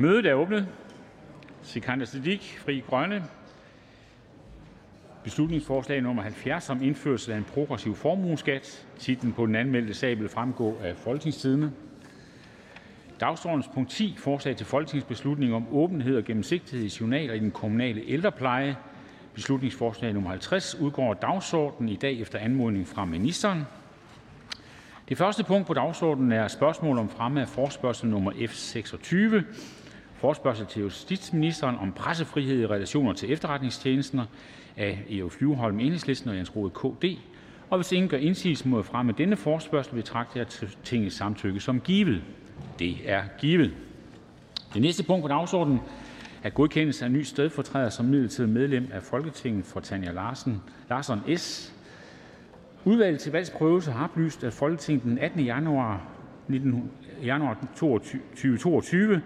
[0.00, 0.68] Mødet er åbnet.
[1.62, 3.24] Sikandar Siddique Grønne.
[5.24, 8.86] Beslutningsforslag nummer 70 om indførelse af en progressiv formueskat.
[8.98, 11.72] Titlen på den anmeldte sag vil fremgå af folketingstidene.
[13.20, 18.02] Dagsordens punkt 10, forslag til folketingsbeslutning om åbenhed og gennemsigtighed i journaler i den kommunale
[18.06, 18.76] ældrepleje
[19.34, 23.62] (beslutningsforslag nummer 50), udgår af dagsordenen i dag efter anmodning fra ministeren.
[25.08, 29.44] Det første punkt på dagsordenen er: spørgsmål om fremme af forspørgsel nummer F 26:
[30.18, 34.26] Forespørgsel til justitsministeren om pressefrihed i relationer til efterretningstjenesterne.
[34.76, 37.04] Af Eva Flyvholm (EL) og Jens Rohde (KD).
[37.76, 40.46] Hvis ingen gør indsigelse mod fremme af denne forespørgsel, betragter jeg
[40.84, 42.22] Tingets samtykke som givet.
[42.78, 43.74] Det er givet.
[44.74, 45.80] Det næste punkt på dagsordenen
[46.42, 51.74] er godkendelse af ny stedfortræder som midlertidigt medlem af Folketinget for Tanja Larsen, Larsson (S).
[52.84, 55.40] Udvalget til valgsprøvelse har oplyst, at Folketinget den 18.
[55.40, 56.06] januar
[57.76, 59.22] 2022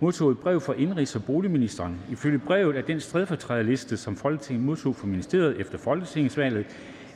[0.00, 2.00] modtog et brev fra indenrigs- og boligministeren.
[2.10, 6.66] Ifølge brevet er den stedfortræderliste, som Folketinget modtog fra ministeriet efter folketingsvalget,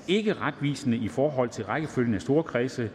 [0.09, 2.91] ikke retvisende i forhold til rækkefølgen af storkredse,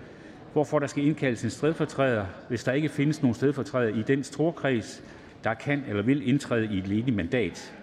[0.53, 5.03] hvorfor der skal indkaldes en stedfortræder, hvis der ikke findes nogen stedfortræder i den storkreds,
[5.44, 7.73] der kan eller vil indtræde i et ledigt mandat.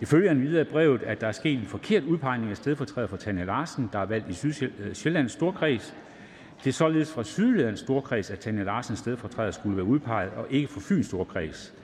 [0.00, 3.16] Det følger endvidere af brevet, at der er sket en forkert udpegning af stedfortræder for
[3.16, 5.94] Tanja Larsen, der er valgt i Sydsjællands øh, Storkreds.
[6.64, 10.68] Det er således fra Sydjyllands Storkreds, at Tanja Larsen stedfortræder skulle være udpeget, og ikke
[10.68, 11.74] fra Fyns Storkreds.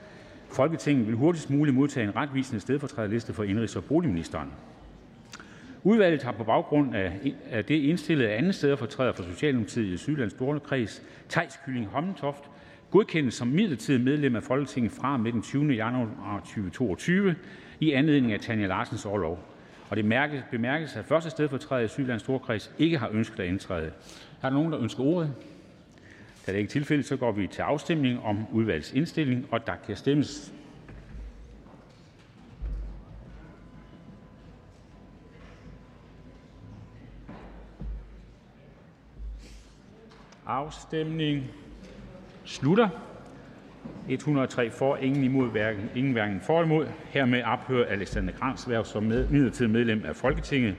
[0.50, 4.48] Folketinget vil hurtigst muligt modtage en retvisende stedfortræderliste for indrigs- og boligministeren.
[5.82, 6.94] Udvalget har på baggrund
[7.50, 12.44] af det indstillet, andet anden stedfortræder for Socialdemokratiet i Sydjyllands Storkreds, Tejs Kylling Hommentoft,
[12.90, 15.72] godkendes som midlertidigt medlem af Folketinget fra og med den 20.
[15.72, 17.34] januar 2022
[17.80, 19.38] i anledning af Tanja Larsens orlov.
[19.90, 20.04] Og det
[20.50, 23.90] bemærkes, at første stedfortræder i Sydjyllands Storkreds ikke har ønsket at indtræde.
[24.42, 25.34] Er der nogen, der ønsker ordet?
[26.46, 29.74] Da det ikke er tilfældet, så går vi til afstemning om udvalgets indstilling, og der
[29.86, 30.52] kan stemmes.
[40.46, 41.44] Afstemning
[42.44, 42.88] slutter.
[44.08, 46.86] 103 for, ingen imod, hverken, ingen hverken for imod.
[47.04, 50.76] Hermed ophører Alexander Grans værv som med, midlertidig medlem af Folketinget.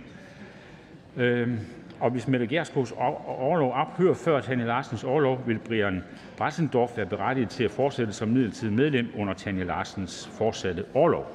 [1.18, 1.60] Øhm,
[2.04, 2.94] og hvis Mette Gjerskovs
[3.26, 6.04] overlov ophører før Tanja Larsens overlov, vil Brian
[6.38, 11.26] Brassendorf være berettiget til at fortsætte som midlertidigt medlem under Tanja Larsens fortsatte overlov.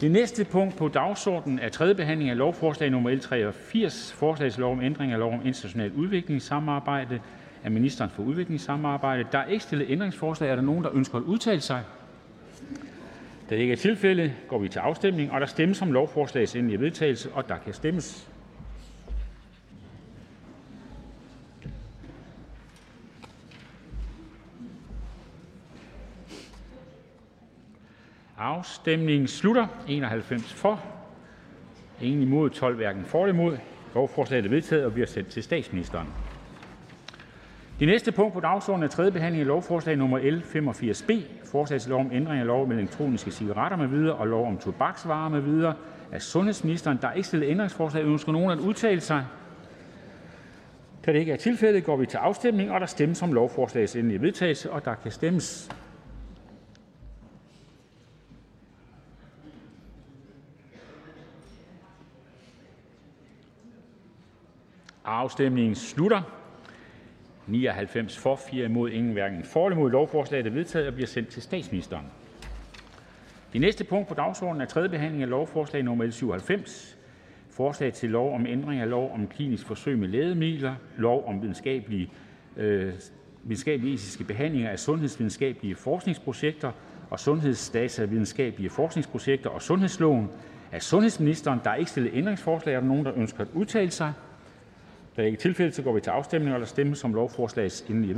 [0.00, 3.10] Det næste punkt på dagsordenen er tredje behandling af lovforslag nr.
[3.10, 7.20] L 83, forslag til lov om ændring af lov om internationalt udviklingssamarbejde
[7.64, 9.24] af ministeren for udviklingssamarbejde.
[9.32, 10.50] Der er ikke stillet ændringsforslag.
[10.50, 11.82] Er der nogen, der ønsker at udtale sig?
[13.50, 16.80] Da det ikke er tilfældet, går vi til afstemning, og der stemmes om lovforslagets endelige
[16.80, 18.33] vedtagelse, og der kan stemmes.
[28.44, 29.66] Afstemningen slutter.
[29.88, 30.80] 91 for,
[32.00, 33.56] ingen imod, 12 hverken for eller imod.
[33.94, 36.08] Lovforslaget er vedtaget og bliver sendt til statsministeren.
[37.80, 41.10] Det næste punkt på dagsordenen er tredje behandling af lovforslag nummer L 85 B.
[41.50, 44.58] Forslag til lov om ændring af lov om elektroniske cigaretter med videre og lov om
[44.58, 45.74] tobaksvarer med videre
[46.12, 46.98] af sundhedsministeren.
[47.02, 48.04] Der er ikke stillet ændringsforslag.
[48.04, 49.24] Ønsker nogen at udtale sig?
[51.06, 54.20] Da det ikke er tilfældet, går vi til afstemning, og der stemmes om lovforslagets endelige
[54.20, 55.70] vedtagelse, og der kan stemmes.
[65.04, 66.22] Afstemningen slutter.
[67.46, 69.90] 99 for, 4 imod, ingen hverken for eller imod.
[69.90, 72.04] Lovforslaget er vedtaget og bliver sendt til statsministeren.
[73.52, 76.04] Det næste punkt på dagsordenen er tredje behandling af lovforslag nr.
[76.04, 76.98] L 97.
[77.50, 82.10] Forslag til lov om ændring af lov om klinisk forsøg med lægemidler, lov om videnskabelige,
[82.56, 82.92] øh,
[83.42, 86.72] videnskabelige etiske behandlinger af sundhedsvidenskabelige forskningsprojekter
[87.10, 90.30] og sundhedsdatavidenskabelige forskningsprojekter og sundhedsloven
[90.72, 91.60] af sundhedsministeren.
[91.64, 91.76] Der er
[95.16, 97.80] da det ikke er tilfældet, så går vi til afstemning, og der stemmes om lovforslagets
[97.88, 98.16] endelige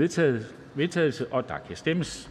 [0.75, 2.31] vedtagelse, og der kan stemmes.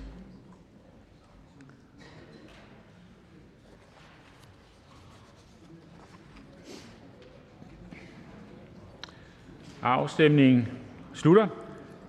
[9.82, 10.68] Afstemningen
[11.14, 11.48] slutter.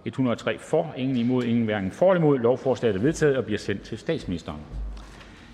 [0.05, 2.39] 103 for, ingen imod, ingen hverken for eller imod.
[2.39, 4.61] Lovforslaget er vedtaget og bliver sendt til statsministeren.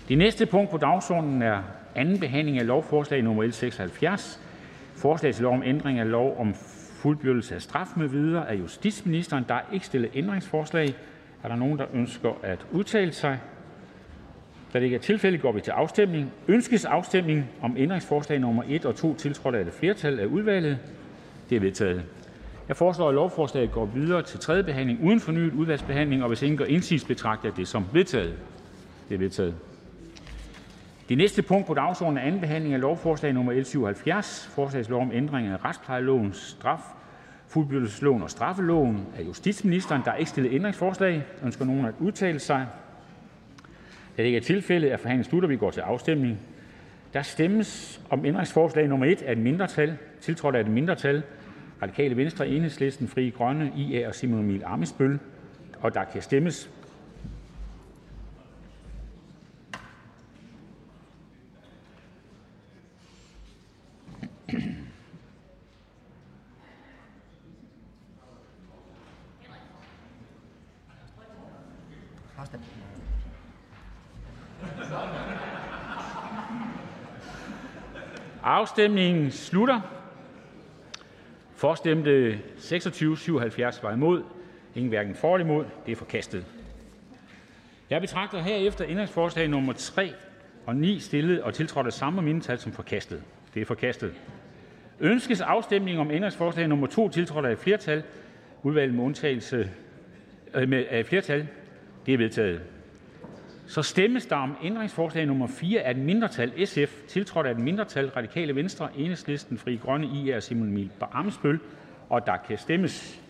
[0.09, 1.63] Det næste punkt på dagsordenen er
[1.95, 4.41] anden behandling af lovforslag nummer L 76.
[4.95, 6.55] Forslag til lov om ændring af lov om
[7.03, 9.45] fuldbyrdelse af straf med videre af justitsministeren.
[9.47, 10.95] Der er ikke stillet ændringsforslag.
[11.43, 13.39] Er der nogen, der ønsker at udtale sig?
[14.73, 16.31] Da det ikke er tilfældet, går vi til afstemning.
[16.47, 20.77] Ønskes afstemning om ændringsforslag nummer 1 og 2, tiltrådt af et flertal af udvalget?
[21.49, 22.03] Det er vedtaget.
[22.67, 26.57] Jeg foreslår, at lovforslaget går videre til tredje behandling uden fornyet udvalgsbehandling, og hvis ingen
[26.57, 28.33] gør indsigelse, betragter jeg det som vedtaget.
[29.09, 29.55] Det er vedtaget.
[31.13, 35.11] Det næste punkt på dagsordenen er anden behandling af lovforslag nummer L 77, forslagslov om
[35.13, 36.79] ændring af retsplejeloven, straf,
[37.47, 40.01] fuldbyrdelsesloven og straffeloven af justitsministeren.
[40.05, 41.23] Der er ikke stillet ændringsforslag.
[41.43, 42.65] Ønsker nogen at udtale sig?
[44.17, 46.39] Da det ikke er tilfældet, er forhandlingen sluttet, vi går til afstemning.
[47.13, 51.23] Der stemmes om ændringsforslag nummer 1 af et mindretal, tiltrådt af et mindretal,
[51.81, 55.19] Radikale Venstre, Enhedslisten, Frie Grønne, IA og Simon Emil Ammitzbøll,
[55.79, 56.69] og der kan stemmes.
[78.43, 79.81] Afstemningen slutter.
[81.55, 84.23] For stemte 26, 77 var imod.
[84.75, 85.65] Ingen hverken for eller imod.
[85.85, 86.45] Det er forkastet.
[87.89, 90.13] Jeg betragter herefter ændringsforslag nummer 3
[90.65, 93.23] og 9 stillet og tiltrådt af samme mindretal som forkastet.
[93.53, 94.13] Det er forkastet.
[95.03, 98.03] Ønskes afstemning om ændringsforslag nummer 2 tiltrådt af et flertal,
[98.63, 99.69] udvalget med undtagelse
[100.53, 101.47] øh, af flertal?
[102.05, 102.61] Det er vedtaget.
[103.67, 108.07] Så stemmes der om ændringsforslag nummer 4 af et mindretal (SF), tiltrådt af et mindretal
[108.09, 111.59] (Radikale Venstre, Enhedslisten, Fri Grønne, IA Simon Emil Ammitzbøll),
[112.09, 113.22] og der kan stemmes.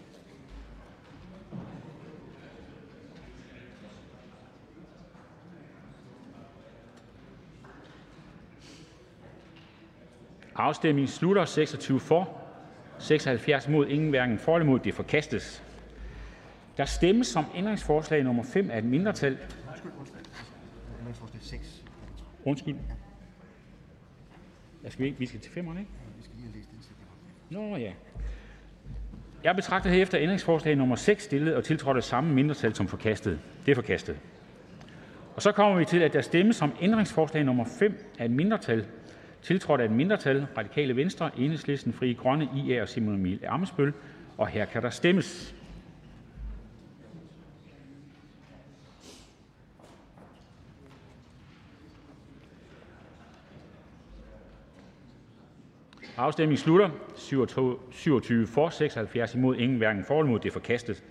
[10.55, 11.45] Afstemningen slutter.
[11.45, 12.41] 26 for,
[12.99, 14.79] 76 mod, ingen hverken for eller imod.
[14.79, 15.63] Det forkastes.
[16.77, 19.37] Der stemmes om ændringsforslag nummer 5 af et mindretal
[21.41, 21.83] 6.
[22.45, 22.75] Undskyld.
[24.83, 25.91] Jeg skal vi, vi skal til femmeren, ikke?
[26.17, 26.65] Vi skal lige.
[27.49, 27.91] Nå ja.
[29.43, 33.39] Jeg betragter herefter ændringsforslag nummer 6 stillet og tiltrådt af samme mindretal som forkastet.
[33.65, 34.17] Det er forkastet.
[35.35, 38.85] Og så kommer vi til, at der stemmes om ændringsforslag nummer 5 af et mindretal,
[39.43, 43.93] tiltrådt af et mindretal, Radikale Venstre, Enhedslisten, Frie Grønne, IA og Simon Emil Ammitzbøll,
[44.37, 45.55] og her kan der stemmes.
[56.17, 56.89] Afstemningen slutter.
[57.91, 60.39] 27 for, 76 imod, ingen hverken for eller imod.
[60.39, 61.03] Det er forkastet.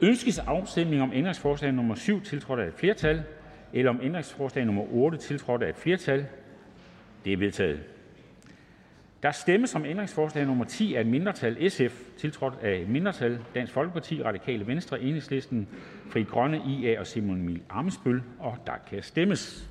[0.00, 3.22] Ønskes afstemning om ændringsforslag nummer 7, tiltrådt af et flertal,
[3.72, 6.26] eller om ændringsforslag nummer 8, tiltrådt af et flertal?
[7.26, 7.80] Det er vedtaget.
[9.22, 13.72] Der stemmes om ændringsforslag nummer 10 af et mindretal (SF), tiltrådt af et mindretal Dansk
[13.72, 15.68] Folkeparti, Radikale Venstre, Enhedslisten,
[16.10, 19.70] Fri Grønne, IA og Simon Emil Amesbøl, og der kan stemmes.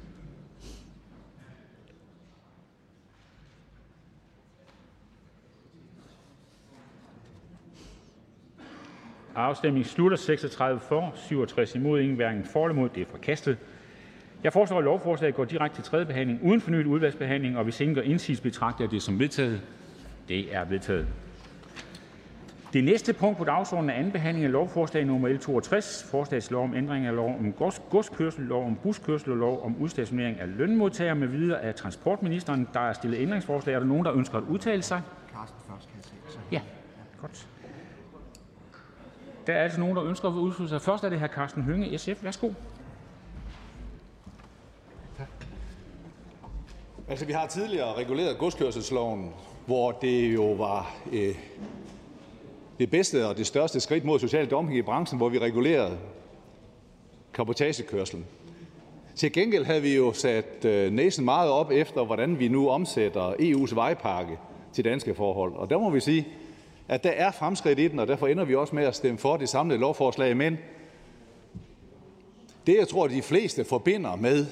[9.36, 10.18] Afstemningen slutter.
[10.18, 12.90] 36 for, 67 imod, ingen hverken for eller imod.
[12.90, 13.58] Det er forkastet.
[14.46, 17.96] Jeg foreslår, at lovforslaget går direkte til tredje behandling uden fornyet udvalgsbehandling, og hvis ingen
[17.96, 19.62] gør indsigelse, betragter jeg det som vedtaget.
[20.28, 21.08] Det er vedtaget.
[22.74, 26.52] Det næste punkt på dagsordenen er anden behandling af lovforslag nummer L 62, forslag til
[26.52, 27.54] lov om ændring af lov om
[27.90, 31.62] godskørsel, lov om buskørsel og lov om udstationering af lønmodtagere med videre.
[31.62, 32.68] Af transportministeren.
[32.74, 33.76] Der er stillet ændringsforslag.
[33.76, 35.02] Er der nogen, der ønsker at udtale sig?
[35.34, 36.40] Carsten først, kan jeg se.
[36.52, 36.62] Ja,
[37.22, 37.48] godt.
[39.48, 40.82] Der er altså nogen, der ønsker at udtrykke sig.
[40.82, 41.28] Først er det hr.
[41.28, 42.24] Karsten Hønge, SF.
[42.24, 42.52] Værsgo.
[47.10, 49.34] Altså, vi har tidligere reguleret godskørselsloven,
[49.66, 51.36] hvor det jo var øh,
[52.80, 55.98] det bedste og det største skridt mod social dumping i branchen, hvor vi regulerede
[57.34, 58.26] kapotagekørslen.
[59.16, 63.34] Til gengæld havde vi jo sat øh, næsen meget op efter, hvordan vi nu omsætter
[63.34, 64.38] EU's vejpakke
[64.74, 65.54] til danske forhold.
[65.54, 66.28] Og der må vi sige,
[66.88, 69.38] at der er fremskridt i den, og derfor ender vi også med at stemme for
[69.38, 70.38] det samlede lovforslag.
[70.38, 70.58] Men
[72.68, 74.46] det, jeg tror, de fleste forbinder med,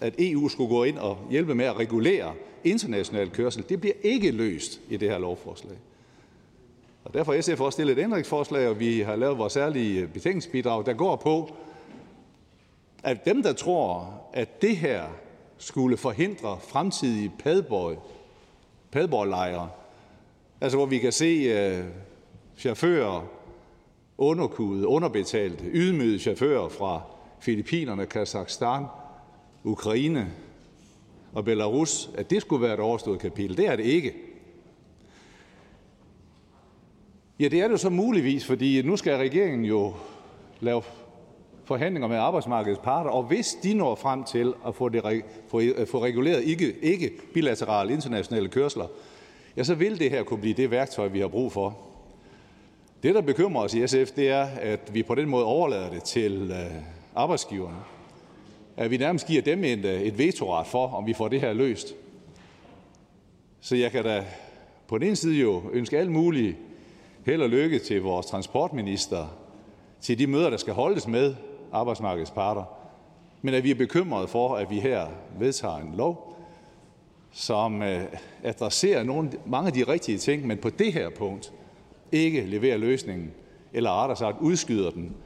[0.00, 2.34] at EU skulle gå ind og hjælpe med at regulere
[2.64, 5.76] international kørsel, det bliver ikke løst i det her lovforslag.
[7.04, 10.86] Og derfor har SF også stillet et ændringsforslag, og vi har lavet vores særlige betænkningsbidrag,
[10.86, 11.56] der går på,
[13.02, 15.04] at dem, der tror, at det her
[15.58, 17.32] skulle forhindre fremtidige
[18.92, 19.68] padborg-lejre,
[20.60, 21.84] altså hvor vi kan se uh,
[22.58, 23.26] chauffører,
[24.18, 27.00] underkude, underbetalte, ydmygede chauffører fra
[27.40, 28.84] Filippinerne, Kazakhstan,
[29.66, 30.32] Ukraine
[31.32, 33.56] og Belarus, at det skulle være et overstået kapitel.
[33.56, 34.14] Det er det ikke.
[37.40, 39.94] Ja, det er det så muligvis, fordi nu skal regeringen jo
[40.60, 40.82] lave
[41.64, 45.22] forhandlinger med arbejdsmarkedets parter, og hvis de når frem til at få, det,
[45.54, 48.86] øh, få reguleret ikke, ikke bilaterale internationale kørsler,
[49.56, 51.78] ja, så vil det her kunne blive det værktøj, vi har brug for.
[53.02, 56.02] Det, der bekymrer os i SF, det er, at vi på den måde overlader det
[56.02, 56.82] til øh,
[57.14, 57.95] arbejdsgiverne.
[58.76, 61.52] At vi nærmest giver dem et, øh, et vetoret for, om vi får det her
[61.52, 61.94] løst.
[63.60, 64.24] Så jeg kan da
[64.88, 66.56] på den ene side jo ønske alt muligt
[67.26, 69.26] held og lykke til vores transportminister,
[70.00, 71.34] til de møder, der skal holdes med
[71.72, 72.64] arbejdsmarkedets parter,
[73.42, 75.06] men at vi er bekymrede for, at vi her
[75.38, 76.36] vedtager en lov,
[77.32, 78.04] som øh,
[78.42, 81.52] adresserer nogle, mange af de rigtige ting, men på det her punkt
[82.12, 83.32] ikke leverer løsningen,
[83.72, 85.16] eller rettere sagt udskyder den,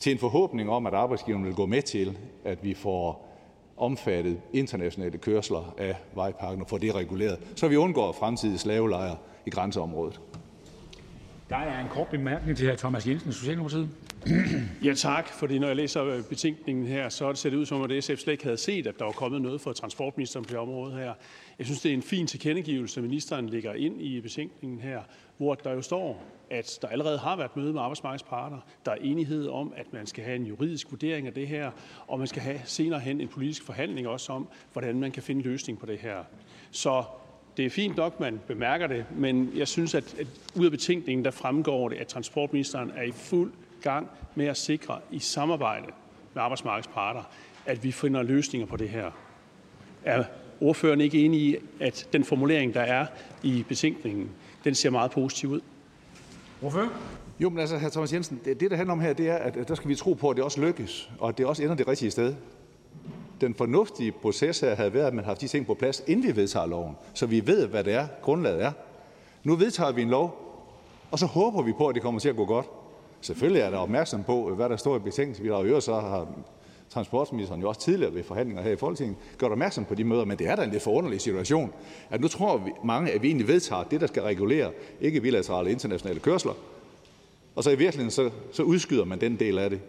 [0.00, 3.30] til en forhåbning om, at arbejdsgiveren vil gå med til, at vi får
[3.76, 9.16] omfattet internationale kørsler af vejpakken og får det reguleret, så vi undgår fremtidige slavelejre
[9.46, 10.20] i grænseområdet.
[11.50, 12.76] Der er en kort bemærkning til hr.
[12.76, 13.88] Thomas Jensen, Socialdemokratiet.
[14.84, 15.28] Ja, tak.
[15.28, 18.28] Fordi når jeg læser øh, betænkningen her, så ser det ud som, at SF slet
[18.28, 21.12] ikke havde set, at der var kommet noget fra transportministeren på det område her.
[21.58, 25.00] Jeg synes, det er en fin tilkendegivelse, ministeren lægger ind i betænkningen her,
[25.36, 28.58] hvor der jo står, at der allerede har været møde med arbejdsmarkedets parter.
[28.84, 31.70] Der er enighed om, at man skal have en juridisk vurdering af det her,
[32.06, 35.38] og man skal have senere hen en politisk forhandling også om, hvordan man kan finde
[35.38, 36.24] en løsning på det her.
[36.70, 37.04] Så
[37.56, 40.26] det er fint nok, man bemærker det, men jeg synes, at, at
[40.56, 43.52] ud af betænkningen, der fremgår det, at transportministeren er i fuld
[43.82, 45.86] gang med at sikre i samarbejde
[46.34, 47.22] med arbejdsmarkedets parter,
[47.66, 49.10] at vi finder løsninger på det her.
[50.04, 50.24] Er
[50.60, 53.06] ordføreren ikke enig i, at den formulering, der er
[53.42, 54.30] i betænkningen,
[54.64, 55.60] den ser meget positiv ud?
[56.60, 56.88] Hvorfor?
[57.40, 57.88] Jo, men altså, hr.
[57.88, 60.12] Thomas Jensen, det, det, der handler om her, det er, at der skal vi tro
[60.12, 62.34] på, at det også lykkes, og at det også ender det rigtige sted.
[63.40, 66.26] Den fornuftige proces her havde været, at man har haft de ting på plads, inden
[66.26, 68.72] vi vedtager loven, så vi ved, hvad det er, grundlaget er.
[69.44, 70.36] Nu vedtager vi en lov,
[71.10, 72.66] og så håber vi på, at det kommer til at gå godt.
[73.20, 75.64] Selvfølgelig er der opmærksom på, hvad der står i betænkningsbidraget.
[75.64, 76.28] I øvrigt så har
[76.90, 80.38] transportministeren jo også tidligere ved forhandlinger her i Folketinget gjort opmærksom på de møder, men
[80.38, 81.72] det er da en lidt forunderlig situation,
[82.10, 84.70] at nu tror vi mange, at vi egentlig vedtager det, der skal regulere
[85.00, 86.52] ikke bilaterale internationale kørsler,
[87.56, 89.80] og så i virkeligheden så, så udskyder man den del af det.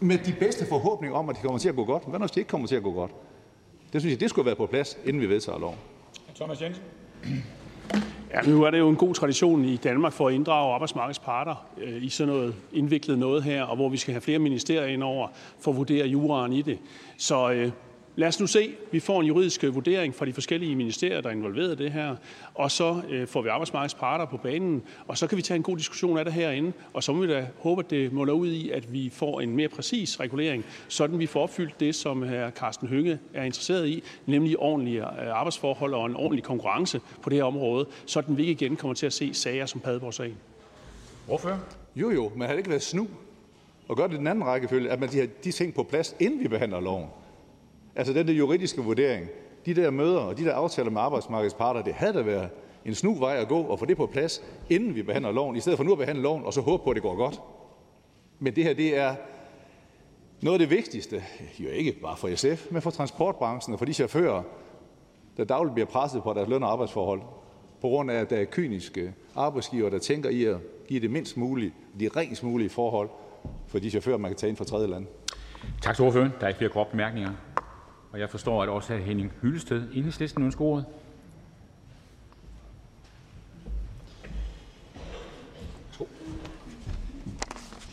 [0.00, 2.02] Med de bedste forhåbninger om, at det kommer til at gå godt.
[2.08, 3.10] Hvad når det ikke kommer til at gå godt?
[3.92, 5.76] Det synes jeg, det skulle være på plads, inden vi vedtager loven.
[8.34, 11.66] Ja, nu er det jo en god tradition i Danmark for at inddrage arbejdsmarkedets parter
[11.80, 15.02] øh, i sådan noget indviklet noget her, og hvor vi skal have flere ministerier ind
[15.02, 15.28] over
[15.60, 16.78] for at vurdere juraen i det.
[17.16, 17.70] Så øh,
[18.20, 18.74] Lad os nu se.
[18.92, 21.92] Vi får en juridisk øh, vurdering fra de forskellige ministerier, der er involveret i det
[21.92, 22.16] her,
[22.54, 25.62] og så øh, får vi arbejdsmarkedets parter på banen, og så kan vi tage en
[25.62, 28.48] god diskussion af det herinde, og så må vi da håbe, at det munder ud
[28.48, 32.50] i, at vi får en mere præcis regulering, sådan vi får opfyldt det, som hr.
[32.50, 37.36] Carsten Hønge er interesseret i, nemlig ordentlige øh, arbejdsforhold og en ordentlig konkurrence på det
[37.36, 40.36] her område, sådan vi ikke igen kommer til at se sager som Padborg-sagen.
[41.26, 41.58] Hvorfor?
[41.96, 43.08] Jo, jo, men har det ikke været snu
[43.90, 46.40] at gøre det den anden rækkefølge, at man de har de ting på plads, inden
[46.40, 47.06] vi behandler loven?
[47.96, 49.28] Altså den der juridiske vurdering,
[49.66, 52.48] de der møder og de der aftaler med arbejdsmarkedets parter, det havde da været
[52.84, 55.60] en snu vej at gå og få det på plads, inden vi behandler loven, i
[55.60, 57.40] stedet for nu at behandle loven og så håbe på, at det går godt.
[58.38, 59.14] Men det her, det er
[60.42, 61.22] noget af det vigtigste,
[61.58, 64.42] jo ikke bare for SF, men for transportbranchen og for de chauffører,
[65.36, 67.22] der dagligt bliver presset på deres løn- og arbejdsforhold,
[67.80, 70.56] på grund af, at der er kyniske arbejdsgiver, der tænker i at
[70.88, 73.08] give det mindst mulige, de rent mulige forhold
[73.66, 75.06] for de chauffører, man kan tage ind fra tredje land.
[75.82, 76.32] Tak til ordføreren.
[76.38, 77.30] Der er ikke flere korte bemærkninger.
[78.12, 78.98] Og jeg forstår, at også hr.
[78.98, 80.84] Henning Hyllested, Enhedslisten, ønsker ordet.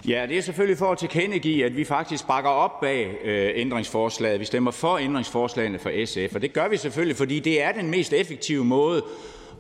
[0.08, 4.40] Ja, det er selvfølgelig for at tilkendegive, at vi faktisk bakker op bag øh, ændringsforslaget.
[4.40, 7.90] Vi stemmer for ændringsforslagene fra SF, og det gør vi selvfølgelig, fordi det er den
[7.90, 9.04] mest effektive måde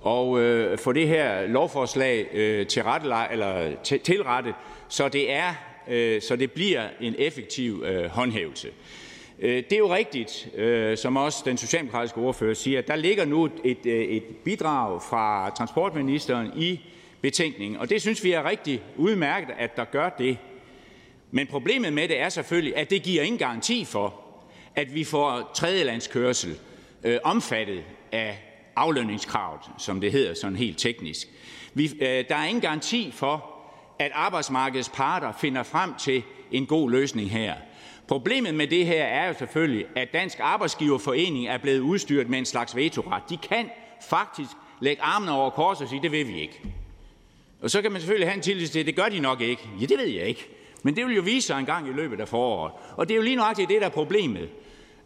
[0.06, 2.66] at øh, få det her lovforslag øh,
[3.32, 4.54] eller tilrettet,
[4.90, 5.54] så det, er,
[5.88, 8.68] øh, så det bliver en effektiv øh, håndhævelse.
[9.40, 13.26] Øh, det er jo rigtigt, øh, som også den socialdemokratiske ordfører siger, at der ligger
[13.26, 16.80] nu et, øh, et bidrag fra transportministeren i
[17.22, 20.38] betænkningen, og det synes vi er rigtig udmærket, at der gør det.
[21.32, 24.22] Men problemet med det er selvfølgelig, at det giver ingen garanti for,
[24.76, 26.60] at vi får tredjelandskørsel
[27.04, 28.40] øh, omfattet af
[28.76, 31.28] aflønningskravet, som det hedder sådan helt teknisk.
[31.74, 33.54] Vi, øh, der er ingen garanti for,
[34.00, 37.54] at arbejdsmarkedets parter finder frem til en god løsning her.
[38.08, 42.46] Problemet med det her er jo selvfølgelig, at Dansk Arbejdsgiverforening er blevet udstyret med en
[42.46, 43.24] slags vetoret.
[43.30, 43.70] De kan
[44.10, 46.62] faktisk lægge armene over kors og sige, det vil vi ikke.
[47.62, 49.70] Og så kan man selvfølgelig have en tillid til, det gør de nok ikke.
[49.82, 50.48] Ja, det ved jeg ikke.
[50.84, 52.74] Men det vil jo vise sig en gang i løbet af foråret.
[52.98, 54.50] Og det er jo lige nøjagtigt det, der er problemet.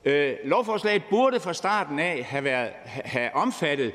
[0.05, 3.91] Øh, lovforslaget burde fra starten af have, været, have omfattet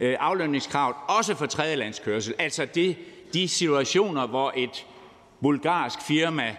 [0.00, 2.34] øh, aflønningskravet, også for tredjelandskørsel.
[2.38, 2.96] Altså det,
[3.34, 4.86] de situationer, hvor et
[5.42, 6.56] bulgarsk firma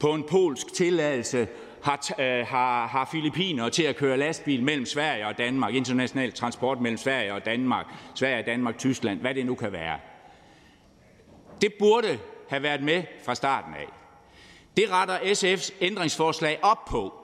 [0.00, 1.48] på en polsk tilladelse
[1.82, 6.80] har, øh, har, har Filippiner til at køre lastbil mellem Sverige og Danmark, international transport
[6.80, 9.98] mellem Sverige og Danmark, Sverige, Danmark, Tyskland, hvad det nu kan være.
[11.60, 13.88] Det burde have været med fra starten af.
[14.76, 17.14] Det retter SF's ændringsforslag op på,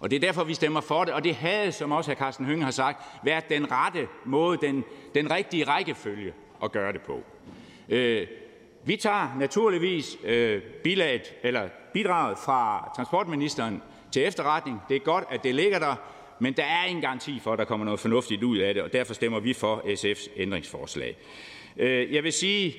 [0.00, 1.14] og det er derfor, vi stemmer for det.
[1.14, 2.14] Og det havde, som også hr.
[2.14, 6.32] Carsten Hønge har sagt, været den rette måde, den, den rigtige rækkefølge
[6.62, 7.22] at gøre det på.
[7.88, 8.26] Øh,
[8.84, 14.80] vi tager naturligvis øh, bilaget, eller bidraget fra transportministeren til efterretning.
[14.88, 15.94] Det er godt, at det ligger der,
[16.38, 18.92] men der er ingen garanti for, at der kommer noget fornuftigt ud af det, og
[18.92, 21.16] derfor stemmer vi for SF's ændringsforslag.
[21.76, 22.76] Øh, jeg vil sige,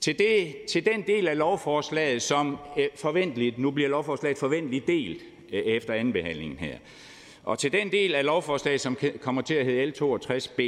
[0.00, 5.22] til, det, til den del af lovforslaget, som øh, forventeligt, nu bliver lovforslaget forventeligt delt
[5.52, 6.78] øh, efter andenbehandlingen her,
[7.44, 10.62] og til den del af lovforslaget, som kommer til at hedde L62B,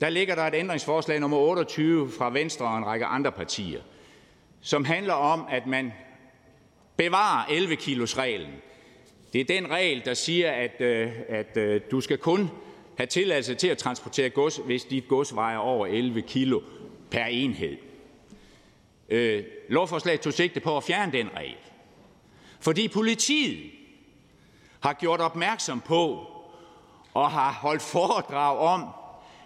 [0.00, 3.80] der ligger der et ændringsforslag nummer 28 fra Venstre og en række andre partier,
[4.60, 5.92] som handler om, at man
[6.96, 8.52] bevarer 11 kilos reglen.
[9.32, 12.50] Det er den regel, der siger, at, øh, at øh, du skal kun
[12.96, 16.60] have tilladelse til at transportere gods, hvis dit gods vejer over 11 kilo
[17.10, 17.76] per enhed.
[19.08, 21.56] Øh, lovforslaget tog sigte på at fjerne den regel,
[22.60, 23.70] fordi politiet
[24.80, 26.26] har gjort opmærksom på
[27.14, 28.88] og har holdt foredrag om,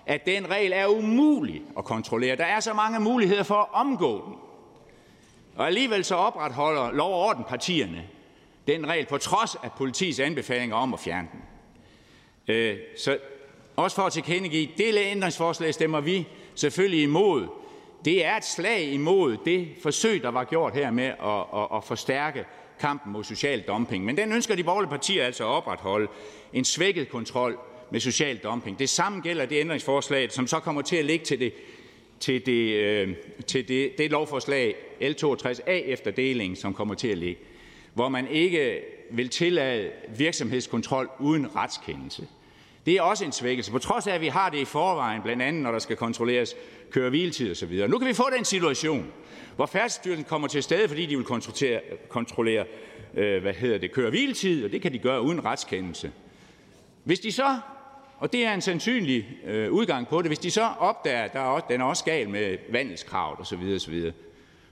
[0.07, 2.37] at den regel er umulig at kontrollere.
[2.37, 4.35] Der er så mange muligheder for at omgå den.
[5.59, 8.05] Og alligevel så opretholder lov- og ordenpartierne
[8.67, 11.41] den regel på trods af politiets anbefalinger om at fjerne den.
[12.55, 13.19] Øh, så
[13.77, 17.47] også for at tilkendegive, det ændringsforslag stemmer vi selvfølgelig imod.
[18.05, 21.85] Det er et slag imod det forsøg, der var gjort her med at, at, at
[21.85, 22.45] forstærke
[22.81, 24.05] kampen mod social dumping.
[24.05, 26.09] Men den ønsker de borgerlige partier altså at opretholde
[26.53, 27.59] en svækket kontrol
[27.91, 28.79] med social dumping.
[28.79, 31.53] Det samme gælder det ændringsforslag, som så kommer til at ligge til det,
[32.21, 33.15] til det, øh,
[33.47, 37.41] til det, det lovforslag L62A efter deling, som kommer til at ligge,
[37.95, 42.27] hvor man ikke vil tillade virksomhedskontrol uden retskendelse.
[42.87, 45.43] Det er også en svækkelse, på trods af, at vi har det i forvejen, blandt
[45.43, 46.57] andet når der skal kontrolleres
[46.91, 47.89] køre hviletid osv.
[47.89, 49.07] Nu kan vi få den situation,
[49.57, 52.65] hvor Færdsstyrelsen kommer til stede, fordi de vil kontrollere, kontrollere
[53.15, 56.13] øh, hvad hedder det, køre hviletid, og det kan de gøre uden retskendelse.
[57.05, 57.59] Hvis de så
[58.19, 60.29] og det er en sandsynlig øh, udgang på det.
[60.29, 63.75] Hvis de så opdager, at der er også, den er også gal med vandelskravet osv.,
[63.77, 64.13] osv.,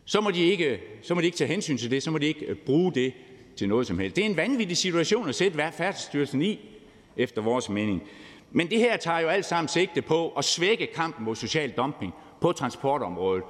[0.05, 2.27] så må, de ikke, så må de ikke tage hensyn til det, så må de
[2.27, 3.13] ikke øh, bruge det
[3.57, 4.17] til noget som helst.
[4.17, 6.61] Det er en vanvittig situation at sætte Færdselsstyrelsen i,
[7.17, 8.03] efter vores mening.
[8.51, 12.15] Men det her tager jo alt sammen sigte på at svække kampen mod social dumping
[12.41, 13.45] på transportområdet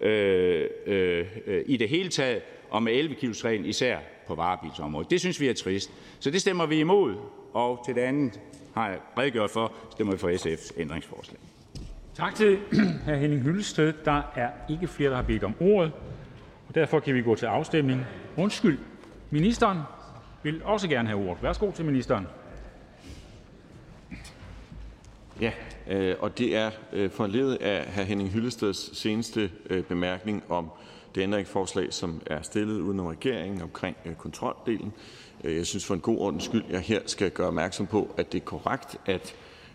[0.00, 5.10] øh, øh, øh, i det hele taget, og med 11 kilos reglen især på varebilsområdet.
[5.10, 5.90] Det synes vi er trist.
[6.20, 7.14] Så det stemmer vi imod.
[7.52, 8.40] Og til det andet
[8.74, 11.40] har jeg redegjort for, stemmer vi for SF's ændringsforslag.
[12.14, 12.58] Tak til
[13.06, 13.14] hr.
[13.14, 13.92] Henning Hyllested.
[14.04, 15.92] Der er ikke flere, der har bedt om ordet,
[16.68, 18.00] og derfor kan vi gå til afstemning.
[18.36, 18.78] Undskyld,
[19.30, 19.78] ministeren
[20.42, 21.42] vil også gerne have ordet.
[21.42, 22.26] Værsgo til ministeren.
[25.40, 25.52] Ja,
[25.88, 28.02] øh, og det er øh, foranledet af hr.
[28.02, 30.70] Henning Hyllesteds seneste øh, bemærkning om
[31.14, 34.92] det ændringsforslag, som er stillet uden om regeringen omkring kontroldelen.
[35.44, 38.32] Øh, jeg synes for en god ordens skyld, jeg her skal gøre opmærksom på, at
[38.32, 39.34] det er korrekt, at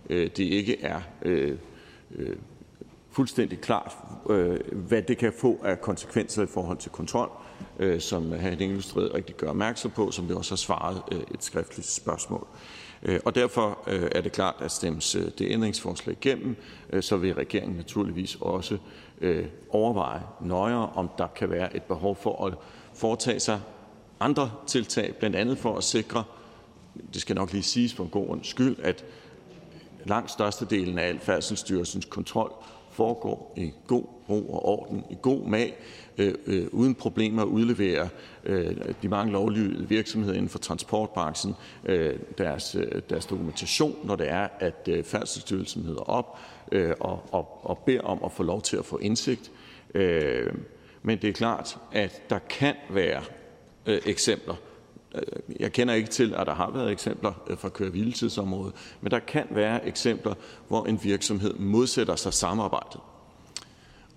[0.10, 1.58] øh, det ikke er øh,
[3.12, 3.98] fuldstændig klart,
[4.72, 7.30] hvad det kan få af konsekvenser i forhold til kontrol,
[8.00, 8.36] som hr.
[8.36, 11.02] Henning Hyllested rigtig gør opmærksom på, som vi også har svaret
[11.34, 12.48] et skriftligt spørgsmål.
[13.26, 16.56] Og derfor er det klart, at stemmes det ændringsforslag igennem,
[17.02, 18.78] så vil regeringen naturligvis også
[19.70, 22.54] overveje nøjere, om der kan være et behov for at
[22.94, 23.62] foretage sig
[24.20, 26.24] andre tiltag, blandt andet for at sikre,
[27.14, 29.06] det skal nok lige siges for en god ordens skyld, at
[30.06, 32.54] langt størstedelen af al Færdselsstyrelsens kontrol
[32.92, 35.78] foregår i god ro og orden, i god mag,
[36.18, 38.10] øh, øh uden problemer at udlevere
[38.44, 44.30] øh, de mange lovlydige virksomheder inden for transportbranchen øh, deres, øh, deres dokumentation, når det
[44.30, 46.38] er, at øh, Færdselsstyrelsen hedder op
[46.72, 49.52] øh, og, og, og beder om at få lov til at få indsigt.
[49.96, 50.54] Øh,
[51.02, 53.22] men det er klart, at der kan være
[53.88, 54.56] Øh, eksempler,
[55.16, 57.90] øh, jeg kender ikke til, at der har været eksempler øh, fra køre
[59.02, 60.34] men der kan være eksempler,
[60.68, 63.02] hvor en virksomhed modsætter sig samarbejdet.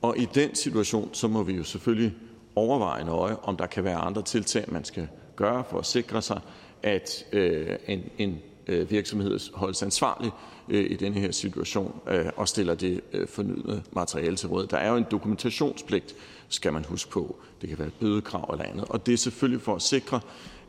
[0.02, 2.14] Og i den situation så må vi jo selvfølgelig
[2.54, 6.40] overveje nøje, om der kan være andre tiltag, man skal gøre for at sikre sig,
[6.83, 10.30] at øh, en, en øh, virksomhed holdes ansvarlig
[10.68, 14.66] øh, i denne her situation øh, og stiller det øh, fornyede materiale til råd.
[14.66, 16.14] Der er jo en dokumentationspligt,
[16.50, 17.36] skal man huske på.
[17.60, 18.84] Det kan være et bødekrav eller andet.
[18.84, 20.20] Og det er selvfølgelig for at sikre,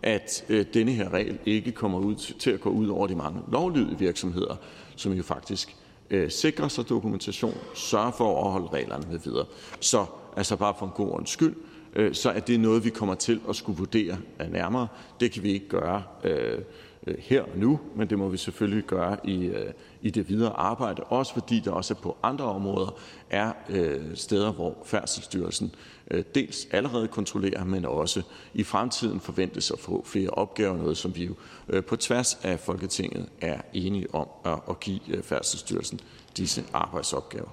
[0.03, 3.41] at øh, denne her regel ikke kommer ud til at gå ud over de mange
[3.51, 4.55] lovlydige virksomheder,
[4.95, 5.75] som jo faktisk
[6.09, 9.45] øh, sikrer sig dokumentation, sørger for at overholde reglerne med videre.
[9.79, 10.05] Så
[10.37, 11.55] altså bare for en god ordens skyld,
[11.95, 14.17] øh, så er det noget, vi kommer til at skulle vurdere
[14.49, 14.87] nærmere.
[15.19, 16.59] Det kan vi ikke gøre øh,
[17.07, 20.51] øh, her og nu, men det må vi selvfølgelig gøre i, øh, i det videre
[20.51, 22.97] arbejde, også fordi der også på andre områder
[23.29, 25.75] er øh, steder, hvor Færdselsstyrelsen
[26.11, 28.21] øh, dels allerede kontrollerer, men også
[28.53, 31.35] i fremtiden forventes at få flere opgaver, noget som vi jo
[31.69, 34.27] øh, på tværs af Folketinget er enige om
[34.69, 35.99] at give Færdselsstyrelsen
[36.37, 37.49] disse arbejdsopgaver.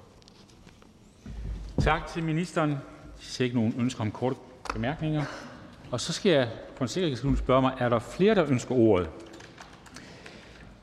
[1.81, 2.69] Tak til ministeren.
[2.69, 2.79] Jeg
[3.19, 4.35] ser ikke nogen ønsker om korte
[4.73, 5.23] bemærkninger.
[5.91, 9.09] Og så skal jeg på en sikkerhedsgrund spørge mig, er der flere, der ønsker ordet?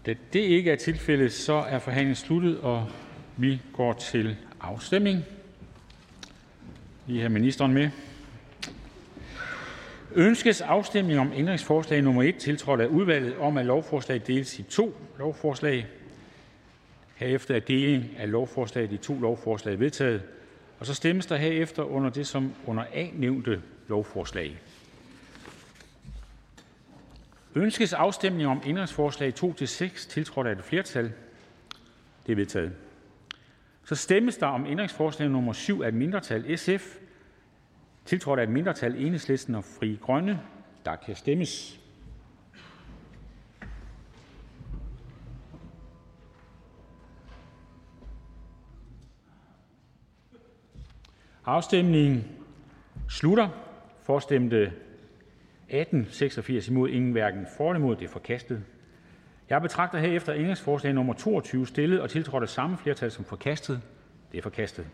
[0.07, 2.89] Da det ikke er tilfældet, så er forhandlingen sluttet, og
[3.37, 5.25] vi går til afstemning.
[7.07, 7.91] Vi har ministeren med.
[10.15, 14.97] Ønskes afstemning om ændringsforslag nummer 1, tiltrådt af udvalget, om at lovforslaget deles i to
[15.19, 15.87] lovforslag.
[17.17, 20.23] Herefter er deling af lovforslaget i to lovforslag vedtaget.
[20.79, 24.59] Og så stemmes der herefter under det som under A nævnte lovforslag.
[27.57, 31.13] Ønskes afstemning om ændringsforslag 2-6, tiltrådt af et flertal?
[32.27, 32.73] Det er vedtaget.
[33.85, 36.97] Så stemmes der om ændringsforslag nummer 7 af et mindretal SF,
[38.05, 40.41] tiltrådt af et mindretal Enhedslisten og Fri Grønne.
[40.85, 41.81] Der kan stemmes.
[51.45, 52.25] Afstemningen
[53.09, 53.49] slutter.
[54.03, 54.73] For stemte
[55.71, 57.97] 18 (86 imod), ingen hverken for eller imod.
[57.97, 58.65] Det er forkastet.
[59.51, 63.81] Jeg betragter herefter ændringsforslag nummer 22, stillet og tiltrådt af samme flertal, som forkastet.
[64.33, 64.87] Det er forkastet.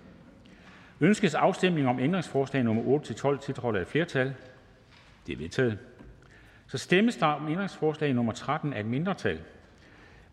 [1.01, 4.35] Ønskes afstemning om ændringsforslag nummer 8-12, tiltrådt af et flertal?
[5.27, 5.79] Det er vedtaget.
[6.67, 9.41] Så stemmes der om ændringsforslag nummer 13 af et mindretal.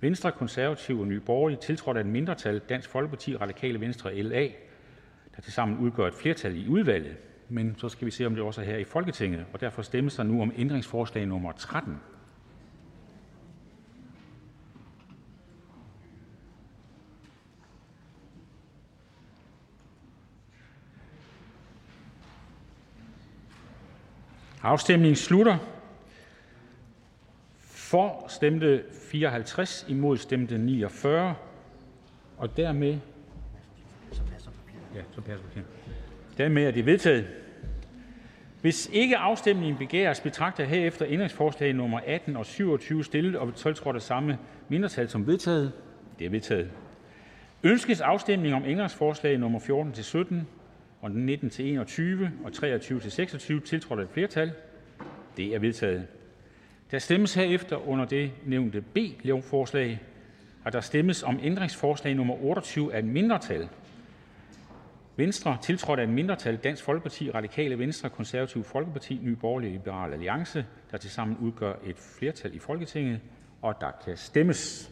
[0.02, 4.48] Venstre, Konservative og Nye Borgerlige, tiltrådt af et mindretal, Dansk Folkeparti, Radikale Venstre og LA,
[5.36, 7.18] der tilsammen udgør et flertal i udvalget.
[7.50, 10.16] Men så skal vi se, om det også er her i Folketinget, og derfor stemmes
[10.16, 12.00] der nu om ændringsforslag nummer 13.
[24.62, 25.58] Afstemningen slutter.
[27.60, 31.36] For stemte 54, imod stemte 49,
[32.38, 33.00] og dermed
[34.96, 35.79] Ja, så passer det.
[36.40, 37.28] Dermed er det vedtaget.
[38.62, 43.96] Hvis ikke afstemning begæres, betragter jeg herefter ændringsforslag nummer 18 og 27 stillet og tiltrådt
[43.96, 44.38] af samme
[44.70, 45.72] mindretal som vedtaget.
[46.20, 46.72] Det er vedtaget.
[47.64, 50.36] Ønskes afstemning om ændringsforslag nummer 14-17
[51.02, 54.52] og 19-21 og 23-26 tiltrådt af et flertal?
[55.38, 56.08] Det er vedtaget.
[56.92, 60.00] Der stemmes herefter under det nævnte B-lovforslag,
[60.66, 63.70] og der stemmes om ændringsforslag nummer 28 af et mindretal
[65.20, 70.66] Venstre, tiltrådt af et mindretal Dansk Folkeparti, Radikale Venstre, Konservative Folkeparti, Ny Borgerlige Liberale Alliance,
[70.92, 73.20] der tilsammen udgør et flertal i Folketinget,
[73.62, 74.92] og der kan stemmes.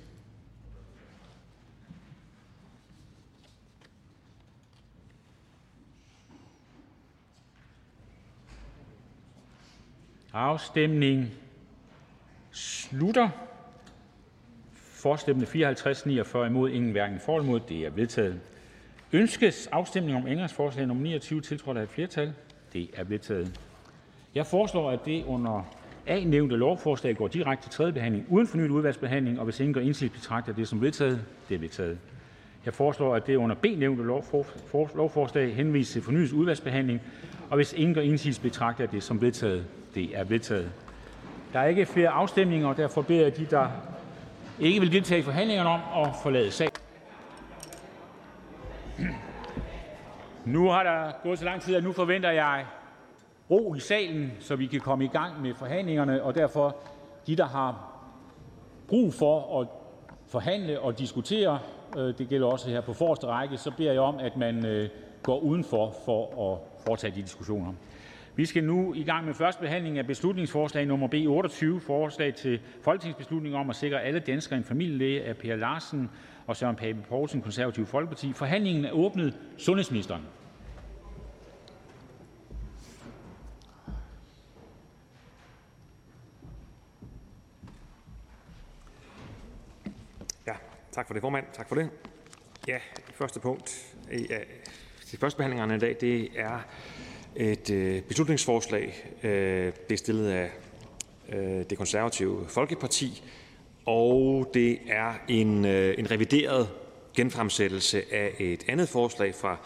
[10.34, 11.32] Afstemning
[12.52, 13.30] slutter.
[14.74, 17.60] For stemte 54, 49 imod, ingen hverken for eller imod.
[17.60, 18.42] Det er vedtaget.
[19.14, 22.34] Ønskes afstemning om ændringsforslag nummer 29, tiltrådt af et flertal?
[22.74, 23.60] Det er vedtaget.
[24.36, 25.74] Jeg foreslår, at det under
[26.08, 29.82] A nævnte lovforslag går direkte til tredje behandling uden fornyet udvalgsbehandling, og hvis ingen gør
[29.82, 31.22] indsigelse, betragter det som vedtaget.
[31.50, 31.98] Det er vedtaget.
[32.66, 34.04] Jeg foreslår, at det under B nævnte
[34.96, 37.02] lovforslag henvises til fornyet udvalgsbehandling,
[37.50, 39.66] og hvis ingen gør indsigelse, betragter det som vedtaget.
[39.96, 40.72] Det er vedtaget.
[41.54, 43.68] Der er ikke flere afstemninger, og derfor beder jeg de, der
[44.60, 46.77] ikke vil deltage i forhandlingerne om at forlade salen.
[50.48, 52.66] Nu har der gået så lang tid, at nu forventer jeg
[53.52, 56.76] ro i salen, så vi kan komme i gang med forhandlingerne, og derfor
[57.28, 57.94] de, der har
[58.88, 59.68] brug for at
[60.28, 61.60] forhandle og diskutere,
[61.98, 64.90] øh, det gælder også her på forreste række, så beder jeg om, at man øh,
[65.24, 67.74] går udenfor for at foretage de diskussioner.
[68.36, 72.60] Vi skal nu i gang med første behandling af beslutningsforslag nummer B 28, forslag til
[72.82, 76.10] folketingsbeslutning om at sikre alle danskere en familielæge af Per Larsen
[76.48, 78.34] og Søren Pape Poulsen, Konservative Folkeparti.
[78.34, 79.38] Forhandlingen er åbnet.
[79.58, 80.22] Sundhedsministeren.
[90.48, 90.54] Ja,
[90.92, 91.46] tak for det, formand.
[91.54, 91.90] Tak for det.
[92.68, 92.78] Ja,
[93.14, 94.26] første punkt øh, i
[95.12, 96.60] de første behandlingerne i dag, det er
[97.36, 100.52] et øh, beslutningsforslag, øh, det er stillet af
[101.30, 103.24] øh, det konservative Folkeparti,
[103.88, 106.70] og det er en, øh, en revideret
[107.16, 109.58] genfremsættelse af et andet forslag fra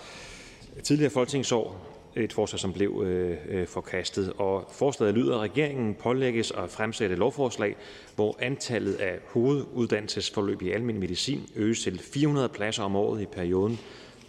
[0.83, 4.33] tidligere folketingsår, et forslag, som blev øh, øh, forkastet.
[4.37, 7.75] Og forslaget lyder, at regeringen pålægges at fremsætte lovforslag,
[8.15, 13.79] hvor antallet af hoveduddannelsesforløb i almen medicin øges til 400 pladser om året i perioden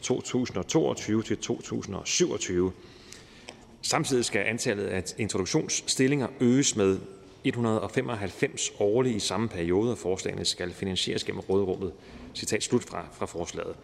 [0.02, 2.72] 2022 til 2027.
[3.82, 6.98] Samtidig skal antallet af introduktionsstillinger øges med
[7.44, 11.92] 195 årligt i samme periode, og forslagene skal finansieres gennem råderummet.
[12.34, 13.76] Citat slut fra, fra forslaget.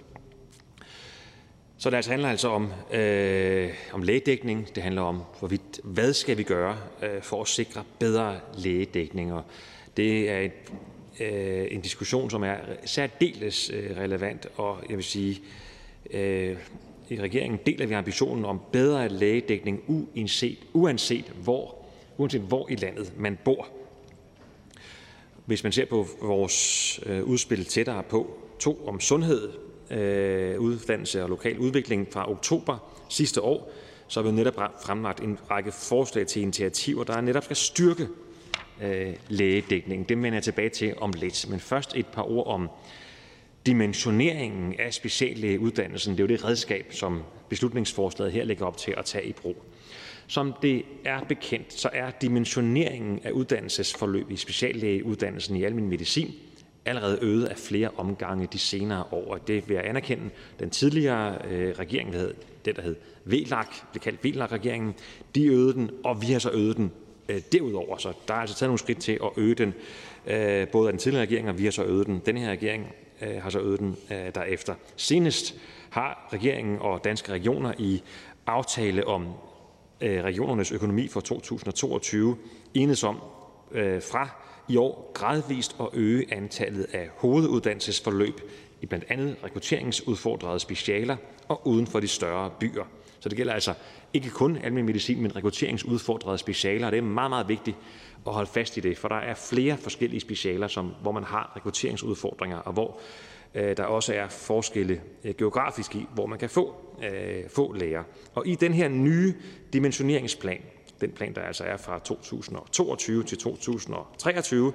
[1.79, 4.75] Så det altså handler altså om, øh, om lægedækning.
[4.75, 9.33] Det handler om, hvorvidt, hvad skal vi gøre øh, for at sikre bedre lægedækning.
[9.33, 9.43] Og
[9.97, 10.53] det er et,
[11.21, 15.41] øh, en diskussion, som er særdeles øh, relevant, og jeg vil sige,
[16.11, 16.57] øh,
[17.11, 21.78] i regeringen deler vi ambitionen om bedre lægedækning uanset, uanset, hvor,
[22.19, 23.69] uanset hvor i landet man bor.
[25.47, 29.53] Hvis man ser på vores øh, udspil tættere på, to om sundhed,
[29.91, 33.73] øh, uddannelse og lokal udvikling fra oktober sidste år,
[34.09, 38.09] så har vi netop fremlagt en række forslag til initiativer, der netop skal styrke
[38.83, 40.09] øh, lægedækningen.
[40.09, 41.51] Dem vender jeg tilbage til om lidt.
[41.51, 42.69] Men først et par ord om
[43.67, 46.13] dimensioneringen af speciallægeuddannelsen.
[46.13, 49.57] Det er jo det redskab, som beslutningsforslaget her lægger op til at tage i brug.
[50.29, 56.35] Som det er bekendt, så er dimensioneringen af uddannelsesforløb i speciallægeuddannelsen i almen medicin
[56.85, 59.33] allerede øget af flere omgange de senere år.
[59.33, 60.31] Og det vil jeg anerkende.
[60.61, 64.95] Den tidligere øh, regering, der hed, den der hed VLAG, blev kaldt VLAG-regeringen,
[65.35, 66.93] de øgede den, og vi har så øget den
[67.29, 67.97] øh, derudover.
[67.97, 69.75] Så der er altså taget nogle skridt til at øge den,
[70.27, 72.23] øh, både af den tidligere regering, og vi har så øget den.
[72.27, 72.87] Den her regering
[73.23, 74.75] øh, har så øget den øh, derefter.
[74.97, 75.55] Senest
[75.91, 78.03] har regeringen og danske regioner i
[78.47, 79.27] aftale om
[80.01, 82.37] Øh, regionernes økonomi for 2022
[82.75, 83.21] enedes om
[83.73, 84.29] øh, fra
[84.69, 88.41] i år gradvist at øge antallet af hoveduddannelsesforløb
[88.81, 91.17] i blandt andet rekrutteringsudfordrede specialer
[91.49, 92.85] og uden for de større byer.
[93.21, 93.75] Så det gælder altså
[94.15, 96.91] ikke kun almen medicin, men rekrutteringsudfordrede specialer.
[96.91, 97.77] Det er meget, meget vigtigt
[98.27, 101.53] at holde fast i det, for der er flere forskellige specialer, som, hvor man har
[101.57, 103.01] rekrutteringsudfordringer, og hvor
[103.59, 108.03] Øh, der også er forskelle øh, geografisk i, hvor man kan få, øh, få læger.
[108.35, 109.35] Og i den her nye
[109.73, 110.61] dimensioneringsplan,
[111.01, 114.73] den plan, der altså er fra 2022 til 2023,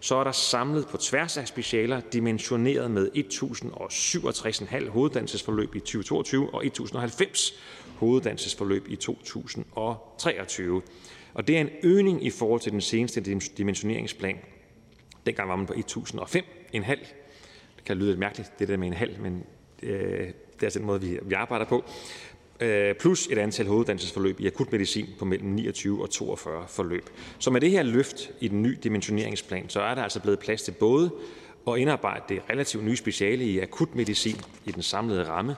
[0.00, 6.64] så er der samlet på tværs af specialer dimensioneret med 1.067,5 hoveduddannelsesforløb i 2022 og
[6.64, 7.54] 1.090
[7.96, 10.82] hoveduddannelsesforløb i 2023.
[11.34, 13.20] Og det er en øgning i forhold til den seneste
[13.58, 14.36] dimensioneringsplan.
[15.26, 17.21] Dengang var man på 1.005,5.
[17.82, 19.44] Det kan lyde lidt mærkeligt, det der med en halv, men
[19.82, 21.84] øh, det er altså den måde, vi, vi arbejder på.
[22.60, 27.10] Øh, plus et antal hoveduddannelsesforløb i akutmedicin på mellem 29 og 42 forløb.
[27.38, 30.62] Så med det her løft i den nye dimensioneringsplan, så er der altså blevet plads
[30.62, 31.10] til både
[31.68, 35.56] at indarbejde det relativt nye speciale i akutmedicin i den samlede ramme,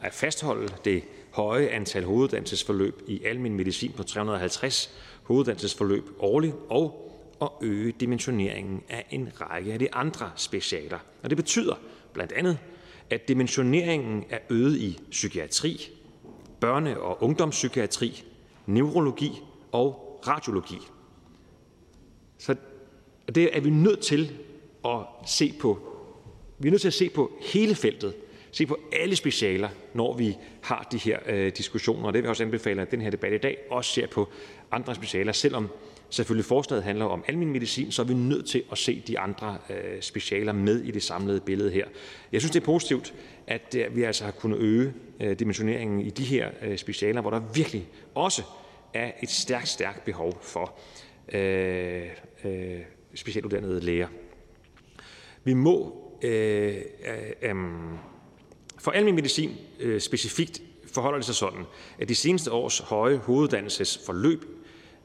[0.00, 7.11] at fastholde det høje antal hoveduddannelsesforløb i almen medicin på 350 hoveduddannelsesforløb årligt og
[7.42, 10.98] at øge dimensioneringen af en række af de andre specialer.
[11.22, 11.74] Og det betyder
[12.12, 12.58] blandt andet,
[13.10, 15.90] at dimensioneringen er øget i psykiatri,
[16.64, 18.24] børne- og ungdomspsykiatri,
[18.66, 20.78] neurologi og radiologi.
[22.38, 22.56] Så
[23.34, 24.32] det er vi nødt til
[24.84, 25.78] at se på.
[26.58, 28.14] Vi er nødt til at se på hele feltet,
[28.52, 32.06] se på alle specialer, når vi har de her øh, diskussioner.
[32.06, 34.28] Og det vil jeg også anbefale, at den her debat i dag også ser på
[34.70, 35.68] andre specialer, selvom
[36.12, 39.58] selvfølgelig forslaget handler om almen medicin, så er vi nødt til at se de andre
[39.70, 41.86] øh, specialer med i det samlede billede her.
[42.32, 43.14] Jeg synes, det er positivt,
[43.46, 47.30] at øh, vi altså har kunnet øge øh, dimensioneringen i de her øh, specialer, hvor
[47.30, 48.42] der virkelig også
[48.94, 50.78] er et stærkt, stærkt behov for
[51.32, 52.02] øh,
[52.44, 52.80] øh,
[53.14, 54.08] specialuddannede læger.
[55.44, 56.76] Vi må øh,
[57.42, 57.54] øh,
[58.78, 61.64] for almen medicin øh, specifikt forholder det sig sådan,
[61.98, 64.44] at de seneste års høje hoveduddannelsesforløb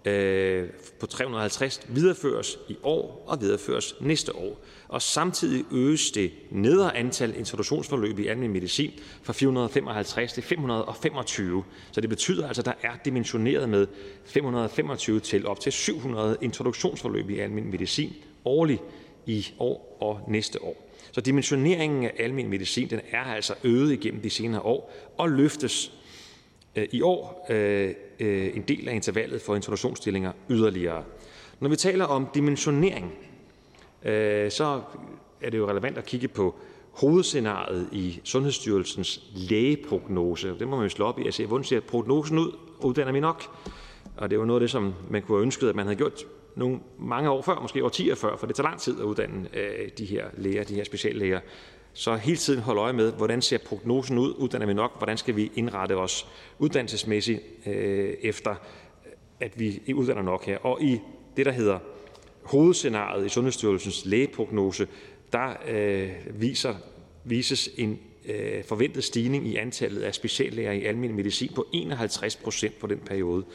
[0.07, 4.59] Øh, på 350 videreføres i år og videreføres næste år.
[4.87, 8.91] Og samtidig øges det nedre antal introduktionsforløb i almen medicin
[9.23, 11.63] fra 455 til 525.
[11.91, 13.87] Så det betyder altså, at der er dimensioneret med
[14.25, 18.13] 525 til op til 700 introduktionsforløb i almen medicin
[18.45, 18.81] årligt
[19.25, 20.89] i år og næste år.
[21.11, 25.91] Så dimensioneringen af almen medicin den er altså øget igennem de senere år og løftes
[26.75, 31.03] øh, i år øh, Øh, en del af intervallet for introduktionsstillinger yderligere.
[31.59, 33.13] Når vi taler om dimensionering,
[34.05, 34.81] øh, så
[35.41, 36.55] er det jo relevant at kigge på
[36.91, 40.55] hovedscenariet i Sundhedsstyrelsens lægeprognose.
[40.59, 42.57] Det må man jo slå op i og se, hvordan ser prognosen ud?
[42.79, 43.43] Uddanner vi nok?
[44.17, 46.23] Og det var noget af det, som man kunne have ønsket, at man havde gjort
[46.55, 49.89] nogle mange år før, måske årtier før, for det tager lang tid at uddanne øh,
[49.97, 51.39] de her læger, de her speciallæger
[51.97, 54.33] så hele tiden holde øje med, hvordan ser prognosen ud?
[54.37, 54.97] Uddanner vi nok?
[54.97, 56.27] Hvordan skal vi indrette os
[56.59, 60.57] uddannelsesmæssigt øh, efter, øh, at vi uddanner nok her?
[60.57, 60.99] Og i
[61.37, 61.79] det, der hedder
[62.43, 64.87] hovedscenariet i Sundhedsstyrelsens lægeprognose,
[65.33, 66.75] der øh, viser,
[67.23, 72.79] vises en øh, forventet stigning i antallet af speciallæger i almen medicin på 51 procent
[72.79, 73.45] på den periode,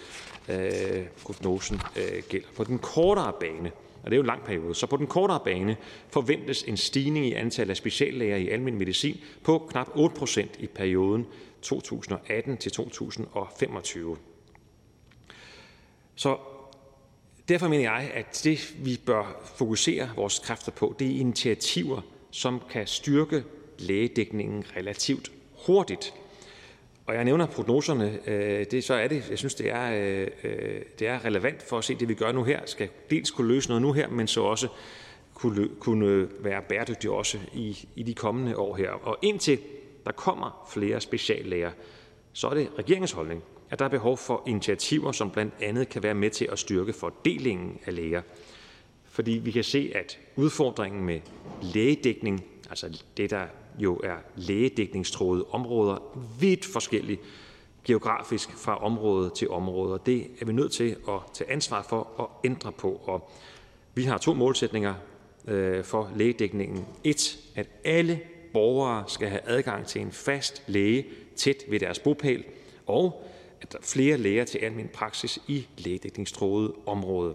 [0.48, 2.48] øh, prognosen øh, gælder.
[2.56, 3.72] På den kortere bane,
[4.04, 5.76] det er jo en lang periode, så på den kortere bane
[6.08, 10.66] forventes en stigning i antallet af speciallæger i almen medicin på knap 8 procent i
[10.66, 11.26] perioden
[11.62, 14.16] 2018 til 2025.
[16.14, 16.36] Så
[17.48, 22.62] derfor mener jeg, at det, vi bør fokusere vores kræfter på, det er initiativer, som
[22.70, 23.44] kan styrke
[23.78, 25.32] lægedækningen relativt
[25.66, 26.14] hurtigt.
[27.06, 29.92] Og jeg nævner prognoserne, øh, det, så er det, jeg synes, det er,
[30.44, 33.30] øh, det er relevant for at se, at det vi gør nu her, skal dels
[33.30, 34.68] kunne løse noget nu her, men så også
[35.34, 38.90] kunne, kunne øh, være bæredygtigt også i, i de kommende år her.
[38.90, 39.58] Og indtil
[40.04, 41.70] der kommer flere speciallæger,
[42.32, 46.02] så er det regeringens holdning, at der er behov for initiativer, som blandt andet kan
[46.02, 48.22] være med til at styrke fordelingen af læger.
[49.04, 51.20] Fordi vi kan se, at udfordringen med
[51.62, 53.46] lægedækning, altså det, der
[53.78, 55.96] jo er lægedækningstroede områder,
[56.40, 57.18] vidt forskellige
[57.84, 59.92] geografisk fra område til område.
[59.92, 63.00] og Det er vi nødt til at tage ansvar for at ændre på.
[63.04, 63.30] Og
[63.94, 64.94] vi har to målsætninger
[65.48, 66.84] øh, for lægedækningen.
[67.04, 68.20] Et, at alle
[68.52, 71.06] borgere skal have adgang til en fast læge
[71.36, 72.44] tæt ved deres bopæl,
[72.86, 73.24] og
[73.60, 77.34] at der er flere læger til almen praksis i lægedækningstroede område.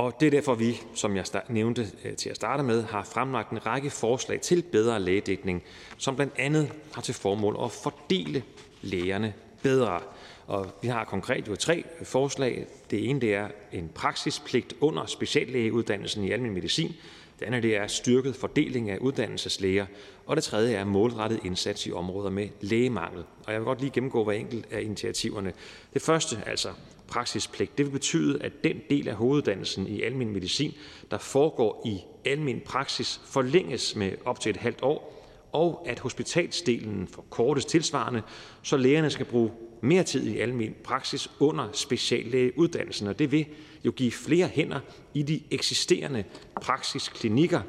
[0.00, 3.50] Og det er derfor, vi, som jeg nævnte øh, til at starte med, har fremlagt
[3.50, 5.62] en række forslag til bedre lægedækning,
[5.98, 8.42] som blandt andet har til formål at fordele
[8.82, 10.00] lægerne bedre.
[10.46, 12.66] Og vi har konkret jo tre forslag.
[12.90, 16.92] Det ene det er en praksispligt under speciallægeuddannelsen i almen medicin.
[17.40, 19.86] Det andet det er styrket fordeling af uddannelseslæger.
[20.26, 23.24] Og det tredje er målrettet indsats i områder med lægemangel.
[23.46, 25.52] Og jeg vil godt lige gennemgå hver enkelt af initiativerne.
[25.94, 26.68] Det første, altså
[27.10, 27.78] praksispligt.
[27.78, 30.74] Det vil betyde, at den del af hoveduddannelsen i almen medicin,
[31.10, 37.08] der foregår i almen praksis, forlænges med op til et halvt år, og at hospitalsdelen
[37.08, 38.22] forkortes tilsvarende,
[38.62, 43.46] så lægerne skal bruge mere tid i almen praksis under speciallægeuddannelsen, og det vil
[43.84, 44.80] jo give flere hænder
[45.14, 46.24] i de eksisterende
[46.62, 47.60] praksisklinikker.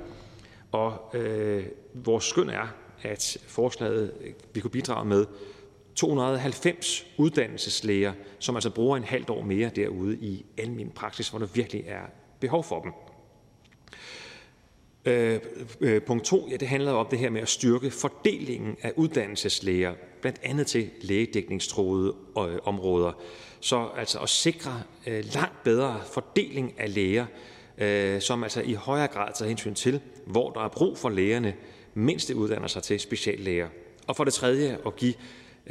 [0.71, 2.67] Og øh, vores skøn er,
[3.01, 4.11] at forslaget
[4.53, 5.25] vi kunne bidrage med
[6.01, 11.45] 290 uddannelseslæger, som altså bruger en halvt år mere derude i almen praksis, hvor der
[11.53, 12.01] virkelig er
[12.39, 12.91] behov for dem.
[15.05, 15.39] Øh,
[15.81, 19.93] øh, punkt 2, ja, det handler om det her med at styrke fordelingen af uddannelseslæger,
[20.21, 23.11] blandt andet til lægedækningstroede øh, områder.
[23.59, 27.25] Så altså at sikre øh, langt bedre fordeling af læger,
[27.77, 31.53] øh, som altså i højere grad tager hensyn til, hvor der er brug for lægerne,
[31.93, 33.67] mens de uddanner sig til speciallæger.
[34.07, 35.13] Og for det tredje at give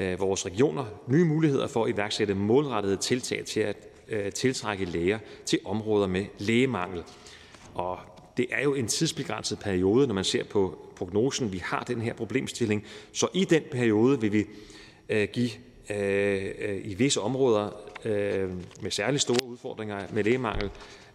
[0.01, 3.77] Øh, vores regioner nye muligheder for at iværksætte målrettede tiltag til at
[4.09, 7.03] øh, tiltrække læger til områder med lægemangel.
[7.75, 7.99] Og
[8.37, 11.53] det er jo en tidsbegrænset periode, når man ser på prognosen.
[11.53, 14.45] Vi har den her problemstilling, så i den periode vil vi
[15.09, 15.51] øh, give
[16.85, 17.71] i visse områder
[18.83, 20.71] med særlig store udfordringer med lægemangel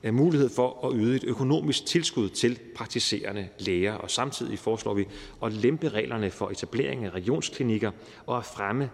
[0.06, 5.08] Øh, mulighed for at yde et økonomisk tilskud til praktiserende læger, og samtidig foreslår vi
[5.44, 7.92] at lempe reglerne for etablering af regionsklinikker
[8.26, 8.90] og at fremme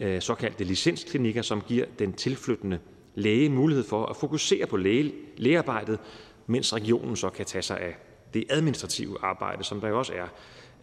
[0.00, 2.78] øh, såkaldte licensklinikker, som giver den tilflyttende
[3.14, 5.98] læge mulighed for at fokusere på læge, lægearbejdet,
[6.46, 7.96] mens regionen så kan tage sig af
[8.34, 10.26] det administrative arbejde, som der jo også er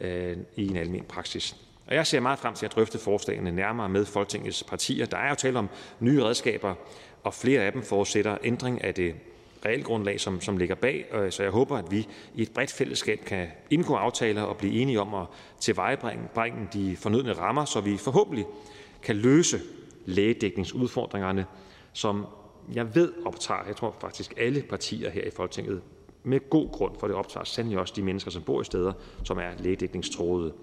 [0.02, 1.56] øh, i en almen praksis.
[1.88, 5.06] Og jeg ser meget frem til at drøfte forslagene nærmere med Folketingets partier.
[5.06, 6.76] Der er jo tale om nye redskaber,
[7.24, 9.16] og flere af dem forudsætter ændring af det
[9.66, 11.06] realgrundlag, som, som ligger bag.
[11.14, 14.74] Øh, så jeg håber, at vi i et bredt fællesskab kan indgå aftaler og blive
[14.74, 15.26] enige om at
[15.60, 18.46] tilvejebringe de fornødne rammer, så vi forhåbentlig
[19.02, 19.60] kan løse
[20.06, 21.46] lægedækningsudfordringerne,
[21.94, 22.26] som
[22.74, 25.82] jeg ved optager, jeg tror faktisk alle partier her i Folketinget,
[26.24, 29.38] med god grund, for det optager sandelig også de mennesker, som bor i steder, som
[29.38, 30.54] er lægedækningstroede.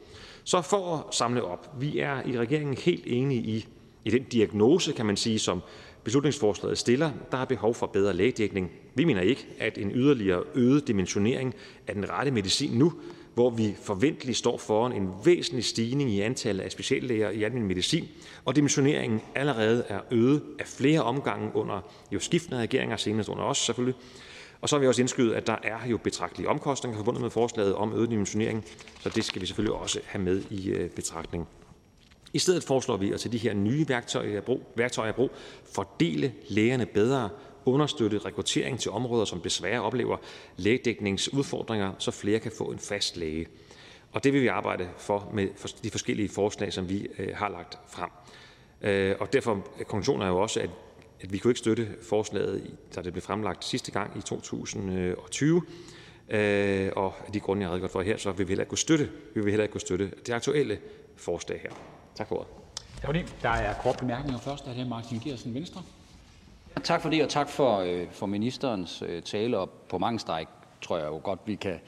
[0.44, 3.66] Så for at samle op, vi er i regeringen helt enige i,
[4.04, 5.60] i den diagnose, kan man sige, som
[6.04, 7.10] beslutningsforslaget stiller.
[7.32, 8.70] Der er behov for bedre lægedækning.
[8.94, 11.54] Vi mener ikke, at en yderligere øget dimensionering
[11.86, 12.92] er den rette medicin nu,
[13.34, 18.08] hvor vi forventeligt står foran en væsentlig stigning i antallet af speciallæger i almen medicin,
[18.44, 21.80] og dimensioneringen allerede er øget af flere omgange under
[22.12, 23.94] jo skiftende regeringer, senest under os selvfølgelig.
[24.60, 27.74] Og så vil jeg også indskyde, at der er jo betragtelige omkostninger forbundet med forslaget
[27.74, 28.64] om øget dimensionering,
[29.00, 31.48] så det skal vi selvfølgelig også have med i øh, betragtning.
[32.32, 34.38] I stedet foreslår vi at tage de her nye værktøjer
[35.08, 37.28] i brug, i fordele lægerne bedre
[37.64, 40.16] understøtte rekruttering til områder, som desværre oplever
[40.56, 43.46] lægedækningsudfordringer, så flere kan få en fast læge.
[44.12, 45.48] Og det vil vi arbejde for med
[45.82, 48.10] de forskellige forslag, som vi øh, har lagt frem.
[48.82, 50.70] Øh, og derfor konklusionen er jo også, at,
[51.20, 55.62] at vi kunne ikke støtte forslaget, da det blev fremlagt sidste gang i 2020.
[56.28, 58.68] Øh, og af de grunde, jeg har redegjort for her, så vil vi heller ikke
[58.68, 60.78] kunne støtte, vi vil heller ikke kunne støtte det aktuelle
[61.16, 61.99] forslag her.
[62.14, 62.48] Tak for ordet.
[62.96, 63.36] Tak for det.
[63.42, 64.66] Der er kort bemærkninger først.
[64.66, 65.82] Er det Martin Geersen, Venstre?
[66.84, 69.58] Tak for det, og tak for, øh, for ministerens øh, tale.
[69.58, 70.46] Og på mange stræk
[70.82, 71.80] tror jeg jo godt, vi kan,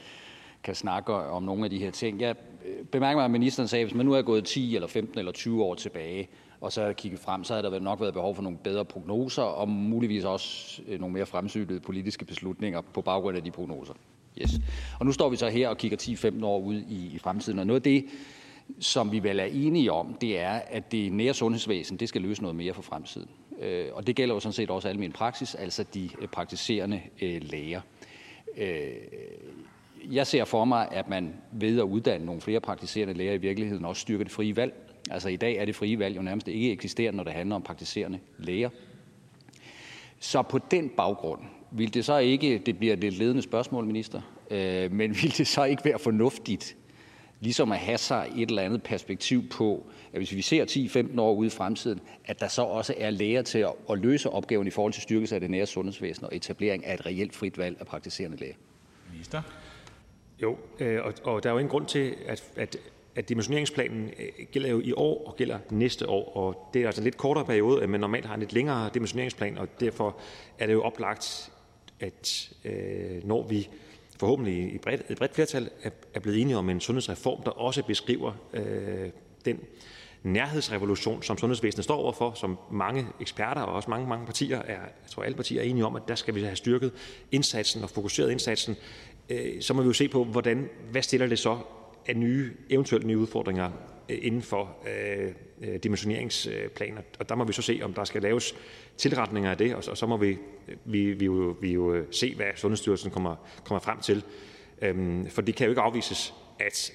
[0.63, 2.21] kan snakke om nogle af de her ting.
[2.21, 4.87] Jeg øh, bemærker mig, at ministeren sagde, at hvis man nu er gået 10 eller
[4.87, 6.29] 15 eller 20 år tilbage,
[6.61, 9.69] og så kigget frem, så havde der nok været behov for nogle bedre prognoser, og
[9.69, 13.93] muligvis også nogle mere fremsynede politiske beslutninger på baggrund af de prognoser.
[14.41, 14.51] Yes.
[14.99, 15.97] Og nu står vi så her og kigger
[16.41, 18.05] 10-15 år ud i, i fremtiden, og noget af det,
[18.79, 22.41] som vi vel er enige om, det er, at det nære sundhedsvæsen det skal løse
[22.41, 23.29] noget mere for fremtiden.
[23.59, 27.41] Øh, og det gælder jo sådan set også almen praksis, altså de øh, praktiserende øh,
[27.43, 27.81] læger.
[30.11, 33.85] Jeg ser for mig, at man ved at uddanne nogle flere praktiserende læger i virkeligheden
[33.85, 34.73] også styrker det frie valg.
[35.09, 37.61] Altså i dag er det frie valg jo nærmest ikke eksisterende, når det handler om
[37.61, 38.69] praktiserende læger.
[40.19, 41.41] Så på den baggrund
[41.71, 44.21] vil det så ikke, det bliver et lidt ledende spørgsmål, minister,
[44.91, 46.77] men vil det så ikke være fornuftigt
[47.43, 50.65] ligesom at have sig et eller andet perspektiv på, at hvis vi ser
[51.15, 54.67] 10-15 år ude i fremtiden, at der så også er læger til at, løse opgaven
[54.67, 57.77] i forhold til styrkelse af det nære sundhedsvæsen og etablering af et reelt frit valg
[57.79, 58.55] af praktiserende læge.
[59.11, 59.41] Minister?
[60.41, 62.77] Jo, øh, og, og der er jo ingen grund til, at, at,
[63.15, 67.01] at dimensioneringsplanen øh, gælder jo i år og gælder næste år, og det er altså
[67.01, 70.17] en lidt kortere periode, men normalt har en lidt længere dimensioneringsplan, og derfor
[70.59, 71.51] er det jo oplagt,
[71.99, 73.69] at øh, når vi
[74.23, 75.69] forhåbentlig i bredt, et bredt flertal
[76.13, 79.09] er blevet enige om en sundhedsreform, der også beskriver øh,
[79.45, 79.59] den
[80.23, 85.09] nærhedsrevolution, som sundhedsvæsenet står overfor, som mange eksperter og også mange, mange partier er, jeg
[85.09, 86.91] tror alle partier er enige om, at der skal vi have styrket
[87.31, 88.75] indsatsen og fokuseret indsatsen.
[89.29, 91.57] Øh, så må vi jo se på, hvordan, hvad stiller det så
[92.07, 93.71] af nye, eventuelt nye udfordringer
[94.09, 95.31] øh, inden for øh,
[95.61, 97.01] øh, dimensioneringsplaner.
[97.19, 98.55] Og der må vi så se, om der skal laves
[98.97, 100.37] tilretninger af det, og så, og så må vi,
[100.85, 103.35] vi, vi, jo, vi jo øh, se, hvad Sundhedsstyrelsen kommer,
[103.65, 104.23] kommer frem til.
[104.81, 106.93] Øhm, for det kan jo ikke afvises, at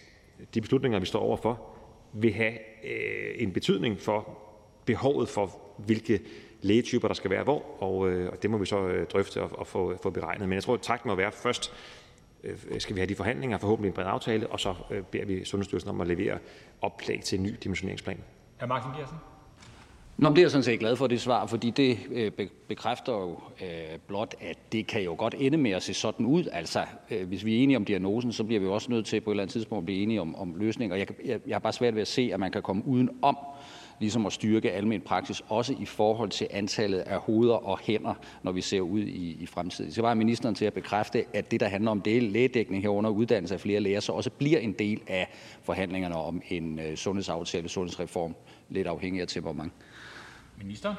[0.55, 1.77] de beslutninger, vi står overfor,
[2.13, 2.53] vil have
[2.85, 4.39] øh, en betydning for
[4.85, 6.21] behovet for, hvilke
[6.63, 9.59] lægetyper der skal være hvor, og, øh, og det må vi så øh, drøfte og,
[9.59, 10.49] og få, få beregnet.
[10.49, 11.73] Men jeg tror, at takten må være først,
[12.79, 15.91] skal vi have de forhandlinger, forhåbentlig en bred aftale, og så øh, beder vi Sundhedsstyrelsen
[15.91, 16.39] om at levere
[16.83, 18.19] oplag til en ny dimensioneringsplan.
[18.61, 19.17] Er Martin Gersen?
[20.17, 22.33] Nå, men det er jeg sådan set glad for, det svar, fordi det øh,
[22.69, 26.45] bekræfter jo øh, blot, at det kan jo godt ende med at se sådan ud.
[26.53, 29.31] Altså, øh, hvis vi er enige om diagnosen, så bliver vi også nødt til på
[29.31, 30.97] et eller andet tidspunkt at blive enige om, om løsninger.
[30.97, 33.37] Jeg, jeg, jeg har bare svært ved at se, at man kan komme uden om
[34.01, 38.53] ligesom at styrke almen praksis, også i forhold til antallet af hoveder og hænder, når
[38.53, 39.93] vi ser ud i, i fremtiden.
[39.93, 43.55] Så var ministeren til at bekræfte, at det, der handler om det lægedækning herunder uddannelse
[43.55, 45.29] af flere læger, så også bliver en del af
[45.63, 48.35] forhandlingerne om en uh, sundhedsaftale, sundhedsreform,
[48.69, 49.73] lidt afhængig af temperament.
[50.59, 50.95] Minister?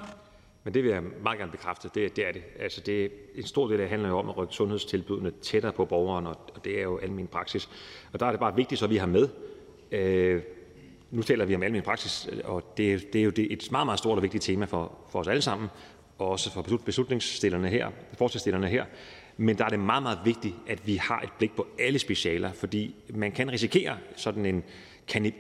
[0.64, 1.90] Men det vil jeg meget gerne bekræfte.
[1.96, 2.42] Det, det er det.
[2.60, 5.86] Altså det, en stor del af det handler jo om at rykke sundhedstilbudene tættere på
[5.86, 7.70] borgeren, og, og det er jo almen praksis.
[8.14, 9.30] Og der er det bare vigtigt, så vi har med.
[9.92, 10.42] Øh,
[11.12, 13.88] nu taler vi om almen praksis, øh, og det, det er jo det, et meget,
[13.88, 15.68] meget stort og vigtigt tema for, for os alle sammen,
[16.18, 18.86] og også for beslutningsstillerne her, forslagsstillerne her.
[19.38, 22.52] Men der er det meget, meget vigtigt, at vi har et blik på alle specialer,
[22.52, 24.64] fordi man kan risikere sådan en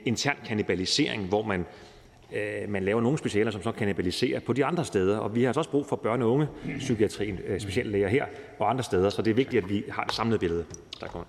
[0.05, 1.65] intern kanibalisering, hvor man
[2.31, 5.17] Øh, man laver nogle specialer, som så kanibaliserer på de andre steder.
[5.17, 6.47] Og vi har altså også brug for børne- og unge
[6.77, 8.25] psykiatrien, øh, speciallæger her
[8.59, 10.65] og andre steder, så det er vigtigt, at vi har det samlede billede.
[10.99, 11.27] Tak, formand.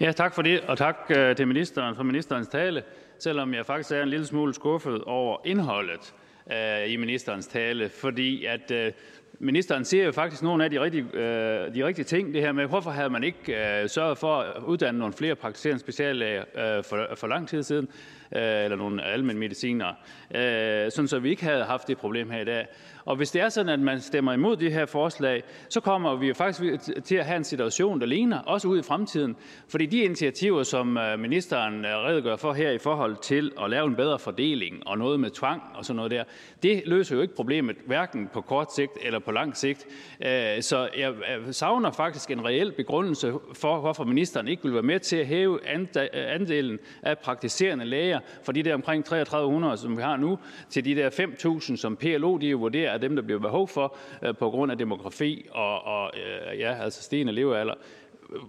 [0.00, 2.82] Ja, tak for det, og tak øh, til ministeren for ministerens tale,
[3.18, 6.14] selvom jeg faktisk er en lille smule skuffet over indholdet
[6.52, 8.92] øh, i ministerens tale, fordi at øh,
[9.38, 12.34] ministeren siger jo faktisk nogle af de rigtige, øh, de rigtige ting.
[12.34, 15.80] Det her med, hvorfor havde man ikke øh, sørget for at uddanne nogle flere praktiserende
[15.80, 17.88] speciallæger øh, for, for lang tid siden,
[18.36, 19.88] øh, eller nogle almindelige mediciner,
[20.34, 22.66] øh, sådan så vi ikke havde haft det problem her i dag.
[23.10, 26.28] Og hvis det er sådan, at man stemmer imod det her forslag, så kommer vi
[26.28, 29.36] jo faktisk til at have en situation, der ligner, også ud i fremtiden.
[29.68, 33.86] Fordi de initiativer, som øh, ministeren øh, redegør for her i forhold til at lave
[33.86, 36.24] en bedre fordeling og noget med tvang og sådan noget der,
[36.62, 39.86] det løser jo ikke problemet, hverken på kort sigt eller på lang sigt.
[40.26, 41.14] Øh, så jeg
[41.50, 45.66] savner faktisk en reel begrundelse for, hvorfor ministeren ikke vil være med til at hæve
[46.14, 50.38] andelen af praktiserende læger fra de der omkring 3300, som vi har nu,
[50.68, 54.36] til de der 5.000, som PLO de vurderer af dem, der bliver behov for øh,
[54.36, 57.74] på grund af demografi og, og øh, ja, altså stigende levealder.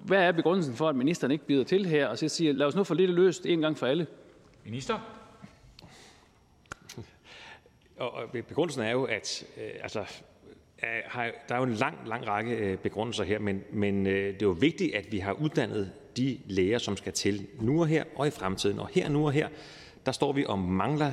[0.06, 2.76] Hvad er begrundelsen for, at ministeren ikke bider til her og så siger, lad os
[2.76, 4.08] nu få lidt løst en gang for alle?
[4.66, 5.00] Minister?
[8.02, 10.06] og begrundelsen er jo, at øh, altså,
[11.50, 14.46] der er jo en lang, lang række øh, begrundelser her, men, men øh, det er
[14.46, 18.28] jo vigtigt, at vi har uddannet de læger, som skal til nu og her og
[18.28, 18.80] i fremtiden.
[18.80, 19.48] Og her nu og her,
[20.06, 21.12] der står vi og mangler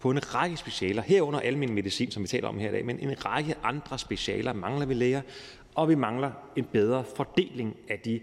[0.00, 2.98] på en række specialer, herunder almindelig medicin, som vi taler om her i dag, men
[3.00, 5.22] en række andre specialer mangler vi læger,
[5.74, 8.20] og vi mangler en bedre fordeling af de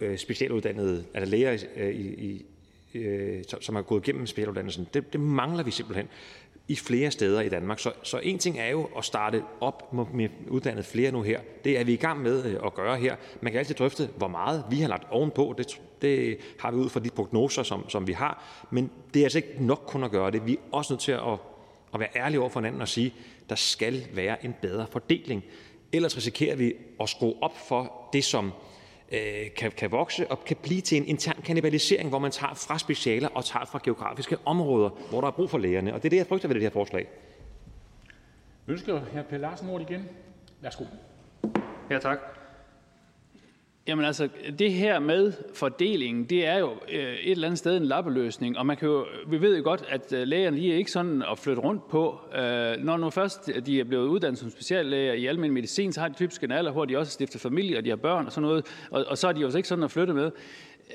[0.00, 2.44] øh, specialuddannede, altså læger, øh, i,
[2.92, 4.88] i, øh, som har gået igennem specialuddannelsen.
[4.94, 6.08] Det, det mangler vi simpelthen
[6.68, 7.78] i flere steder i Danmark.
[7.78, 11.40] Så, så en ting er jo at starte op med uddannet flere nu her.
[11.64, 13.16] Det er vi i gang med øh, at gøre her.
[13.40, 15.54] Man kan altid drøfte, hvor meget vi har lagt ovenpå.
[15.58, 18.44] Det, det har vi ud fra de prognoser, som, som vi har.
[18.70, 20.46] Men det er altså ikke nok kun at gøre det.
[20.46, 21.38] Vi er også nødt til at,
[21.94, 25.44] at være ærlige over for hinanden og sige, at der skal være en bedre fordeling.
[25.92, 28.52] Ellers risikerer vi at skrue op for det, som
[29.12, 29.20] øh,
[29.56, 33.28] kan, kan vokse og kan blive til en intern kannibalisering, hvor man tager fra specialer
[33.28, 35.94] og tager fra geografiske områder, hvor der er brug for lægerne.
[35.94, 37.08] Og det er det, jeg frygter ved det her forslag.
[38.68, 39.22] Ønsker hr.
[39.22, 40.08] Per Larsen ord igen?
[40.60, 40.84] Værsgo.
[41.90, 42.37] Ja, tak.
[43.88, 44.28] Jamen altså,
[44.58, 48.66] det her med fordelingen, det er jo øh, et eller andet sted en lappeløsning, og
[48.66, 51.38] man kan jo, vi ved jo godt, at øh, lægerne lige er ikke sådan at
[51.38, 52.20] flytte rundt på.
[52.38, 56.00] Øh, når nu først øh, de er blevet uddannet som speciallæger i almindelig medicin, så
[56.00, 58.32] har de typisk en alder, hvor de også stifter familie, og de har børn og
[58.32, 60.30] sådan noget, og, og så er de jo ikke sådan at flytte med.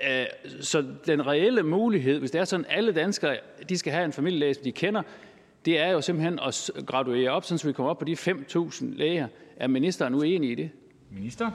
[0.10, 0.26] Øh,
[0.62, 3.38] så den reelle mulighed, hvis det er sådan, at alle danskere
[3.70, 5.02] de skal have en familielæge, som de kender,
[5.66, 9.28] det er jo simpelthen at graduere op, så vi kommer op på de 5.000 læger.
[9.58, 10.70] Er ministeren uenig i det?
[11.12, 11.52] Minister?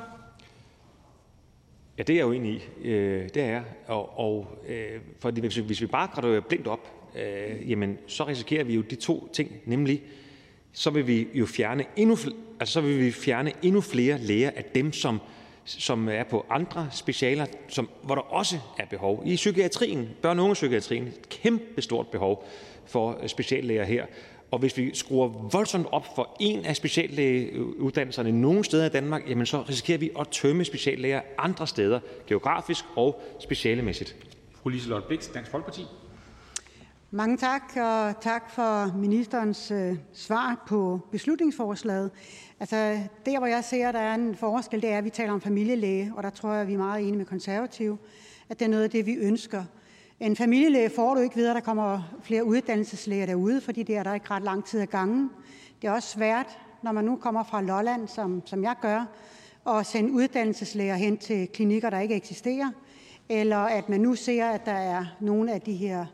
[1.99, 2.89] Ja, det er jeg uenig i.
[2.89, 3.63] Øh, det er jeg.
[3.87, 8.65] Og, og øh, for hvis, hvis vi bare graduerer blindt op, øh, jamen, så risikerer
[8.65, 10.03] vi jo de to ting, nemlig
[10.73, 12.17] så vil vi jo fjerne endnu,
[12.61, 15.21] altså, så vil vi fjerne endnu flere læger af dem, som,
[15.65, 19.23] som er på andre specialer, som, hvor der også er behov.
[19.27, 22.49] I psykiatrien, børne- og ungepsykiatrien, et kæmpe stort behov
[22.87, 24.07] for øh, speciallæger her.
[24.51, 29.47] Og hvis vi skruer voldsomt op for en af speciallægeuddannelserne nogle steder i Danmark, jamen
[29.47, 34.17] så risikerer vi at tømme speciallæger andre steder, geografisk og specialemæssigt.
[34.63, 35.83] Fru Liselott Blixt, Dansk Folkeparti.
[37.11, 42.11] Mange tak, og tak for ministerens øh, svar på beslutningsforslaget.
[42.61, 45.41] Altså, der, hvor jeg ser, der er en forskel, det er, at vi taler om
[45.41, 47.99] familielæge, og der tror jeg, vi er meget enige med konservative,
[48.49, 49.65] at det er noget af det, vi ønsker.
[50.21, 54.03] En familielæge får du ikke ved, at der kommer flere uddannelseslæger derude, fordi det er
[54.03, 55.31] der ikke ret lang tid ad gangen.
[55.83, 59.05] Det er også svært, når man nu kommer fra Lolland, som, som jeg gør,
[59.69, 62.71] at sende uddannelseslæger hen til klinikker, der ikke eksisterer,
[63.29, 66.07] eller at man nu ser, at der er nogle af de her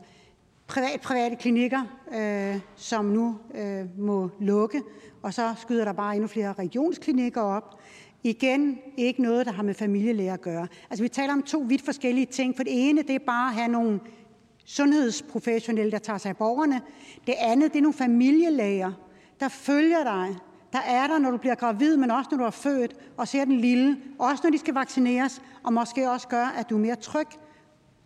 [0.67, 1.81] privat, private klinikker,
[2.15, 4.81] øh, som nu øh, må lukke,
[5.21, 7.79] og så skyder der bare endnu flere regionsklinikker op.
[8.25, 10.67] Igen ikke noget, der har med familielæger at gøre.
[10.89, 12.55] Altså, vi taler om to vidt forskellige ting.
[12.55, 13.99] For det ene, det er bare at have nogle
[14.65, 16.81] sundhedsprofessionelle, der tager sig af borgerne.
[17.27, 18.91] Det andet, det er nogle familielæger,
[19.39, 20.35] der følger dig,
[20.73, 23.45] der er der, når du bliver gravid, men også når du er født, og ser
[23.45, 26.95] den lille, også når de skal vaccineres, og måske også gør, at du er mere
[26.95, 27.27] tryg,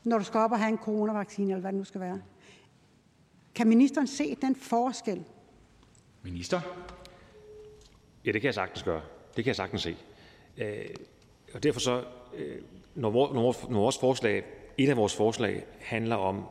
[0.03, 2.21] når du skal op og have en coronavaccine, eller hvad det nu skal være.
[3.55, 5.23] Kan ministeren se den forskel?
[6.23, 6.61] Minister?
[8.25, 9.01] Ja, det kan jeg sagtens gøre.
[9.35, 9.97] Det kan jeg sagtens se.
[10.59, 10.85] Øh,
[11.53, 12.03] og derfor så,
[12.37, 12.55] øh,
[12.95, 13.09] når,
[13.69, 14.43] vores forslag,
[14.77, 16.43] et af vores forslag handler om,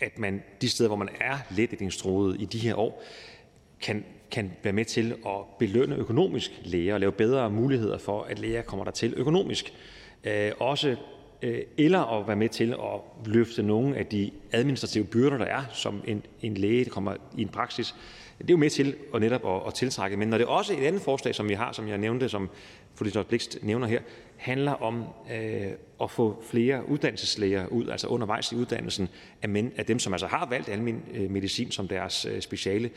[0.00, 3.02] at man de steder, hvor man er letdækningstruet i de her år,
[3.80, 8.38] kan, kan være med til at belønne økonomisk læger og lave bedre muligheder for, at
[8.38, 9.74] læger kommer der til økonomisk.
[10.24, 10.96] Øh, også
[11.42, 15.64] øh, eller at være med til at løfte nogle af de administrative byrder, der er,
[15.72, 17.94] som en, en læge, der kommer i en praksis,
[18.38, 20.16] det er jo med til at netop at, at tiltrække.
[20.16, 22.50] Men når det også er et andet forslag, som vi har, som jeg nævnte, som
[22.94, 24.00] fru Liselott Blixt nævner her,
[24.36, 25.66] handler om øh,
[26.02, 29.08] at få flere uddannelseslæger ud, altså undervejs i uddannelsen,
[29.42, 32.90] af, men, af dem, som altså har valgt almen øh, medicin som deres øh, speciale,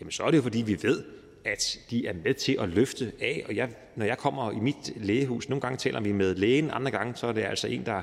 [0.00, 1.04] jamen så er det jo fordi, vi ved,
[1.44, 3.44] at de er med til at løfte af.
[3.48, 6.90] Og jeg, når jeg kommer i mit lægehus, nogle gange taler vi med lægen, andre
[6.90, 8.02] gange så er det altså en, der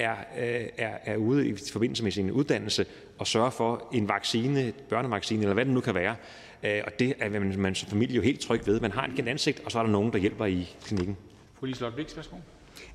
[0.00, 2.86] er, øh, er, er ude i forbindelse med sin uddannelse
[3.18, 6.16] og sørger for en vaccine, børnevaccine eller hvad det nu kan være.
[6.62, 8.80] Øh, og det er man, man som familie jo helt tryg ved.
[8.80, 11.16] Man har et ansigt, og så er der nogen, der hjælper i klinikken.
[11.58, 12.36] Fru Liselott Blixt, værsgo.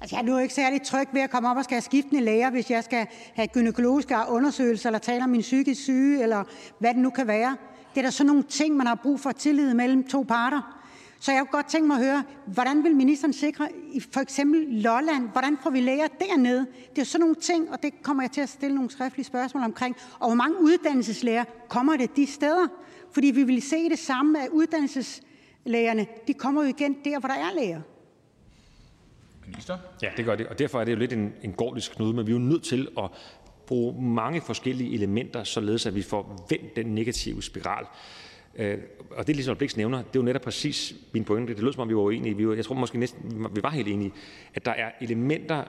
[0.01, 2.23] Altså, jeg er nu ikke særlig tryg ved at komme op og skal have skiftende
[2.23, 6.43] læger, hvis jeg skal have gynækologiske undersøgelser, eller tale om min psykisk syge, eller
[6.79, 7.57] hvad det nu kan være.
[7.93, 10.81] Det er der sådan nogle ting, man har brug for tillid mellem to parter.
[11.25, 14.67] Så jeg kunne godt tænke mig at høre, hvordan vil ministeren sikre i for eksempel
[14.69, 16.67] Lolland, hvordan får vi læger dernede?
[16.95, 19.63] Det er sådan nogle ting, og det kommer jeg til at stille nogle skriftlige spørgsmål
[19.63, 19.95] omkring.
[20.19, 22.67] Og hvor mange uddannelseslæger kommer det de steder?
[23.11, 27.35] Fordi vi vil se det samme, at uddannelseslægerne, de kommer jo igen der, hvor der
[27.35, 27.81] er læger.
[29.47, 29.77] Minister?
[30.01, 32.27] Ja, det gør det, og derfor er det jo lidt en, en gordisk knude, men
[32.27, 33.09] vi er jo nødt til at
[33.67, 37.85] bruge mange forskellige elementer, således at vi får vendt den negative spiral.
[38.55, 38.77] Øh,
[39.11, 41.53] og det, ligesom Blix nævner, det er jo netop præcis min pointe.
[41.53, 42.37] Det lød som om, vi var uenige.
[42.37, 44.13] Vi var, jeg tror måske næsten, vi var helt enige,
[44.53, 45.63] at der er elementer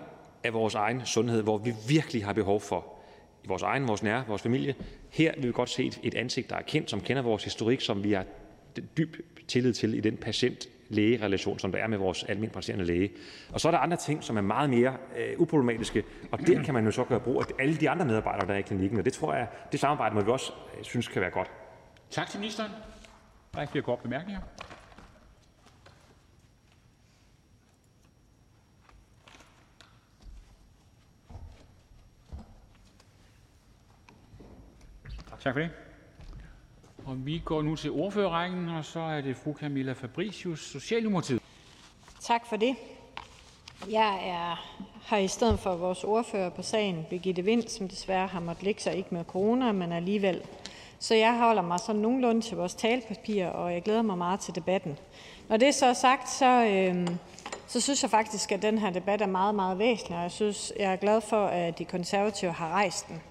[0.44, 2.92] af vores egen sundhed, hvor vi virkelig har behov for
[3.44, 4.74] i vores egen, vores nære, vores familie.
[5.10, 7.80] Her vil vi godt se et, et ansigt, der er kendt, som kender vores historik,
[7.80, 8.24] som vi har
[8.98, 9.16] dyb
[9.48, 13.10] tillid til i den patient lægerelation, som der er med vores almindelige praktiserende læge.
[13.52, 16.74] Og så er der andre ting, som er meget mere øh, uproblematiske, og der kan
[16.74, 19.04] man jo så gøre brug af alle de andre medarbejdere, der er i klinikken, og
[19.04, 21.50] det tror jeg, det samarbejde må vi også øh, synes kan være godt.
[22.10, 22.70] Tak til ministeren.
[23.52, 24.40] Der er ikke flere korte bemærkninger.
[35.40, 35.70] Tak for det.
[37.04, 41.42] Og vi går nu til ordførerrækken, og så er det fru Camilla Fabricius, Socialdemokratiet.
[42.20, 42.76] Tak for det.
[43.90, 48.40] Jeg er her i stedet for vores ordfører på sagen, Birgitte Vind, som desværre har
[48.40, 50.42] måttet lægge sig ikke med corona, men alligevel.
[50.98, 54.54] Så jeg holder mig sådan nogenlunde til vores talepapir, og jeg glæder mig meget til
[54.54, 54.98] debatten.
[55.48, 57.08] Når det så er sagt, så, øh,
[57.66, 60.72] så synes jeg faktisk, at den her debat er meget, meget væsentlig, og jeg, synes,
[60.78, 63.22] jeg er glad for, at de konservative har rejst den.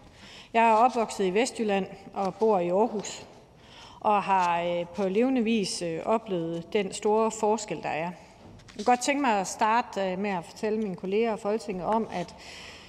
[0.54, 3.26] Jeg er opvokset i Vestjylland og bor i Aarhus,
[4.00, 8.12] og har øh, på levende vis øh, oplevet den store forskel, der er.
[8.78, 11.86] Jeg kunne godt tænke mig at starte øh, med at fortælle mine kolleger og Folketinget
[11.86, 12.36] om, at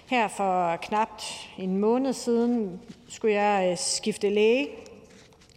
[0.07, 4.69] her for knapt en måned siden skulle jeg øh, skifte læge.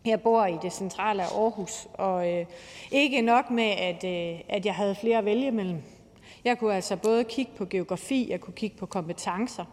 [0.05, 2.45] Jeg bor i det centrale Aarhus, og øh,
[2.91, 5.81] ikke nok med, at, øh, at jeg havde flere at vælge mellem.
[6.43, 9.65] Jeg kunne altså både kigge på geografi, jeg kunne kigge på kompetencer.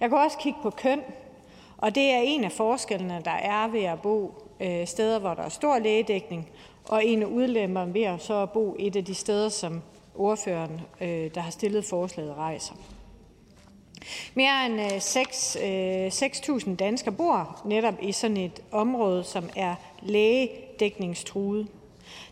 [0.00, 1.00] Jeg kunne også kigge på køn,
[1.78, 5.42] og det er en af forskellene, der er ved at bo øh, steder, hvor der
[5.42, 6.50] er stor lægedækning,
[6.88, 9.82] og en af udlemmerne ved at så bo et af de steder, som
[10.14, 12.74] ordføreren, øh, der har stillet forslaget, rejser.
[14.34, 14.96] Mere end øh,
[16.06, 21.66] 6.000 øh, danskere bor netop i sådan et område, som er lægedækningstruet.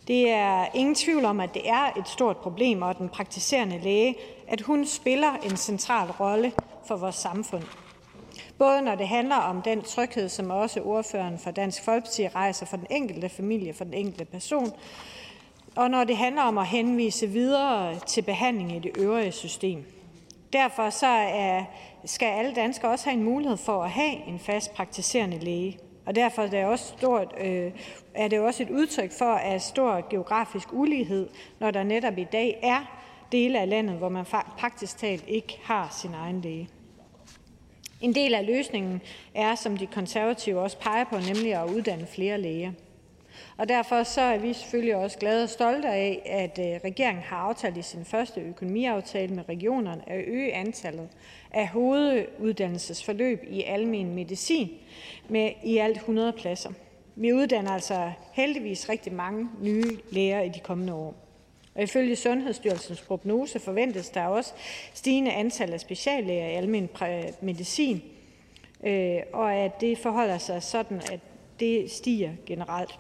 [0.08, 4.14] Det er ingen tvivl om, at det er et stort problem, og den praktiserende læge,
[4.48, 6.52] at hun spiller en central rolle
[6.86, 7.62] for vores samfund.
[8.58, 12.76] Både når det handler om den tryghed, som også ordføreren for Dansk Folkeparti rejser for
[12.76, 14.72] den enkelte familie, for den enkelte person,
[15.76, 19.84] og når det handler om at henvise videre til behandling i det øvrige system.
[20.52, 21.64] Derfor så er,
[22.04, 25.78] skal alle danskere også have en mulighed for at have en fast praktiserende læge.
[26.06, 27.72] Og derfor er det også, stort, øh,
[28.14, 31.28] er det også et udtryk for, at stor geografisk ulighed,
[31.60, 32.98] når der netop i dag er
[33.32, 34.24] dele af landet, hvor man
[34.58, 36.68] praktisk talt ikke har sin egen læge.
[38.00, 39.00] En del af løsningen
[39.34, 42.72] er, som de konservative også peger på, nemlig at uddanne flere læger.
[43.58, 47.36] Og derfor så er vi selvfølgelig også glade og stolte af, at øh, regeringen har
[47.36, 51.08] aftalt i sin første økonomiaftale med regionerne at øge antallet
[51.50, 54.70] af hoveduddannelsesforløb i almen medicin
[55.28, 56.70] med i alt 100 pladser.
[57.16, 61.14] Vi uddanner altså heldigvis rigtig mange nye læger i de kommende år.
[61.74, 64.52] Og ifølge Sundhedsstyrelsens prognose forventes der også
[64.94, 66.88] stigende antal af speciallæger i almen
[67.40, 68.02] medicin,
[68.84, 71.20] øh, og at det forholder sig sådan, at
[71.60, 72.98] det stiger generelt.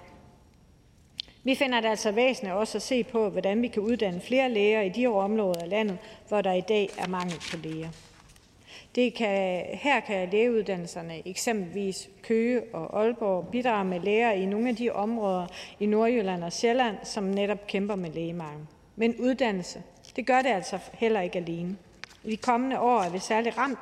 [1.48, 4.80] Vi finder det altså væsentligt også at se på, hvordan vi kan uddanne flere læger
[4.80, 7.88] i de områder af landet, hvor der i dag er mangel på læger.
[8.94, 14.76] Det kan, her kan lægeuddannelserne, eksempelvis Køge og Aalborg, bidrage med læger i nogle af
[14.76, 15.46] de områder
[15.80, 18.66] i Nordjylland og Sjælland, som netop kæmper med lægemangel.
[18.96, 19.82] Men uddannelse,
[20.16, 21.76] det gør det altså heller ikke alene.
[22.24, 23.78] I de kommende år er vi særligt ramt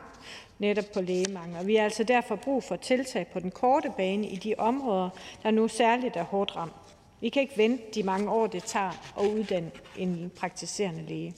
[0.59, 4.27] netop på lægemangel, og vi har altså derfor brug for tiltag på den korte bane
[4.27, 5.09] i de områder,
[5.43, 6.86] der nu særligt er hårdt ramt.
[7.21, 11.35] Vi kan ikke vente de mange år, det tager at uddanne en praktiserende læge.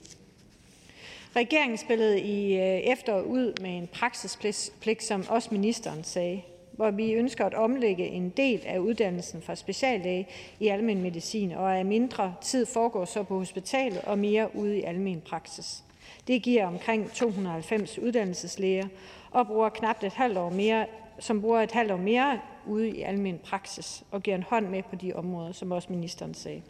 [1.36, 7.12] Regeringen spillede i øh, efteråret ud med en praksispligt, som også ministeren sagde, hvor vi
[7.12, 10.28] ønsker at omlægge en del af uddannelsen fra speciallæge
[10.60, 14.82] i almen medicin, og at mindre tid foregår så på hospitalet og mere ude i
[14.82, 15.82] almen praksis.
[16.26, 18.86] Det giver omkring 290 uddannelseslæger
[19.30, 20.86] og bruger knap et halvt år mere,
[21.18, 24.82] som bruger et halvt år mere ude i almen praksis og giver en hånd med
[24.82, 26.62] på de områder, som også ministeren sagde.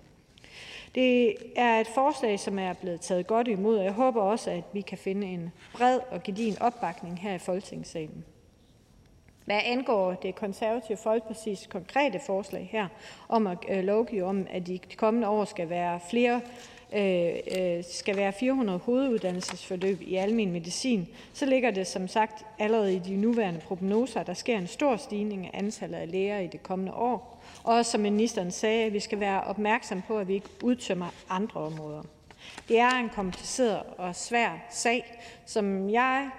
[0.94, 4.64] Det er et forslag, som er blevet taget godt imod, og jeg håber også, at
[4.72, 8.24] vi kan finde en bred og gedigen opbakning her i Folketingssalen.
[9.44, 12.88] Hvad angår det konservative folkepartis konkrete forslag her
[13.28, 16.40] om at øh, lovgive om, at de kommende år skal være flere
[16.92, 22.94] Øh, øh, skal være 400 hoveduddannelsesforløb i almen medicin, så ligger det som sagt allerede
[22.94, 26.46] i de nuværende prognoser, at der sker en stor stigning af antallet af læger i
[26.46, 27.42] det kommende år.
[27.64, 31.60] Og som ministeren sagde, at vi skal være opmærksom på, at vi ikke udtømmer andre
[31.60, 32.02] områder.
[32.68, 36.30] Det er en kompliceret og svær sag, som jeg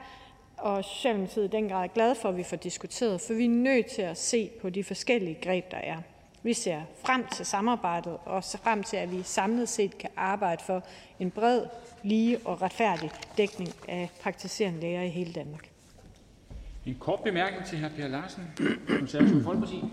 [0.58, 3.50] og Socialdemokratiet i den grad er glad for, at vi får diskuteret, for vi er
[3.50, 5.98] nødt til at se på de forskellige greb, der er.
[6.44, 10.84] Vi ser frem til samarbejdet og frem til, at vi samlet set kan arbejde for
[11.20, 11.66] en bred,
[12.04, 15.70] lige og retfærdig dækning af praktiserende læger i hele Danmark.
[16.86, 17.90] En kort bemærkning til hr.
[17.98, 18.44] Per Larsen,
[18.88, 19.84] Konservative Folkeparti.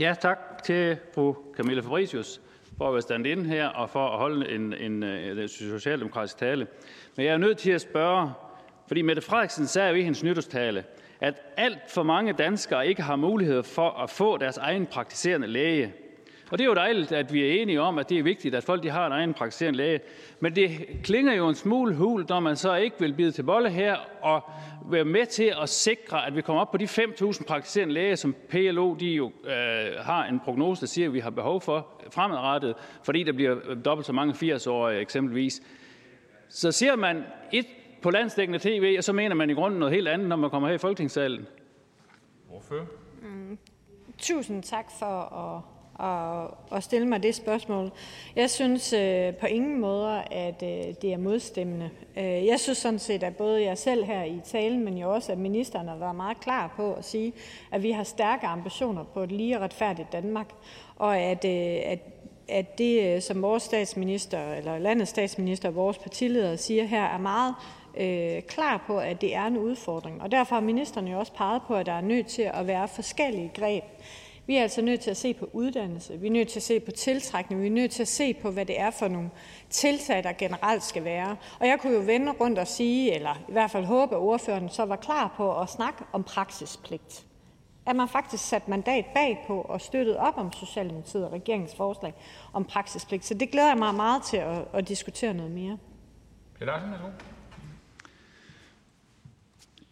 [0.00, 2.40] Ja, tak til fru Camilla Fabricius
[2.78, 6.66] for at være stand ind her og for at holde en, en, en socialdemokratisk tale.
[7.16, 8.32] Men jeg er nødt til at spørge,
[8.86, 10.84] fordi Mette Frederiksen sagde i hendes nytårstale,
[11.24, 15.92] at alt for mange danskere ikke har mulighed for at få deres egen praktiserende læge.
[16.50, 18.64] Og det er jo dejligt, at vi er enige om, at det er vigtigt, at
[18.64, 20.00] folk de har en egen praktiserende læge.
[20.40, 20.70] Men det
[21.02, 24.42] klinger jo en smule hul, når man så ikke vil bide til bolle her og
[24.90, 28.34] være med til at sikre, at vi kommer op på de 5.000 praktiserende læger, som
[28.48, 29.52] PLO de jo, øh,
[30.00, 33.54] har en prognose, der siger, at vi har behov for fremadrettet, fordi der bliver
[33.84, 35.62] dobbelt så mange 80-årige eksempelvis.
[36.48, 37.66] Så ser man et
[38.04, 40.68] på landsdækkende tv, og så mener man i grunden noget helt andet, når man kommer
[40.68, 41.46] her i Folketingssalen.
[42.48, 42.86] Hvorfor?
[43.22, 43.58] Mm.
[44.18, 45.62] Tusind tak for at
[46.00, 47.92] at, at stille mig det spørgsmål.
[48.36, 51.90] Jeg synes øh, på ingen måder, at øh, det er modstemmende.
[52.16, 55.32] Øh, jeg synes sådan set, at både jeg selv her i talen, men jo også,
[55.32, 57.32] at ministeren har været meget klar på at sige,
[57.72, 60.48] at vi har stærke ambitioner på et lige og retfærdigt Danmark,
[60.96, 61.98] og at, øh, at
[62.48, 67.18] at det, øh, som vores statsminister, eller landets statsminister og vores partileder siger her, er
[67.18, 67.54] meget
[67.96, 70.22] øh, klar på, at det er en udfordring.
[70.22, 72.88] Og derfor har ministeren jo også peget på, at der er nødt til at være
[72.88, 73.84] forskellige greb.
[74.46, 76.80] Vi er altså nødt til at se på uddannelse, vi er nødt til at se
[76.80, 79.30] på tiltrækning, vi er nødt til at se på, hvad det er for nogle
[79.70, 81.36] tiltag, der generelt skal være.
[81.60, 84.68] Og jeg kunne jo vende rundt og sige, eller i hvert fald håbe, at ordføreren
[84.68, 87.26] så var klar på at snakke om praksispligt.
[87.86, 92.14] At man faktisk satte mandat bag på og støttede op om Socialdemokratiet og regeringens forslag
[92.52, 93.24] om praksispligt.
[93.24, 95.78] Så det glæder jeg mig meget til at, at diskutere noget mere.
[96.58, 96.90] Peter Larsen,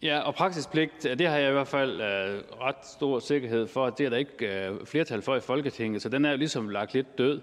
[0.03, 3.99] Ja, og praksispligt, det har jeg i hvert fald øh, ret stor sikkerhed for, at
[3.99, 6.95] det er der ikke øh, flertal for i Folketinget, så den er jo ligesom lagt
[6.95, 7.41] lidt død.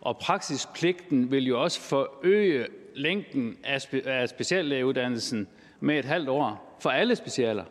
[0.00, 5.48] Og praksispligten vil jo også forøge længden af, spe, af speciallægeuddannelsen
[5.80, 7.64] med et halvt år for alle specialer,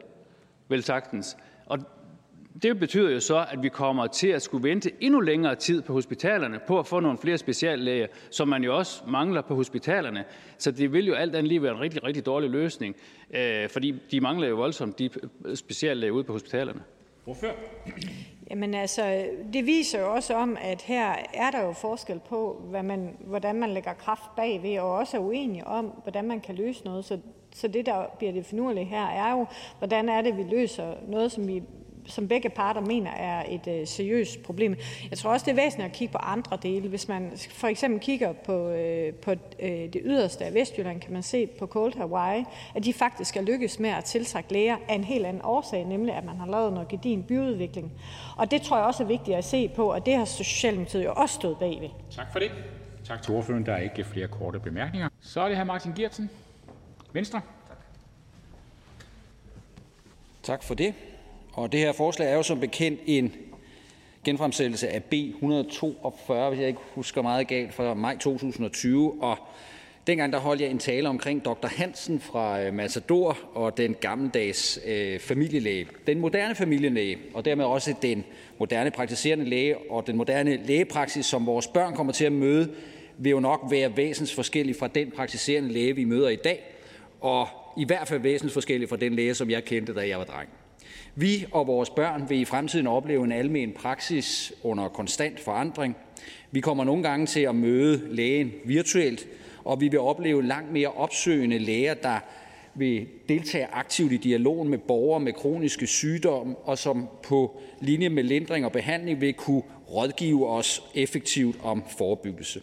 [0.67, 1.37] vel sagtens.
[1.65, 1.79] Og
[2.63, 5.93] det betyder jo så, at vi kommer til at skulle vente endnu længere tid på
[5.93, 10.25] hospitalerne på at få nogle flere speciallæger, som man jo også mangler på hospitalerne.
[10.57, 12.95] Så det vil jo alt andet lige være en rigtig, rigtig dårlig løsning,
[13.33, 15.09] øh, fordi de mangler jo voldsomt de
[15.55, 16.81] speciallæger ude på hospitalerne.
[17.23, 17.47] Hvorfor?
[18.49, 22.83] Jamen altså, det viser jo også om, at her er der jo forskel på, hvad
[22.83, 26.85] man, hvordan man lægger kraft bagved, og også er uenige om, hvordan man kan løse
[26.85, 27.05] noget.
[27.05, 27.19] Så,
[27.53, 29.45] så det, der bliver det finurlige her, er jo,
[29.77, 31.63] hvordan er det, vi løser noget, som vi
[32.05, 34.75] som begge parter mener er et øh, seriøst problem.
[35.09, 36.89] Jeg tror også, det er væsentligt at kigge på andre dele.
[36.89, 41.23] Hvis man for eksempel kigger på, øh, på øh, det yderste af Vestjylland, kan man
[41.23, 42.43] se på Cold Hawaii,
[42.75, 46.15] at de faktisk er lykkes med at tiltrække læger af en helt anden årsag, nemlig
[46.15, 47.91] at man har lavet noget gedin byudvikling.
[48.37, 51.13] Og det tror jeg også er vigtigt at se på, og det har Socialdemokratiet jo
[51.13, 51.89] også stået bagved.
[52.11, 52.51] Tak for det.
[53.03, 53.65] Tak til ordføreren.
[53.65, 55.09] Der er ikke flere korte bemærkninger.
[55.21, 56.29] Så er det her Martin Geertsen,
[57.13, 57.41] Venstre.
[60.43, 60.93] Tak for det.
[61.53, 63.33] Og det her forslag er jo som bekendt en
[64.23, 69.23] genfremsættelse af B 142, hvis jeg ikke husker meget galt, fra maj 2020.
[69.23, 69.37] Og
[70.07, 71.67] dengang der holdt jeg en tale omkring Dr.
[71.67, 75.87] Hansen fra øh, Matador og den gammeldags øh, familielæge.
[76.07, 78.23] Den moderne familielæge, og dermed også den
[78.59, 82.71] moderne praktiserende læge og den moderne lægepraksis, som vores børn kommer til at møde,
[83.17, 86.63] vil jo nok være væsens forskellig fra den praktiserende læge, vi møder i dag,
[87.21, 87.47] og
[87.77, 90.49] i hvert fald væsens forskellig fra den læge, som jeg kendte, da jeg var dreng.
[91.15, 95.95] Vi og vores børn vil i fremtiden opleve en almen praksis under konstant forandring.
[96.51, 99.27] Vi kommer nogle gange til at møde lægen virtuelt,
[99.63, 102.19] og vi vil opleve langt mere opsøgende læger, der
[102.75, 108.23] vil deltage aktivt i dialogen med borgere med kroniske sygdomme, og som på linje med
[108.23, 112.61] lindring og behandling vil kunne rådgive os effektivt om forebyggelse.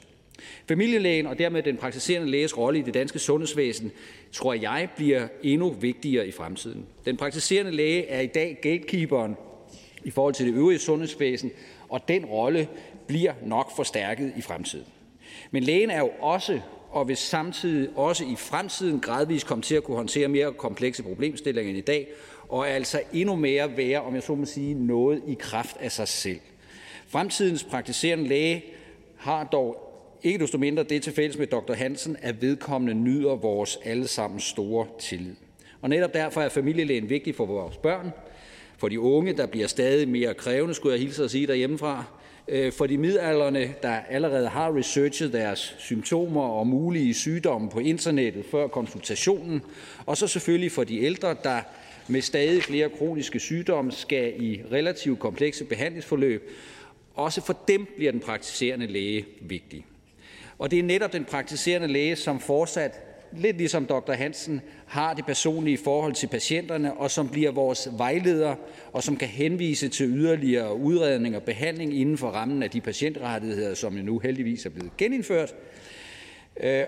[0.69, 3.93] Familielægen og dermed den praktiserende læges rolle i det danske sundhedsvæsen,
[4.33, 6.87] tror jeg, bliver endnu vigtigere i fremtiden.
[7.05, 9.37] Den praktiserende læge er i dag gatekeeperen
[10.05, 11.51] i forhold til det øvrige sundhedsvæsen,
[11.89, 12.69] og den rolle
[13.07, 14.87] bliver nok forstærket i fremtiden.
[15.51, 16.61] Men lægen er jo også
[16.91, 21.71] og vil samtidig også i fremtiden gradvist komme til at kunne håndtere mere komplekse problemstillinger
[21.71, 22.09] end i dag,
[22.49, 26.09] og altså endnu mere være, om jeg så må sige, noget i kraft af sig
[26.09, 26.41] selv.
[27.09, 28.65] Fremtidens praktiserende læge
[29.17, 29.88] har dog
[30.23, 31.73] ikke desto mindre det til fælles med Dr.
[31.73, 35.35] Hansen, at vedkommende nyder vores allesammen store tillid.
[35.81, 38.11] Og netop derfor er familielægen vigtig for vores børn,
[38.79, 42.05] for de unge, der bliver stadig mere krævende, skulle jeg hilse at sige derhjemmefra,
[42.49, 48.45] øh, for de midalderne, der allerede har researchet deres symptomer og mulige sygdomme på internettet
[48.51, 49.63] før konsultationen,
[50.07, 51.61] og så selvfølgelig for de ældre, der
[52.09, 56.51] med stadig flere kroniske sygdomme skal i relativt komplekse behandlingsforløb,
[57.15, 59.85] Også for dem bliver den praktiserende læge vigtig.
[60.59, 63.01] Og det er netop den praktiserende læge, som fortsat,
[63.33, 64.13] lidt ligesom dr.
[64.13, 68.55] Hansen, har det personlige forhold til patienterne, og som bliver vores vejleder,
[68.93, 73.75] og som kan henvise til yderligere udredning og behandling inden for rammen af de patientrettigheder,
[73.75, 75.55] som nu heldigvis er blevet genindført.
[76.61, 76.85] Øh,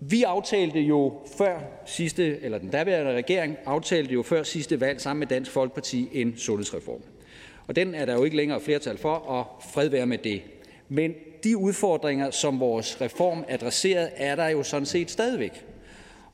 [0.00, 5.18] vi aftalte jo før sidste, eller den daværende regering aftalte jo før sidste valg sammen
[5.18, 7.02] med Dansk Folkeparti en sundhedsreform.
[7.66, 10.42] Og den er der jo ikke længere flertal for, og fred være med det.
[10.88, 11.14] Men
[11.44, 15.64] de udfordringer, som vores reform adresserede, er der jo sådan set stadigvæk.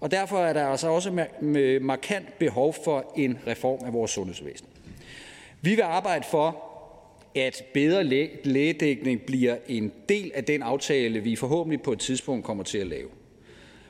[0.00, 4.66] Og derfor er der altså også med markant behov for en reform af vores sundhedsvæsen.
[5.61, 6.64] Vi vil arbejde for,
[7.34, 8.05] at bedre
[8.44, 12.86] lægedækning bliver en del af den aftale, vi forhåbentlig på et tidspunkt kommer til at
[12.86, 13.09] lave.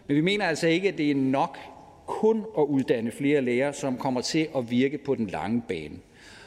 [0.06, 1.58] Men vi mener altså ikke, at det er nok
[2.06, 5.94] kun at uddanne flere læger, som kommer til at virke på den lange bane.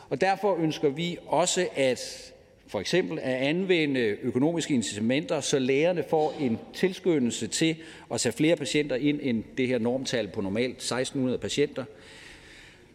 [0.10, 2.34] Og derfor ønsker vi også at
[2.68, 7.76] for eksempel at anvende økonomiske incitamenter, så lægerne får en tilskyndelse til
[8.14, 11.86] at tage flere patienter ind end det her normtal på normalt 1600 patienter.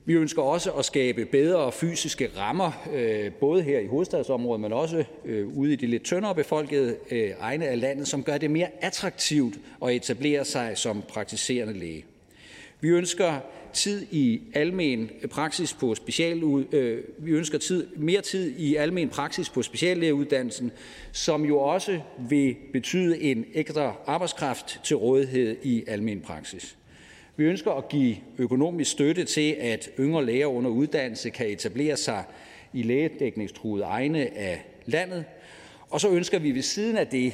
[0.05, 5.05] Vi ønsker også at skabe bedre fysiske rammer, øh, både her i hovedstadsområdet, men også
[5.25, 8.69] øh, ude i de lidt tyndere befolkede øh, egne af landet, som gør det mere
[8.81, 9.55] attraktivt
[9.85, 12.05] at etablere sig som praktiserende læge.
[12.81, 13.41] Vi ønsker
[13.73, 16.43] tid i almen praksis på special,
[16.73, 20.73] øh, vi ønsker tid, mere tid i almen praksis på speciallægeuddannelsen,
[21.13, 26.77] som jo også vil betyde en ekstra arbejdskraft til rådighed i almen praksis.
[27.37, 32.25] Vi ønsker at give økonomisk støtte til, at yngre læger under uddannelse kan etablere sig
[32.73, 35.25] i lægedækningstruede egne af landet.
[35.91, 37.33] Og så ønsker vi ved siden af det,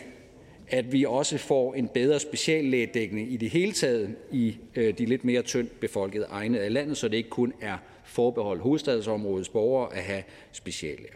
[0.70, 5.24] at vi også får en bedre speciallægedækning i det hele taget i øh, de lidt
[5.24, 10.02] mere tyndt befolkede egne af landet, så det ikke kun er forbeholdt hovedstadsområdets borgere at
[10.02, 11.14] have speciallæger.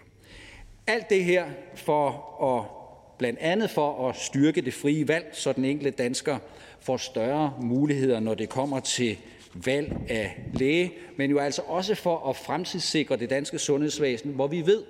[0.87, 1.45] Alt det her
[1.75, 2.09] for
[2.45, 2.83] at
[3.19, 6.39] blandt andet for at styrke det frie valg, så den enkelte dansker
[6.81, 9.19] får større muligheder, når det kommer til
[9.55, 14.67] valg af læge, men jo altså også for at fremtidssikre det danske sundhedsvæsen, hvor vi
[14.67, 14.83] ved,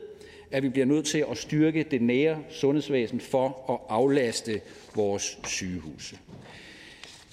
[0.53, 4.61] at vi bliver nødt til at styrke det nære sundhedsvæsen for at aflaste
[4.95, 6.17] vores sygehuse.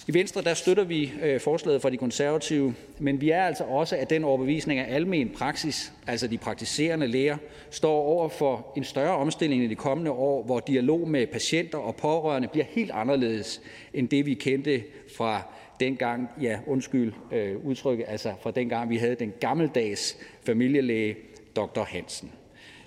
[0.09, 3.95] I Venstre der støtter vi øh, forslaget fra de konservative, men vi er altså også
[3.95, 7.38] af den overbevisning, at almen praksis, altså de praktiserende læger,
[7.70, 11.95] står over for en større omstilling i de kommende år, hvor dialog med patienter og
[11.95, 13.61] pårørende bliver helt anderledes
[13.93, 14.84] end det, vi kendte
[15.17, 15.41] fra
[15.80, 21.15] dengang, ja undskyld øh, udtrykket, altså fra dengang vi havde den gammeldags familielæge
[21.55, 21.84] Dr.
[21.84, 22.32] Hansen.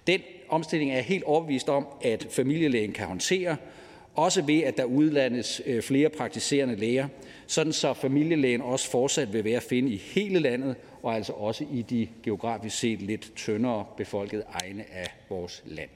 [0.06, 3.56] Den omstilling er jeg helt overbevist om, at familielægen kan håndtere,
[4.14, 7.08] også ved at der udlandes øh, flere praktiserende læger,
[7.46, 11.64] sådan så familielægen også fortsat vil være at finde i hele landet, og altså også
[11.72, 15.90] i de geografisk set lidt tyndere befolkede egne af vores land.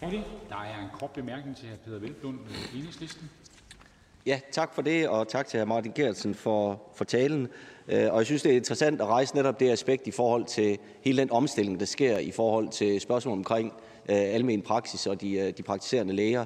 [0.00, 0.08] Der
[0.56, 1.76] er en kort bemærkning til hr.
[1.84, 2.38] Peter Velblund,
[2.74, 3.30] Enhedslisten.
[4.26, 5.64] Ja, tak for det, og tak til hr.
[5.64, 7.48] Martin Geertsen for, for talen.
[7.88, 10.78] Øh, og jeg synes, det er interessant at rejse netop det aspekt i forhold til
[11.00, 13.72] hele den omstilling, der sker i forhold til spørgsmålet omkring
[14.08, 16.44] øh, almen praksis og de, øh, de praktiserende læger.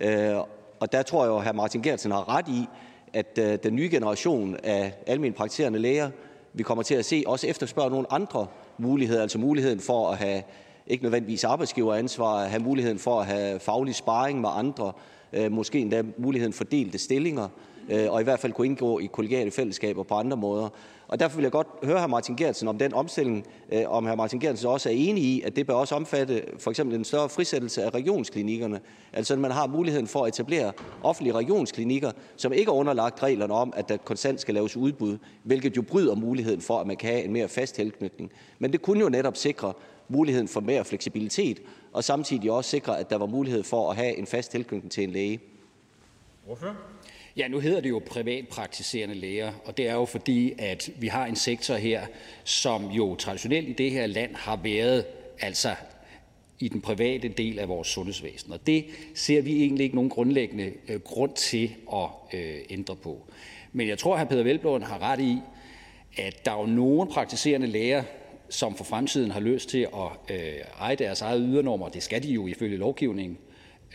[0.00, 0.36] Øh,
[0.80, 1.52] og der tror jeg jo, at hr.
[1.52, 2.64] Martin Geertsen har ret i,
[3.12, 6.10] at den nye generation af almen praktiserende læger,
[6.52, 8.46] vi kommer til at se, også efterspørge nogle andre
[8.78, 10.42] muligheder, altså muligheden for at have
[10.86, 14.92] ikke nødvendigvis arbejdsgiveransvar, at have muligheden for at have faglig sparring med andre,
[15.50, 17.48] måske endda muligheden for delte stillinger,
[17.90, 20.68] Øh, og i hvert fald kunne indgå i kollegiale fællesskaber på andre måder.
[21.08, 22.06] Og derfor vil jeg godt høre hr.
[22.06, 24.14] Martin Geertsen om den omstilling, øh, om hr.
[24.14, 27.28] Martin Geertsen også er enig i, at det bør også omfatte for eksempel en større
[27.28, 28.80] frisættelse af regionsklinikkerne,
[29.12, 30.72] altså at man har muligheden for at etablere
[31.02, 35.76] offentlige regionsklinikker, som ikke er underlagt reglerne om, at der konstant skal laves udbud, hvilket
[35.76, 38.30] jo bryder muligheden for, at man kan have en mere fast tilknytning.
[38.58, 39.72] Men det kunne jo netop sikre
[40.08, 41.62] muligheden for mere fleksibilitet,
[41.92, 45.04] og samtidig også sikre, at der var mulighed for at have en fast tilknytning til
[45.04, 45.40] en læge.
[46.46, 46.76] Hvorfor?
[47.36, 51.26] Ja, nu hedder det jo privatpraktiserende læger, og det er jo fordi, at vi har
[51.26, 52.06] en sektor her,
[52.44, 55.04] som jo traditionelt i det her land har været
[55.40, 55.74] altså
[56.58, 58.52] i den private del af vores sundhedsvæsen.
[58.52, 58.84] Og det
[59.14, 63.30] ser vi egentlig ikke nogen grundlæggende øh, grund til at øh, ændre på.
[63.72, 64.30] Men jeg tror, at hr.
[64.30, 65.38] Peter Velblom har ret i,
[66.16, 68.02] at der er jo nogle praktiserende læger,
[68.48, 71.88] som for fremtiden har lyst til at øh, eje deres eget ydernummer.
[71.88, 73.38] Det skal de jo ifølge lovgivningen.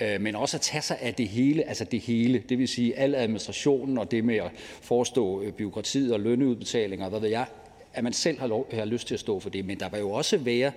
[0.02, 2.98] Øh, men også at tage sig af det hele, altså det hele, det vil sige
[2.98, 7.46] al administrationen og det med at forestå øh, byråkratiet og lønneudbetalinger, hvad ved jeg,
[7.94, 9.66] at man selv har, lov, har lyst til at stå for det.
[9.66, 10.72] Men der vil jo også være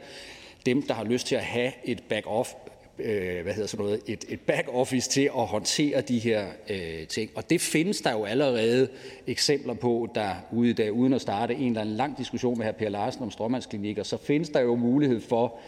[0.67, 2.55] dem, der har lyst til at have et back-off,
[2.99, 7.31] øh, hvad hedder sådan noget, et, et back-office til at håndtere de her øh, ting.
[7.35, 8.89] Og det findes der jo allerede
[9.27, 12.67] eksempler på, der ude i dag, uden at starte en eller anden lang diskussion med
[12.67, 12.73] hr.
[12.73, 15.59] Per Larsen om stråmandsklinikker, så findes der jo mulighed for,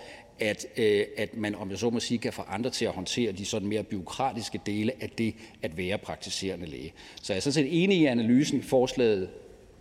[0.40, 3.32] at, øh, at man, om jeg så må sige, kan få andre til at håndtere
[3.32, 6.92] de sådan mere byråkratiske dele af det at være praktiserende læge.
[7.22, 9.28] Så jeg er sådan set enig i analysen, forslaget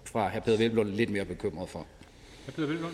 [0.04, 0.40] fra hr.
[0.40, 1.86] Peder Hvelplund lidt mere bekymret for.
[2.46, 2.52] Hr.
[2.52, 2.94] Peder Hvelplund?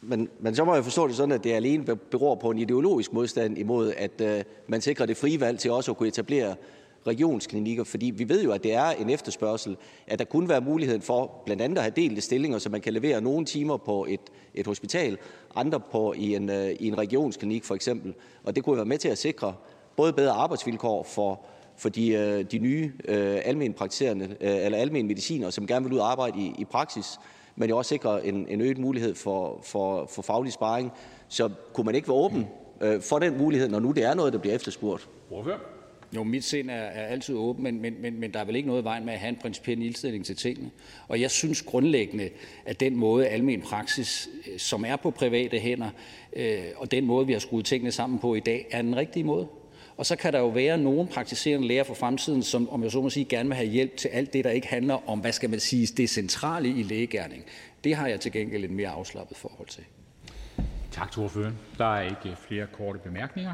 [0.00, 3.12] Men, men så må jeg forstå det sådan, at det alene beror på en ideologisk
[3.12, 6.56] modstand imod, at øh, man sikrer det frie valg til også at kunne etablere
[7.06, 9.76] regionsklinikker, fordi vi ved jo, at det er en efterspørgsel,
[10.06, 12.92] at der kunne være muligheden for blandt andet at have delte stillinger, så man kan
[12.92, 14.20] levere nogle timer på et,
[14.54, 15.18] et hospital,
[15.54, 18.14] andre på i en, øh, i en regionsklinik for eksempel.
[18.44, 19.54] Og det kunne være med til at sikre
[19.96, 21.40] både bedre arbejdsvilkår for,
[21.76, 25.94] for de, øh, de nye øh, almen praktiserende øh, eller almen mediciner, som gerne vil
[25.94, 27.18] ud og arbejde i, i praksis,
[27.56, 30.92] men jo også sikre en, en øget mulighed for, for, for faglig sparring.
[31.28, 32.46] Så kunne man ikke være åben
[32.80, 35.08] øh, for den mulighed, når nu det er noget, der bliver efterspurgt?
[36.16, 38.68] Jo, mit sind er, er altid åben, men, men, men, men der er vel ikke
[38.68, 40.70] noget vejen med at have en principiel indstilling til tingene.
[41.08, 42.30] Og jeg synes grundlæggende,
[42.66, 45.90] at den måde almen praksis, øh, som er på private hænder,
[46.32, 49.24] øh, og den måde, vi har skruet tingene sammen på i dag, er den rigtige
[49.24, 49.48] måde.
[49.96, 53.02] Og så kan der jo være nogle praktiserende læger for fremtiden, som, om jeg så
[53.02, 55.50] må sige, gerne vil have hjælp til alt det, der ikke handler om, hvad skal
[55.50, 57.44] man sige, det centrale i lægegærning.
[57.84, 59.84] Det har jeg til gengæld et mere afslappet forhold til.
[60.90, 61.58] Tak til ordføreren.
[61.78, 63.52] Der er ikke flere korte bemærkninger.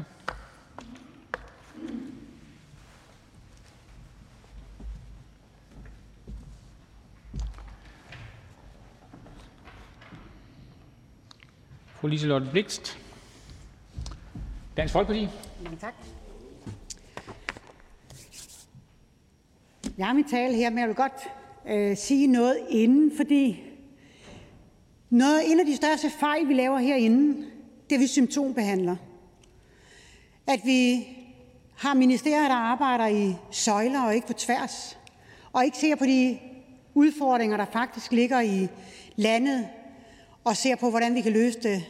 [12.05, 12.97] Fru Liselotte Blixt,
[14.77, 15.27] Dansk Folkeparti.
[15.63, 15.93] Mange tak.
[19.97, 21.13] Jeg har min tale her, men jeg vil godt
[21.67, 23.63] øh, sige noget inden, fordi
[25.09, 27.45] noget, en af de største fejl, vi laver herinde,
[27.89, 28.95] det er, vi symptombehandler.
[30.47, 31.07] At vi
[31.77, 34.97] har ministerier, der arbejder i søjler og ikke på tværs,
[35.53, 36.39] og ikke ser på de
[36.93, 38.67] udfordringer, der faktisk ligger i
[39.15, 39.67] landet,
[40.43, 41.83] og ser på, hvordan vi kan løse det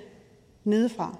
[0.65, 1.15] nedefra.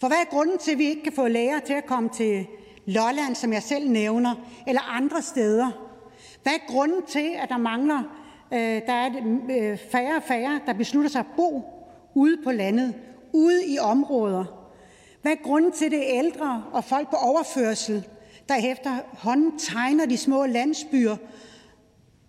[0.00, 2.46] For hvad er grunden til, at vi ikke kan få læger til at komme til
[2.86, 4.34] Lolland, som jeg selv nævner,
[4.66, 5.70] eller andre steder?
[6.42, 8.02] Hvad er grunden til, at der mangler,
[8.52, 9.10] øh, der er
[9.50, 11.64] øh, færre og færre, der beslutter sig at bo
[12.14, 12.94] ude på landet,
[13.32, 14.44] ude i områder?
[15.22, 18.06] Hvad er grunden til, at det er ældre og folk på overførsel,
[18.48, 21.16] der efterhånden tegner de små landsbyer,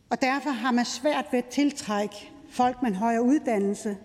[0.09, 3.97] og derfor har man svært ved at tiltrække folk med en højere uddannelse,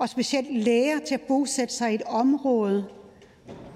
[0.00, 2.84] og specielt læger til at bosætte sig i et område,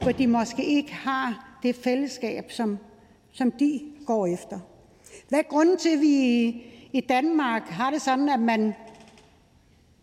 [0.03, 2.79] hvor de måske ikke har det fællesskab, som,
[3.33, 4.59] som de går efter.
[5.29, 6.47] Hvad er grunden til, at vi
[6.93, 8.75] i Danmark har det sådan, at man,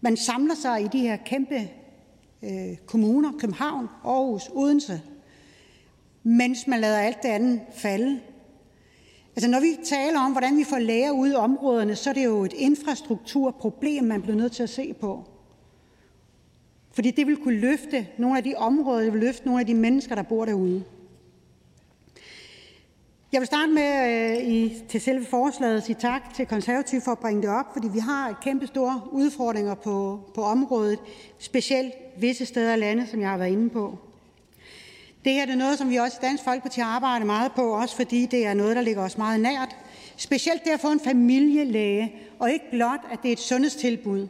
[0.01, 1.69] man samler sig i de her kæmpe
[2.43, 5.01] øh, kommuner, København, Aarhus, Odense,
[6.23, 8.19] mens man lader alt det andet falde?
[9.35, 12.25] Altså, når vi taler om, hvordan vi får læger ud i områderne, så er det
[12.25, 15.30] jo et infrastrukturproblem, man bliver nødt til at se på.
[16.93, 19.73] Fordi det vil kunne løfte nogle af de områder, det vil løfte nogle af de
[19.73, 20.83] mennesker, der bor derude.
[23.31, 27.11] Jeg vil starte med øh, i, til selve forslaget at sige tak til konservative for
[27.11, 30.99] at bringe det op, fordi vi har kæmpe store udfordringer på, på området,
[31.39, 33.97] specielt visse steder i landet, som jeg har været inde på.
[35.25, 38.25] Det her er noget, som vi også i Dansk Folkeparti arbejder meget på, også fordi
[38.25, 39.75] det er noget, der ligger os meget nært.
[40.17, 44.27] Specielt det at få en familielæge, og ikke blot, at det er et sundhedstilbud.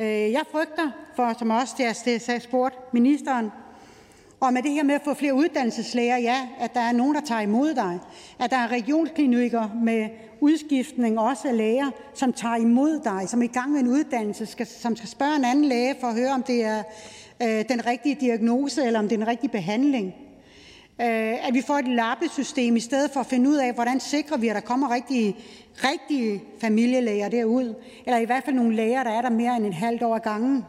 [0.00, 0.90] Øh, jeg frygter,
[1.20, 3.50] for som også der er spurgt ministeren,
[4.40, 7.20] og med det her med at få flere uddannelseslæger, ja, at der er nogen, der
[7.20, 7.98] tager imod dig.
[8.38, 10.08] At der er regionsklinikker med
[10.40, 14.46] udskiftning også af læger, som tager imod dig, som er i gang med en uddannelse,
[14.46, 16.82] skal, som skal spørge en anden læge for at høre, om det er
[17.42, 20.14] øh, den rigtige diagnose, eller om det er den rigtige behandling.
[21.00, 24.36] Øh, at vi får et lappesystem i stedet for at finde ud af, hvordan sikrer
[24.36, 25.36] vi, at der kommer rigtige,
[25.74, 27.74] rigtige familielæger derud,
[28.06, 30.20] eller i hvert fald nogle læger, der er der mere end et halvt år ad
[30.20, 30.64] gangen.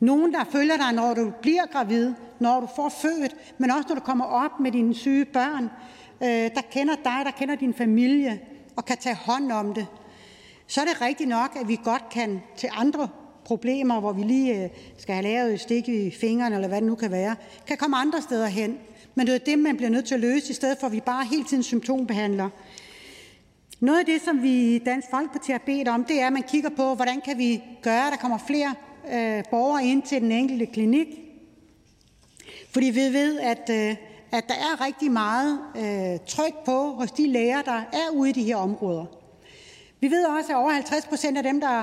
[0.00, 3.94] Nogen, der følger dig, når du bliver gravid, når du får født, men også når
[3.94, 5.64] du kommer op med dine syge børn,
[6.22, 8.40] øh, der kender dig, der kender din familie
[8.76, 9.86] og kan tage hånd om det.
[10.66, 13.08] Så er det rigtigt nok, at vi godt kan til andre
[13.44, 16.86] problemer, hvor vi lige øh, skal have lavet et stik i fingrene, eller hvad det
[16.86, 17.36] nu kan være,
[17.66, 18.78] kan komme andre steder hen.
[19.14, 21.00] Men det er det, man bliver nødt til at løse, i stedet for at vi
[21.00, 22.48] bare hele tiden symptombehandler.
[23.80, 26.42] Noget af det, som vi i Dansk Folkeparti har bedt om, det er, at man
[26.42, 28.74] kigger på, hvordan kan vi gøre, at der kommer flere
[29.12, 31.06] øh, borgere ind til den enkelte klinik.
[32.70, 33.96] Fordi vi ved, at, øh,
[34.32, 38.32] at der er rigtig meget øh, tryk på hos de læger, der er ude i
[38.32, 39.04] de her områder.
[40.00, 41.82] Vi ved også, at over 50 procent af dem, der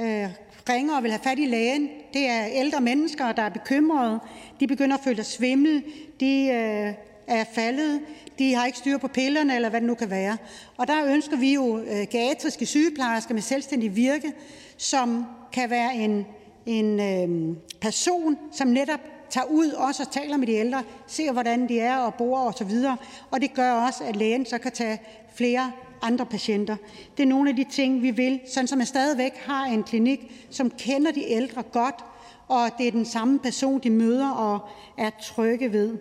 [0.00, 0.28] øh,
[0.68, 4.20] ringer og vil have fat i lægen, det er ældre mennesker, der er bekymrede.
[4.60, 5.84] De begynder at føle sig svimmel.
[6.20, 6.94] De øh,
[7.26, 8.00] er faldet.
[8.38, 10.36] De har ikke styr på pillerne, eller hvad det nu kan være.
[10.76, 14.32] Og der ønsker vi jo øh, geriatriske sygeplejersker med selvstændig virke,
[14.76, 16.26] som kan være en
[16.66, 19.00] en øh, person, som netop
[19.30, 22.54] tager ud også og taler med de ældre, ser hvordan de er og bor og
[22.54, 22.96] så videre.
[23.30, 25.00] Og det gør også, at lægen så kan tage
[25.34, 26.76] flere andre patienter.
[27.16, 30.46] Det er nogle af de ting, vi vil, sådan som man stadigvæk har en klinik,
[30.50, 32.04] som kender de ældre godt,
[32.48, 34.58] og det er den samme person, de møder og
[34.98, 35.96] er trygge ved.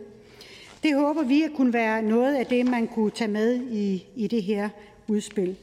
[0.83, 4.27] Det håber vi at kunne være noget af det, man kunne tage med i, i
[4.27, 4.69] det her
[5.07, 5.55] udspil.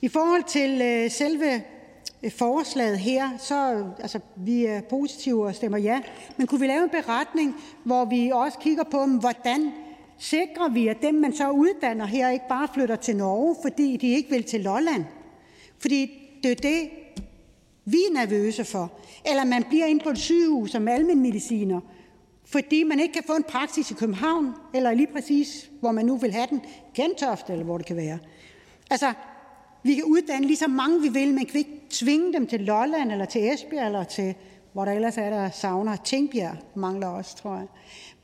[0.00, 1.62] I forhold til øh, selve
[2.24, 6.00] Øh, forslaget her, så altså, vi er positive og stemmer ja.
[6.36, 7.54] Men kunne vi lave en beretning,
[7.84, 9.72] hvor vi også kigger på, hvordan
[10.18, 14.08] sikrer vi, at dem, man så uddanner her, ikke bare flytter til Norge, fordi de
[14.08, 15.04] ikke vil til Lolland?
[15.78, 16.10] Fordi
[16.42, 16.90] det er det,
[17.84, 18.92] vi er nervøse for.
[19.26, 21.80] Eller man bliver inde på et sygehus som almenmediciner,
[22.44, 26.16] fordi man ikke kan få en praksis i København, eller lige præcis, hvor man nu
[26.16, 26.60] vil have den,
[26.94, 28.18] Gentofte, eller hvor det kan være.
[28.90, 29.12] Altså,
[29.84, 32.60] vi kan uddanne lige så mange, vi vil, men kan vi ikke tvinge dem til
[32.60, 34.34] Lolland, eller til Esbjerg, eller til,
[34.72, 35.96] hvor der ellers er, der savner.
[35.96, 37.66] Tingbjerg mangler også, tror jeg.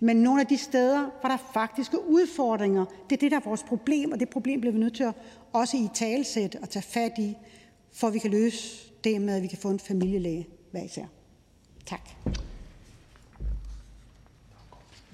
[0.00, 3.44] Men nogle af de steder, hvor der faktisk er udfordringer, det er det, der er
[3.44, 5.14] vores problem, og det problem bliver vi nødt til at
[5.52, 7.34] også i talsæt og tage fat i,
[7.92, 11.04] for vi kan løse det med, at vi kan få en familielæge hver især.
[11.86, 12.10] Tak.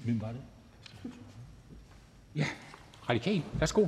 [0.03, 0.41] Hvem var det?
[2.35, 2.45] Ja,
[3.09, 3.43] radikal.
[3.59, 3.87] Værsgo.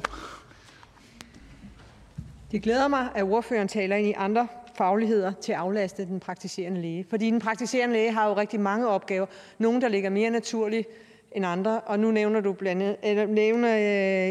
[2.52, 6.82] Det glæder mig, at ordføreren taler ind i andre fagligheder til at aflaste den praktiserende
[6.82, 7.06] læge.
[7.10, 9.26] Fordi den praktiserende læge har jo rigtig mange opgaver.
[9.58, 10.88] Nogle, der ligger mere naturligt
[11.32, 11.80] end andre.
[11.80, 13.78] Og nu nævner, du blandt andet, eller nævner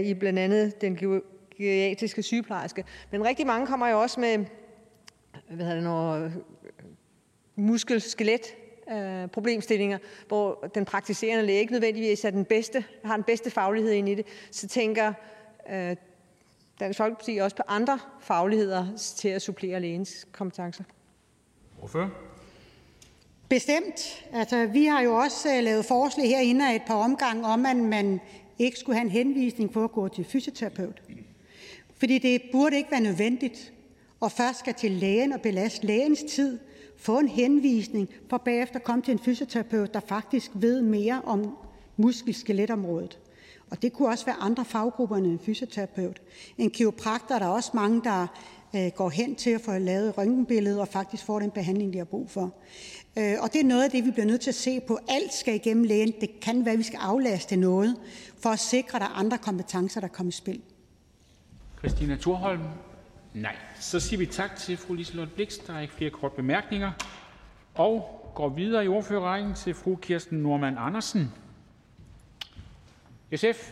[0.00, 1.22] øh, I blandt andet den
[1.56, 2.84] geriatriske sygeplejerske.
[3.10, 4.44] Men rigtig mange kommer jo også med
[5.48, 6.32] hvad hedder det, noget, øh,
[7.56, 8.56] muskel-skelet
[8.92, 9.98] øh, problemstillinger,
[10.28, 14.14] hvor den praktiserende læge ikke nødvendigvis er den bedste, har den bedste faglighed ind i
[14.14, 15.12] det, så tænker
[15.70, 15.96] øh,
[16.80, 20.84] Dansk Folkeparti også på andre fagligheder til at supplere lægens kompetencer.
[21.78, 22.10] Hvorfor?
[23.48, 24.26] Bestemt.
[24.32, 27.76] Altså, vi har jo også uh, lavet forslag herinde af et par omgange om, at
[27.76, 28.20] man
[28.58, 31.02] ikke skulle have en henvisning for at gå til fysioterapeut.
[31.96, 33.72] Fordi det burde ikke være nødvendigt,
[34.20, 36.58] og først skal til lægen og belaste lægens tid,
[36.96, 41.56] få en henvisning, for bagefter komme til en fysioterapeut, der faktisk ved mere om
[41.96, 43.18] muskel-skeletområdet.
[43.70, 46.20] Og det kunne også være andre faggrupper end en fysioterapeut.
[46.58, 48.26] En kiropraktor er der også mange, der
[48.76, 52.04] øh, går hen til at få lavet røntgenbillede og faktisk får den behandling, de har
[52.04, 52.54] brug for.
[53.18, 54.98] Øh, og det er noget af det, vi bliver nødt til at se på.
[55.08, 56.12] Alt skal igennem lægen.
[56.20, 57.96] Det kan være, at vi skal aflaste noget,
[58.42, 60.60] for at sikre, at der er andre kompetencer, der kommer i spil.
[61.78, 62.62] Christina Thorholm?
[63.34, 63.56] Nej.
[63.80, 65.58] Så siger vi tak til fru Liselotte Blix.
[65.66, 66.92] Der er ikke flere korte bemærkninger.
[67.74, 71.32] Og går videre i ordførerrækken til fru Kirsten Norman Andersen,
[73.36, 73.70] SF.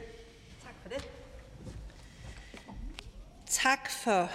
[0.65, 1.09] Tak for det.
[3.47, 4.31] Tak for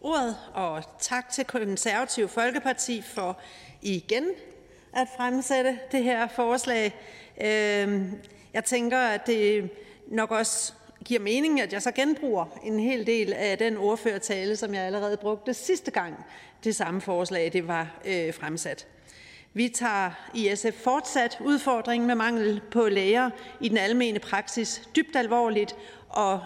[0.00, 3.40] ordet, og tak til Konservative Folkeparti for
[3.82, 4.24] igen
[4.92, 6.94] at fremsætte det her forslag.
[7.40, 8.22] Øhm,
[8.52, 9.70] jeg tænker, at det
[10.06, 10.72] nok også
[11.04, 15.16] giver mening, at jeg så genbruger en hel del af den ordførertale, som jeg allerede
[15.16, 16.24] brugte sidste gang
[16.64, 18.86] det samme forslag det var øh, fremsat.
[19.52, 23.30] Vi tager i SF fortsat udfordringen med mangel på læger
[23.60, 25.76] i den almene praksis dybt alvorligt,
[26.08, 26.40] og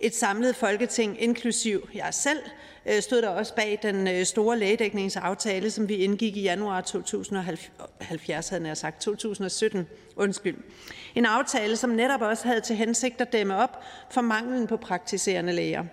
[0.00, 2.38] et samlet folketing, inklusiv jeg selv,
[2.86, 8.48] øh, stod der også bag den øh, store lægedækningsaftale, som vi indgik i januar 2070,
[8.48, 10.56] havde jeg sagt, 2017, undskyld.
[11.14, 15.52] En aftale, som netop også havde til hensigt at dæmme op for manglen på praktiserende
[15.52, 15.84] læger.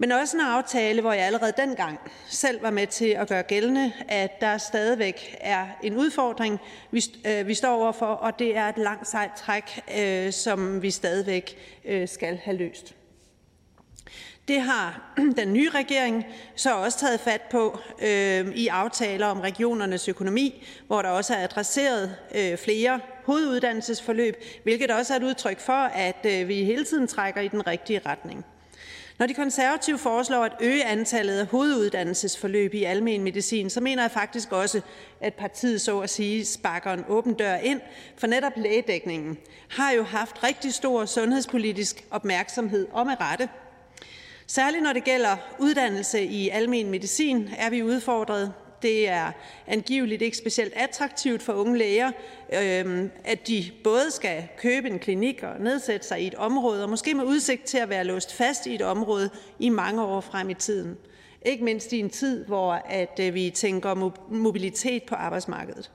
[0.00, 1.98] Men også en aftale, hvor jeg allerede dengang
[2.28, 6.60] selv var med til at gøre gældende, at der stadigvæk er en udfordring,
[6.90, 10.90] vi, øh, vi står overfor, og det er et langt sejt træk, øh, som vi
[10.90, 12.94] stadigvæk øh, skal have løst.
[14.48, 16.26] Det har den nye regering
[16.56, 21.44] så også taget fat på øh, i aftaler om regionernes økonomi, hvor der også er
[21.44, 27.06] adresseret øh, flere hoveduddannelsesforløb, hvilket også er et udtryk for, at øh, vi hele tiden
[27.06, 28.44] trækker i den rigtige retning.
[29.18, 34.10] Når De Konservative foreslår at øge antallet af hoveduddannelsesforløb i almen medicin, så mener jeg
[34.10, 34.80] faktisk også,
[35.20, 37.80] at partiet så at sige sparker en åben dør ind,
[38.16, 39.38] for netop lægedækningen
[39.70, 43.48] har jo haft rigtig stor sundhedspolitisk opmærksomhed og med rette.
[44.46, 48.52] Særligt når det gælder uddannelse i almen medicin, er vi udfordret.
[48.82, 49.32] Det er
[49.66, 52.10] angiveligt ikke specielt attraktivt for unge læger,
[52.52, 56.90] øhm, at de både skal købe en klinik og nedsætte sig i et område, og
[56.90, 60.50] måske med udsigt til at være låst fast i et område i mange år frem
[60.50, 60.96] i tiden.
[61.42, 65.90] Ikke mindst i en tid, hvor at øh, vi tænker mobilitet på arbejdsmarkedet.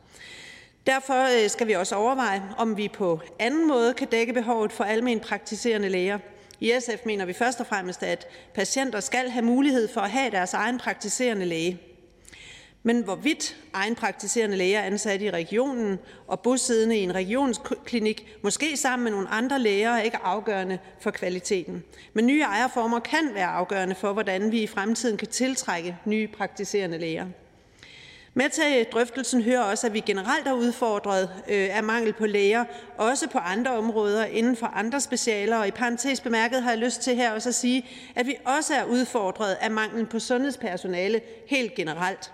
[0.88, 4.84] Derfor øh, skal vi også overveje, om vi på anden måde kan dække behovet for
[4.84, 6.20] almen praktiserende læger.
[6.60, 10.32] I SF mener vi først og fremmest, at patienter skal have mulighed for at have
[10.32, 11.93] deres egen praktiserende læge.
[12.86, 19.12] Men hvorvidt egenpraktiserende læger ansat i regionen og bosiddende i en regionsklinik, måske sammen med
[19.12, 21.84] nogle andre læger, er ikke afgørende for kvaliteten.
[22.14, 26.98] Men nye ejerformer kan være afgørende for, hvordan vi i fremtiden kan tiltrække nye praktiserende
[26.98, 27.26] læger.
[28.36, 32.66] Med til drøftelsen hører også, at vi generelt er udfordret øh, af mangel på læger,
[32.98, 35.58] også på andre områder inden for andre specialer.
[35.58, 37.86] Og i parentes bemærket har jeg lyst til her også at sige,
[38.16, 42.32] at vi også er udfordret af manglen på sundhedspersonale helt generelt.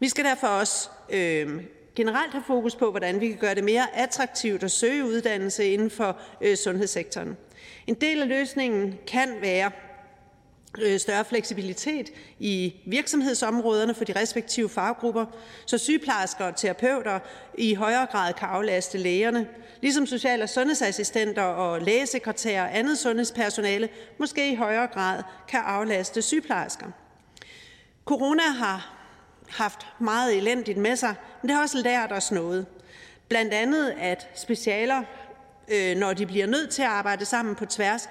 [0.00, 1.62] Vi skal derfor også øh,
[1.96, 5.90] generelt have fokus på, hvordan vi kan gøre det mere attraktivt at søge uddannelse inden
[5.90, 7.36] for øh, sundhedssektoren.
[7.86, 9.70] En del af løsningen kan være
[10.78, 15.26] øh, større fleksibilitet i virksomhedsområderne for de respektive faggrupper,
[15.66, 17.18] så sygeplejersker og terapeuter
[17.58, 19.48] i højere grad kan aflaste lægerne,
[19.82, 23.88] ligesom social- og sundhedsassistenter og lægesekretærer og andet sundhedspersonale
[24.18, 26.86] måske i højere grad kan aflaste sygeplejersker.
[28.04, 28.97] Corona har
[29.50, 32.66] haft meget elendigt med sig, men det har også lært os noget.
[33.28, 35.02] Blandt andet, at specialer,
[35.68, 38.08] øh, når de bliver nødt til at arbejde sammen på tværs,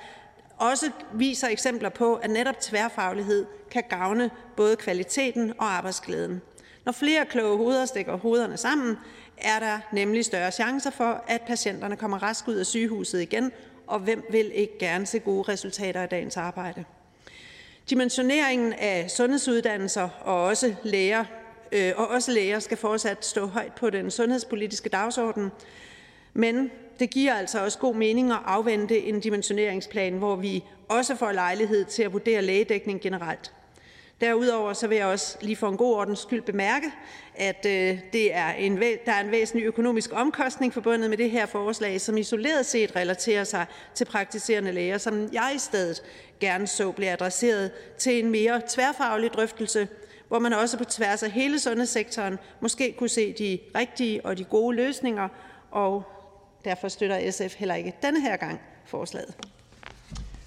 [0.57, 6.41] også viser eksempler på, at netop tværfaglighed kan gavne både kvaliteten og arbejdsglæden.
[6.85, 8.97] Når flere kloge hoveder stikker hovederne sammen,
[9.37, 13.51] er der nemlig større chancer for, at patienterne kommer rask ud af sygehuset igen,
[13.87, 16.85] og hvem vil ikke gerne se gode resultater af dagens arbejde.
[17.89, 21.25] Dimensioneringen af sundhedsuddannelser og også læger,
[21.71, 25.51] øh, og også læger skal fortsat stå højt på den sundhedspolitiske dagsorden,
[26.33, 31.31] men det giver altså også god mening at afvente en dimensioneringsplan, hvor vi også får
[31.31, 33.53] lejlighed til at vurdere lægedækning generelt.
[34.21, 36.91] Derudover så vil jeg også lige for en god ordens skyld bemærke,
[37.35, 41.45] at øh, det er en, der er en væsentlig økonomisk omkostning forbundet med det her
[41.45, 43.65] forslag, som isoleret set relaterer sig
[43.95, 46.03] til praktiserende læger, som jeg i stedet
[46.39, 49.87] gerne så blev adresseret til en mere tværfaglig drøftelse,
[50.27, 54.43] hvor man også på tværs af hele sundhedssektoren måske kunne se de rigtige og de
[54.43, 55.27] gode løsninger,
[55.71, 56.03] og
[56.65, 59.35] derfor støtter SF heller ikke denne her gang forslaget.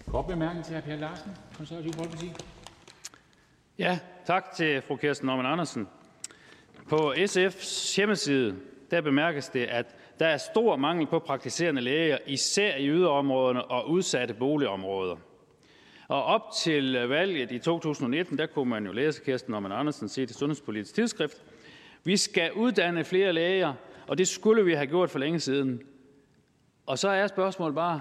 [0.07, 0.81] Kort bemærkning til hr.
[0.81, 2.33] Per Larsen, Konservative Folkeparti.
[3.81, 5.89] Ja, tak til fru Kirsten Norman Andersen.
[6.89, 8.57] På SF's hjemmeside
[8.91, 13.91] der bemærkes det, at der er stor mangel på praktiserende læger, især i yderområderne og
[13.91, 15.17] udsatte boligområder.
[16.09, 20.27] Og op til valget i 2019, der kunne man jo læse Kirsten Norman Andersen sige
[20.27, 21.43] til Sundhedspolitisk Tidsskrift,
[22.05, 23.75] vi skal uddanne flere læger,
[24.07, 25.83] og det skulle vi have gjort for længe siden.
[26.87, 28.01] Og så er spørgsmålet bare,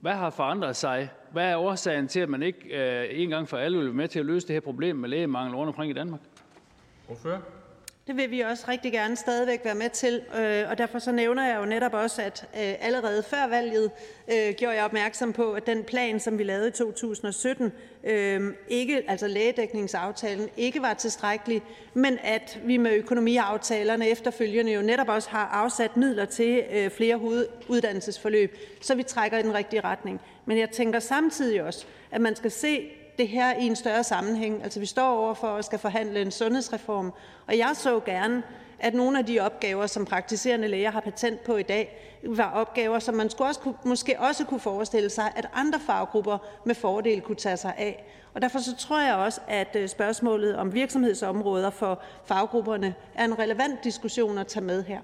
[0.00, 1.10] hvad har forandret sig?
[1.32, 4.08] Hvad er årsagen til, at man ikke øh, en gang for alle vil være med
[4.08, 6.20] til at løse det her problem med lægemangel rundt omkring i Danmark?
[7.06, 7.42] Hvorfor?
[8.08, 11.46] Det vil vi også rigtig gerne stadigvæk være med til, øh, og derfor så nævner
[11.46, 13.90] jeg jo netop også, at øh, allerede før valget
[14.32, 17.72] øh, gjorde jeg opmærksom på, at den plan, som vi lavede i 2017,
[18.68, 21.62] ikke, altså lægedækningsaftalen, ikke var tilstrækkelig,
[21.94, 26.64] men at vi med økonomiaftalerne efterfølgende jo netop også har afsat midler til
[26.96, 27.20] flere
[27.68, 30.20] uddannelsesforløb, så vi trækker i den rigtige retning.
[30.46, 34.62] Men jeg tænker samtidig også, at man skal se det her i en større sammenhæng.
[34.62, 37.12] Altså, vi står over for at skal forhandle en sundhedsreform,
[37.46, 38.42] og jeg så gerne,
[38.78, 42.98] at nogle af de opgaver, som praktiserende læger har patent på i dag, var opgaver,
[42.98, 47.20] som man skulle også kunne, måske også kunne forestille sig, at andre faggrupper med fordel
[47.20, 48.04] kunne tage sig af.
[48.34, 53.38] Og derfor så tror jeg også, at øh, spørgsmålet om virksomhedsområder for faggrupperne er en
[53.38, 55.00] relevant diskussion at tage med her.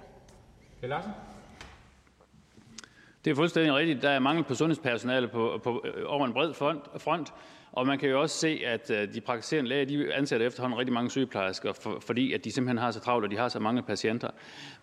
[3.25, 4.03] Det er fuldstændig rigtigt.
[4.03, 6.55] Der er mangel på sundhedspersonale på, på, over en bred
[6.99, 7.33] front,
[7.77, 10.93] og man kan jo også se, at øh, de praktiserende læger de ansætter efterhånden rigtig
[10.93, 13.83] mange sygeplejersker, for, fordi at de simpelthen har så travlt, og de har så mange
[13.83, 14.29] patienter.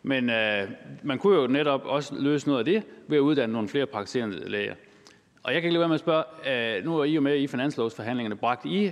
[0.04, 0.70] Men øh,
[1.04, 4.50] man kunne jo netop også løse noget af det ved at uddanne nogle flere praktiserende
[4.50, 4.76] læger.
[5.44, 7.38] Og jeg kan ikke lade være med at spørge, øh, nu er I jo med
[7.38, 8.92] i finanslovsforhandlingerne, bragt I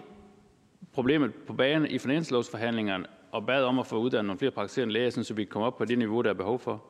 [0.94, 5.10] problemet på banen i finanslovsforhandlingerne og bad om at få uddannet nogle flere praktiserende læger,
[5.10, 6.84] så vi kan komme op på det niveau, der er behov for?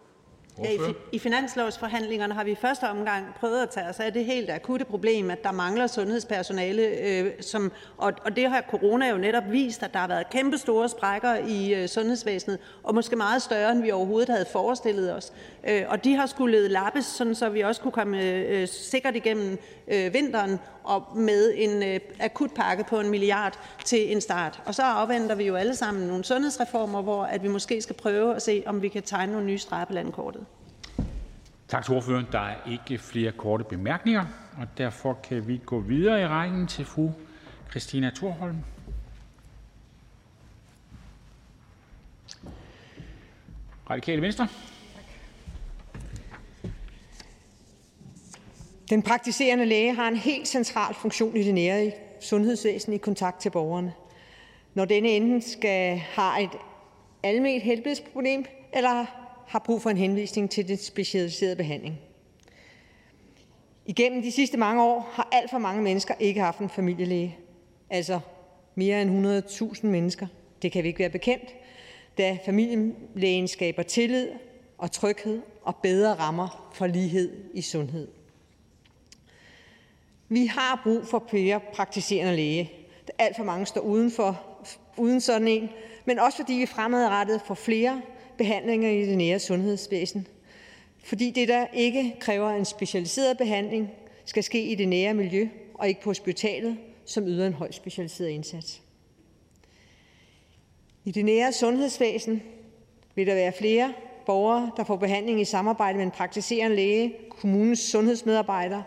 [0.63, 4.25] Ja, i, I finanslovsforhandlingerne har vi i første omgang prøvet at tage os af det
[4.25, 9.17] helt akutte problem, at der mangler sundhedspersonale, øh, som, og, og det har corona jo
[9.17, 13.41] netop vist, at der har været kæmpe store sprækker i øh, sundhedsvæsenet, og måske meget
[13.41, 15.33] større, end vi overhovedet havde forestillet os.
[15.67, 19.15] Øh, og de har skulle lappes, sådan så vi også kunne komme øh, øh, sikkert
[19.15, 19.57] igennem
[19.87, 24.61] øh, vinteren og med en akut akutpakke på en milliard til en start.
[24.65, 28.35] Og så afventer vi jo alle sammen nogle sundhedsreformer, hvor at vi måske skal prøve
[28.35, 30.45] at se, om vi kan tegne nogle nye streger på landkortet.
[31.67, 32.27] Tak til ordføreren.
[32.31, 34.25] Der er ikke flere korte bemærkninger,
[34.57, 37.11] og derfor kan vi gå videre i rækken til fru
[37.69, 38.57] Christina Thorholm.
[43.89, 44.47] Radikale Venstre.
[48.89, 53.49] Den praktiserende læge har en helt central funktion i det nære sundhedsvæsen i kontakt til
[53.49, 53.93] borgerne.
[54.73, 56.49] når denne enten skal har et
[57.23, 59.05] almindeligt helbredsproblem eller
[59.47, 61.99] har brug for en henvisning til den specialiserede behandling.
[63.85, 67.37] Igennem de sidste mange år har alt for mange mennesker ikke haft en familielæge.
[67.89, 68.19] Altså
[68.75, 70.27] mere end 100.000 mennesker.
[70.61, 71.55] Det kan vi ikke være bekendt,
[72.17, 74.29] da familielægen skaber tillid
[74.77, 78.18] og tryghed og bedre rammer for lighed i sundhed.
[80.29, 82.71] Vi har brug for flere praktiserende læge.
[83.17, 84.41] Alt for mange står uden, for,
[84.97, 85.69] uden sådan en,
[86.05, 88.01] men også fordi vi fremadrettet får flere
[88.37, 90.27] behandlinger i det nære sundhedsvæsen.
[91.03, 93.89] Fordi det, der ikke kræver en specialiseret behandling,
[94.25, 98.29] skal ske i det nære miljø og ikke på hospitalet, som yder en højt specialiseret
[98.29, 98.81] indsats.
[101.05, 102.43] I det nære sundhedsvæsen
[103.15, 103.93] vil der være flere
[104.25, 108.81] borgere, der får behandling i samarbejde med en praktiserende læge, kommunens sundhedsmedarbejder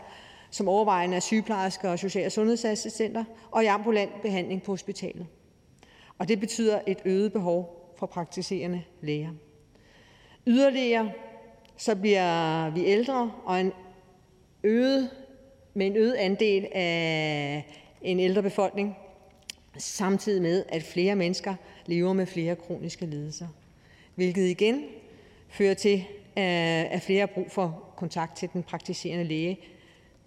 [0.53, 5.27] som overvejende er sygeplejersker og social- og sundhedsassistenter, og i ambulant behandling på hospitalet.
[6.19, 9.31] Og det betyder et øget behov for praktiserende læger.
[10.47, 11.11] Yderligere
[11.77, 13.73] så bliver vi ældre, og en
[14.63, 15.11] øget,
[15.75, 17.67] med en øget andel af
[18.03, 18.97] en ældre befolkning,
[19.79, 21.55] samtidig med, at flere mennesker
[21.87, 23.47] lever med flere kroniske lidelser,
[24.15, 24.85] hvilket igen
[25.49, 25.99] fører til,
[26.39, 29.59] øh, at flere har brug for kontakt til den praktiserende læge,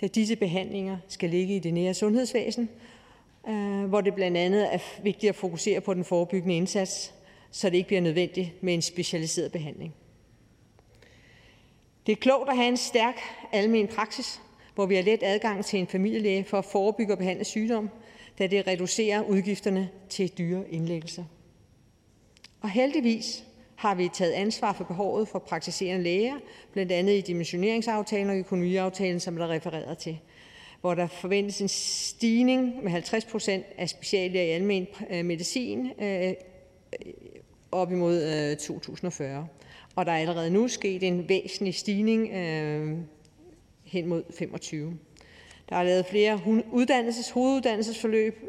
[0.02, 2.70] da disse behandlinger skal ligge i det nære sundhedsvæsen,
[3.48, 7.14] øh, hvor det blandt andet er vigtigt at fokusere på den forebyggende indsats,
[7.52, 9.96] så det ikke bliver nødvendigt med en specialiseret behandling.
[12.06, 13.20] Det er klogt at have en stærk
[13.52, 14.42] almen praksis,
[14.76, 17.90] hvor vi har let adgang til en familielæge for at forebygge og behandle sygdom,
[18.40, 21.24] da det reducerer udgifterne til dyre indlæggelser.
[22.62, 23.45] Og heldigvis
[23.76, 26.36] har vi taget ansvar for behovet for praktiserende læger,
[26.72, 30.20] blandt andet i dimensioneringsaftalen og økonomiaftalen, som der er refereret til,
[30.82, 36.34] hvor der forventes en stigning med 50 procent af speciallæger i almen øh, medicin øh,
[37.72, 39.48] op imod øh, 2040.
[39.96, 42.30] Og der er allerede nu sket en væsentlig stigning
[43.86, 44.98] hen mod 25.
[45.70, 46.40] Der er lavet flere
[46.72, 48.44] uddannelses, hoveduddannelsesforløb,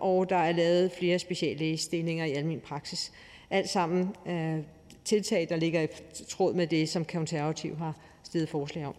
[0.00, 3.12] og der er lavet flere speciallægestillinger i almen praksis.
[3.50, 4.58] Alt sammen øh,
[5.04, 5.88] tiltag, der ligger i
[6.28, 8.94] tråd med det, som konservativ har stillet forslag om.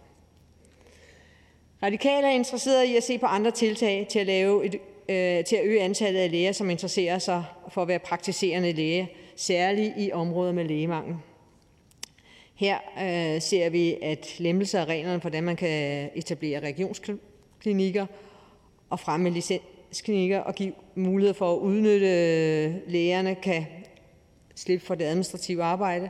[1.84, 4.76] Radikale er interesseret i at se på andre tiltag til at, lave et,
[5.10, 9.12] øh, til at øge antallet af læger, som interesserer sig for at være praktiserende læge,
[9.36, 11.16] særligt i områder med lægemangel.
[12.56, 18.06] Her øh, ser vi, at lempelser af reglerne, hvordan man kan etablere regionsklinikker
[18.90, 23.66] og fremme licensklinikker og give mulighed for at udnytte øh, lægerne, kan
[24.60, 26.10] slippe for det administrative arbejde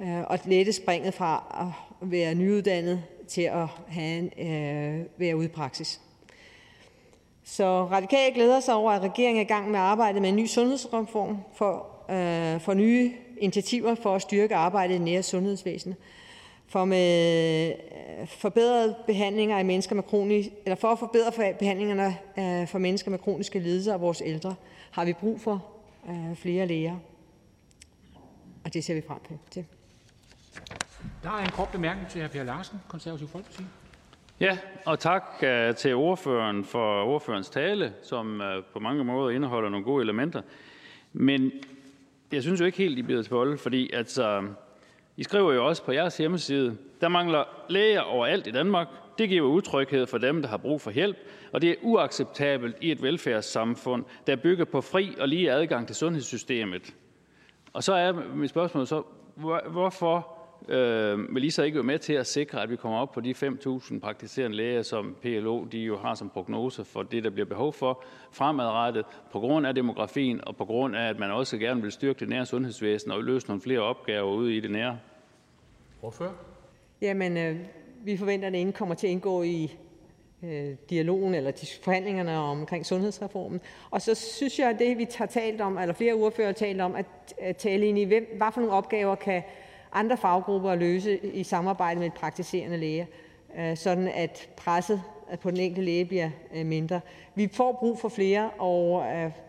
[0.00, 5.44] øh, og lette springet fra at være nyuddannet til at have en, øh, være ude
[5.44, 6.00] i praksis.
[7.44, 10.36] Så Radikale glæder sig over, at regeringen er i gang med at arbejde med en
[10.36, 15.94] ny sundhedsreform for, øh, for nye initiativer for at styrke arbejdet i nære sundhedsvæsen.
[16.66, 22.68] For med øh, forbedrede behandlinger af mennesker med kronisk, eller for at forbedre behandlingerne øh,
[22.68, 24.54] for mennesker med kroniske lidelser og vores ældre,
[24.90, 25.64] har vi brug for
[26.08, 26.96] øh, flere læger
[28.68, 29.18] og det ser vi frem
[29.50, 29.64] til.
[31.22, 32.28] Der er en kort bemærkning til hr.
[32.28, 33.62] Per Larsen, Konservativ Folkeparti.
[34.40, 39.68] Ja, og tak uh, til ordføreren for ordførens tale, som uh, på mange måder indeholder
[39.68, 40.42] nogle gode elementer.
[41.12, 41.52] Men
[42.32, 44.48] jeg synes jo ikke helt, I bliver til bolle, fordi altså,
[45.16, 48.88] I skriver jo også på jeres hjemmeside, der mangler læger overalt i Danmark.
[49.18, 51.16] Det giver utryghed for dem, der har brug for hjælp,
[51.52, 55.96] og det er uacceptabelt i et velfærdssamfund, der bygger på fri og lige adgang til
[55.96, 56.94] sundhedssystemet.
[57.72, 59.02] Og så er mit spørgsmål så,
[59.70, 60.38] hvorfor
[60.68, 63.20] øh, vil I så ikke være med til at sikre, at vi kommer op på
[63.20, 67.46] de 5.000 praktiserende læger, som PLO de jo har som prognose for det, der bliver
[67.46, 71.82] behov for fremadrettet, på grund af demografien og på grund af, at man også gerne
[71.82, 74.98] vil styrke det nære sundhedsvæsen og løse nogle flere opgaver ude i det nære?
[76.00, 76.32] Hvorfor?
[77.02, 77.56] Jamen, øh,
[78.04, 79.76] vi forventer, at det kommer til at indgå i
[80.42, 81.52] Øh, dialogen eller
[81.82, 83.60] forhandlingerne omkring sundhedsreformen.
[83.90, 86.80] Og så synes jeg, at det, vi har talt om, eller flere ordfører har talt
[86.80, 87.06] om, at,
[87.38, 89.42] at tale ind i, hvem, hvad for nogle opgaver kan
[89.92, 93.06] andre faggrupper løse i samarbejde med praktiserende læger,
[93.58, 95.02] øh, sådan at presset
[95.40, 97.00] på den enkelte læge bliver øh, mindre.
[97.34, 99.06] Vi får brug for flere, og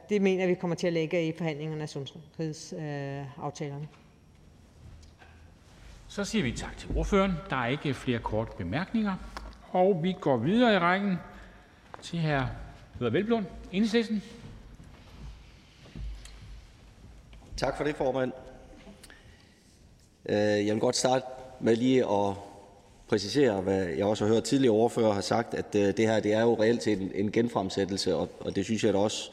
[0.09, 3.87] det mener vi kommer til at lægge i forhandlingerne af sundhedsaftalerne.
[6.07, 7.31] Så siger vi tak til ordføreren.
[7.49, 9.15] Der er ikke flere korte bemærkninger.
[9.71, 11.19] Og vi går videre i rækken
[12.01, 12.41] til hr.
[12.97, 14.23] Peder Hvelplund, Enhedslisten.
[17.57, 18.31] Tak for det, formand.
[20.29, 21.25] Øh, jeg vil godt starte
[21.59, 22.33] med lige at
[23.07, 26.33] præcisere, hvad jeg også har hørt tidligere ordfører har sagt, at øh, det her det
[26.33, 29.31] er jo reelt set en genfremsættelse, og det synes jeg da også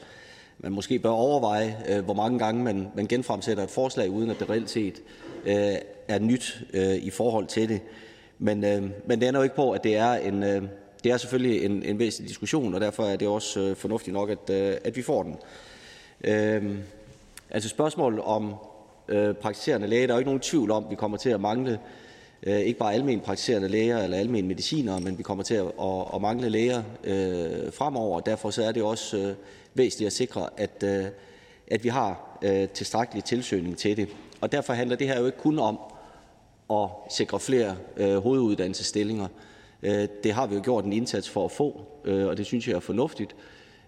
[0.59, 4.39] man måske bør overveje, øh, hvor mange gange man, man genfremsætter et forslag, uden at
[4.39, 5.01] det reelt set
[6.07, 6.63] er nyt
[7.01, 7.81] i forhold til det.
[8.39, 10.63] Men, øh, men det ender jo ikke på, at det er en, øh,
[11.03, 14.29] det er selvfølgelig en, en væsentlig diskussion, og derfor er det også øh, fornuftigt nok,
[14.29, 15.35] at, øh, at vi får den.
[16.23, 16.75] Øh,
[17.49, 18.55] altså spørgsmålet om
[19.07, 21.41] øh, praktiserende læge, der er jo ikke nogen tvivl om, at vi kommer til at
[21.41, 21.79] mangle
[22.43, 26.05] øh, ikke bare almen praktiserende læger eller almen mediciner, men vi kommer til at, at,
[26.15, 28.19] at mangle læger øh, fremover.
[28.19, 29.35] Derfor så er det også øh,
[29.73, 31.05] væsentligt at sikre, at, øh,
[31.67, 34.09] at vi har øh, tilstrækkelig tilsøgning til det.
[34.41, 35.79] Og derfor handler det her jo ikke kun om
[36.71, 39.27] at sikre flere øh, hoveduddannelsesstillinger.
[39.83, 42.67] Øh, det har vi jo gjort en indsats for at få, øh, og det synes
[42.67, 43.35] jeg er fornuftigt.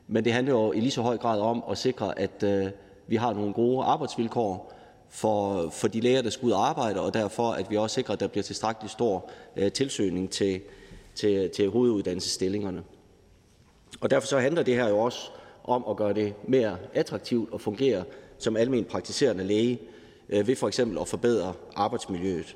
[0.08, 2.68] Men det handler jo i lige så høj grad om at sikre, at øh,
[3.08, 4.74] vi har nogle gode arbejdsvilkår
[5.10, 8.14] for, for de læger, der skal ud og arbejde, og derfor at vi også sikrer,
[8.14, 10.62] at der bliver tilstrækkelig stor øh, tilsøgning til,
[11.16, 12.84] til, til hoveduddannelsesstillingerne.
[14.02, 15.30] Og derfor så handler det her jo også
[15.64, 18.04] om at gøre det mere attraktivt at fungere
[18.38, 19.80] som almen praktiserende læge
[20.30, 22.56] øh, ved for eksempel at forbedre arbejdsmiljøet.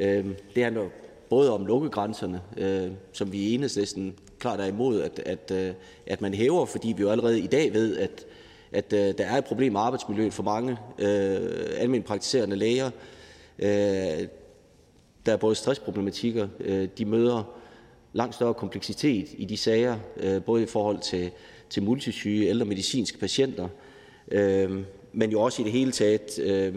[0.00, 0.88] Øh, det handler
[1.30, 5.74] både om lukkegrænserne, øh, som vi i enhedslisten klart er imod, at, at, øh,
[6.06, 8.26] at man hæver, fordi vi jo allerede i dag ved, at,
[8.72, 12.90] at øh, der er et problem med arbejdsmiljøet for mange øh, almen praktiserende læger.
[13.58, 14.28] Øh,
[15.26, 17.56] der er både stressproblematikker, øh, de møder
[18.12, 21.30] langt større kompleksitet i de sager, øh, både i forhold til,
[21.70, 23.68] til multisyge ældre medicinske patienter,
[24.30, 24.78] øh,
[25.12, 26.74] men jo også i det hele taget øh,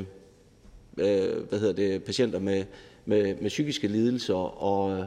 [0.98, 2.64] øh, hvad hedder det, patienter med,
[3.06, 5.06] med, med psykiske lidelser og, øh,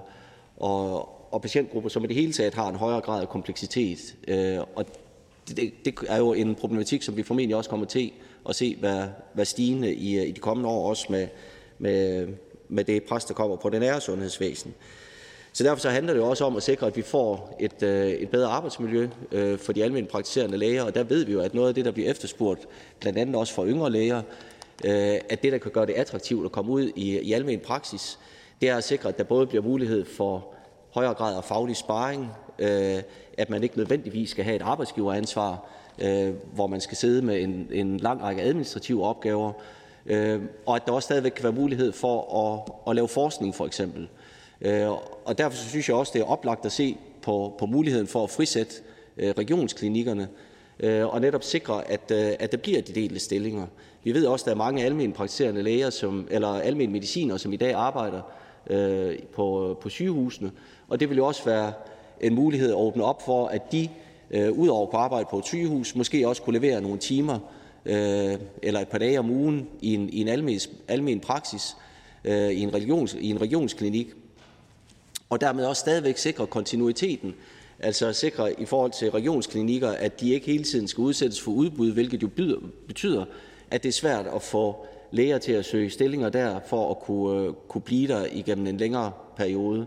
[0.56, 4.16] og, og patientgrupper, som i det hele taget har en højere grad af kompleksitet.
[4.28, 4.84] Øh, og
[5.48, 8.12] det, det er jo en problematik, som vi formentlig også kommer til
[8.48, 11.28] at se være, være stigende i, øh, i de kommende år, også med,
[11.78, 12.28] med,
[12.68, 14.74] med det pres, der kommer på det nære sundhedsvæsen.
[15.52, 18.06] Så derfor så handler det jo også om at sikre, at vi får et, øh,
[18.06, 19.08] et bedre arbejdsmiljø
[19.56, 21.90] for de almindelige praktiserende læger, og der ved vi jo, at noget af det, der
[21.90, 22.68] bliver efterspurgt,
[23.00, 24.22] blandt andet også for yngre læger,
[24.84, 28.18] Øh, at det, der kan gøre det attraktivt at komme ud i, i almen praksis,
[28.60, 30.54] det er at sikre, at der både bliver mulighed for
[30.94, 33.02] højere grad af faglig sparring, øh,
[33.38, 37.68] at man ikke nødvendigvis skal have et arbejdsgiveransvar, øh, hvor man skal sidde med en,
[37.72, 39.52] en lang række administrative opgaver,
[40.06, 43.66] øh, og at der også stadigvæk kan være mulighed for at, at lave forskning for
[43.66, 44.08] eksempel.
[44.60, 44.90] Øh,
[45.24, 48.24] og derfor så synes jeg også, det er oplagt at se på, på muligheden for
[48.24, 48.74] at frisætte
[49.16, 50.28] øh, regionsklinikkerne
[50.80, 53.66] øh, og netop sikre, at, øh, at der bliver de delte stillinger.
[54.06, 57.52] Vi ved også, at der er mange almen praktiserende læger, som, eller almen mediciner, som
[57.52, 58.20] i dag arbejder
[58.70, 60.50] øh, på, på sygehusene,
[60.88, 61.72] og det vil jo også være
[62.20, 63.88] en mulighed at åbne op for, at de
[64.30, 67.38] øh, udover på arbejde på et sygehus, måske også kunne levere nogle timer
[67.86, 71.76] øh, eller et par dage om ugen i en, i en almen, almen praksis
[72.24, 74.08] øh, i, en regions, i en regionsklinik,
[75.30, 77.34] og dermed også stadigvæk sikre kontinuiteten,
[77.78, 81.92] altså sikre i forhold til regionsklinikker, at de ikke hele tiden skal udsættes for udbud,
[81.92, 83.24] hvilket jo byder, betyder,
[83.70, 87.40] at det er svært at få læger til at søge stillinger der for at kunne,
[87.40, 89.86] øh, kunne blive der igennem en længere periode.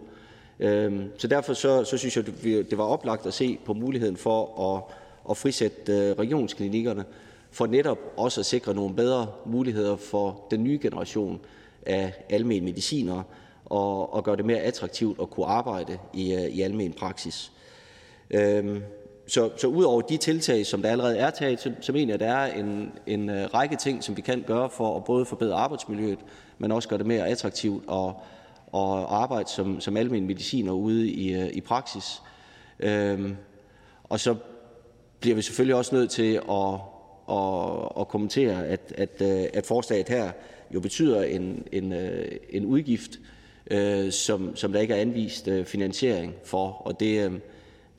[0.60, 4.61] Øhm, så derfor så, så synes jeg, det var oplagt at se på muligheden for
[4.76, 4.84] at,
[5.30, 7.06] at frisætte øh, regionsklinikkerne,
[7.51, 11.39] for netop også at sikre nogle bedre muligheder for den nye generation
[11.85, 13.23] af almen mediciner
[13.65, 17.51] og, og gøre det mere attraktivt at kunne arbejde i, øh, i almen praksis.
[18.31, 18.84] Øhm,
[19.30, 22.19] så, så udover de tiltag, som der allerede er taget, så, så mener jeg, at
[22.19, 25.56] der er en, en øh, række ting, som vi kan gøre for at både forbedre
[25.56, 26.19] arbejdsmiljøet,
[26.57, 28.14] men også gøre det mere attraktivt at,
[28.72, 32.22] og arbejde som, som almen mediciner ude i, øh, i praksis.
[32.80, 33.38] Øhm,
[34.03, 34.35] og så
[35.19, 36.73] bliver vi selvfølgelig også nødt til at,
[37.31, 40.31] at, at kommentere, at, at, øh, at forslaget her
[40.73, 41.93] jo betyder en, en,
[42.49, 43.11] en udgift,
[43.72, 46.68] øh, som, som der ikke er anvist øh, finansiering for.
[46.68, 47.39] Og det, øh,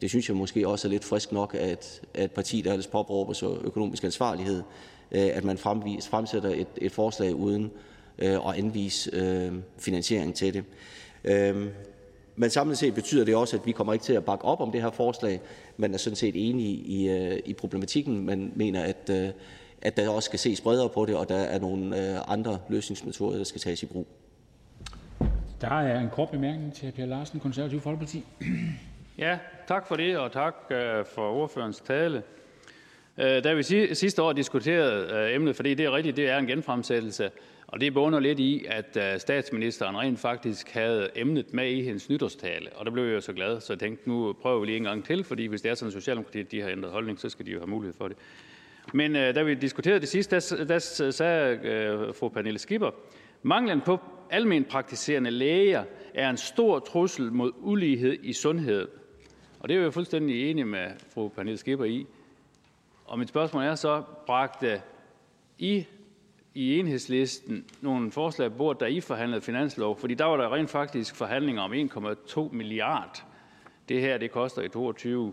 [0.01, 2.87] det synes jeg måske også er lidt frisk nok, at, at et parti, der ellers
[2.87, 4.63] påberåber sig økonomisk ansvarlighed,
[5.13, 7.71] øh, at man fremvis, fremsætter et, et forslag uden
[8.23, 10.65] Øh, og anvise øh, finansiering til det.
[11.25, 11.67] Øh,
[12.37, 14.73] men samlet set betyder det også, at vi kommer ikke til at bakke op om
[14.73, 15.41] det her forslag,
[15.77, 19.11] men er sådan set enige i, i problematikken, men mener, at,
[19.83, 23.45] at der også skal ses bredere på det, og der er nogle andre løsningsmetoder, der
[23.45, 24.07] skal tages i brug.
[25.61, 28.25] Der er en kort bemærkning til Per Larsen, Konservativ Folkeparti.
[29.19, 29.39] Ja,
[29.71, 32.23] tak for det, og tak øh, for ordførens tale.
[33.19, 33.63] Øh, da vi
[33.95, 37.31] sidste år diskuterede øh, emnet, fordi det er rigtigt, det er en genfremsættelse,
[37.67, 42.09] og det bunder lidt i, at øh, statsministeren rent faktisk havde emnet med i hendes
[42.09, 44.77] nytårstale, og der blev jeg jo så glad, så jeg tænkte, nu prøver vi lige
[44.77, 47.29] en gang til, fordi hvis det er sådan, at Socialdemokratiet de har ændret holdning, så
[47.29, 48.17] skal de jo have mulighed for det.
[48.93, 52.91] Men øh, da vi diskuterede det sidste, der, der sagde øh, fru Pernille Skipper,
[53.43, 53.99] manglen på
[54.31, 55.85] almen praktiserende læger
[56.15, 58.89] er en stor trussel mod ulighed i sundhed.
[59.61, 62.07] Og det er jeg fuldstændig enig med fru Pernille Skipper i.
[63.05, 64.82] Og mit spørgsmål er så, bragte
[65.59, 65.87] I
[66.55, 69.99] i enhedslisten nogle forslag på bordet, da I forhandlede finanslov?
[69.99, 73.24] Fordi der var der rent faktisk forhandlinger om 1,2 milliard.
[73.89, 75.32] Det her, det koster i 22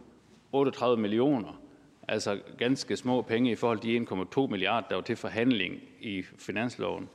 [0.52, 1.62] 38 millioner.
[2.08, 6.24] Altså ganske små penge i forhold til de 1,2 milliarder, der var til forhandling i
[6.38, 7.10] finansloven.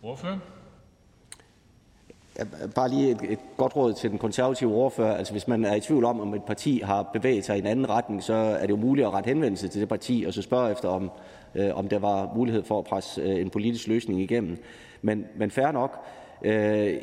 [0.00, 0.40] Hvorfor?
[2.40, 5.16] Øh, bare lige et, et godt råd til den konservative ordfører.
[5.16, 7.66] Altså, hvis man er i tvivl om, om et parti har bevæget sig i en
[7.66, 10.42] anden retning, så er det jo muligt at rette henvendelse til det parti og så
[10.42, 11.10] spørge efter, om,
[11.54, 14.56] øh, om der var mulighed for at presse øh, en politisk løsning igennem.
[15.02, 16.04] Men, men fair nok.
[16.42, 16.94] Øh,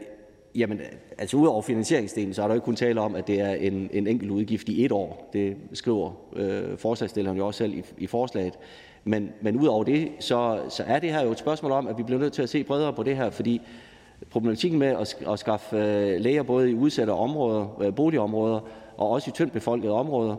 [0.55, 0.79] jamen,
[1.17, 3.89] altså udover finansieringsdelen, så er der jo ikke kun tale om, at det er en,
[3.93, 5.29] en enkelt udgift i et år.
[5.33, 8.53] Det skriver øh, forslagstilleren jo også selv i, i forslaget.
[9.03, 12.03] Men, men udover det, så, så er det her jo et spørgsmål om, at vi
[12.03, 13.61] bliver nødt til at se bredere på det her, fordi
[14.33, 18.59] problematikken med at, at skaffe øh, læger både i udsatte områder, øh, boligområder
[18.97, 20.35] og også i tyndt befolkede områder,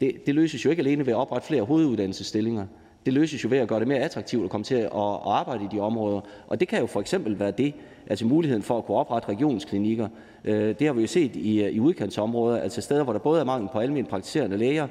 [0.00, 2.66] det, det løses jo ikke alene ved at oprette flere hoveduddannelsesstillinger.
[3.06, 5.64] Det løses jo ved at gøre det mere attraktivt at komme til at, at arbejde
[5.64, 6.20] i de områder.
[6.48, 7.74] Og det kan jo for eksempel være det,
[8.06, 10.08] altså muligheden for at kunne oprette regionsklinikker.
[10.44, 13.44] Øh, det har vi jo set i, i udkantsområder, altså steder, hvor der både er
[13.44, 14.88] mangel på almindelige praktiserende læger,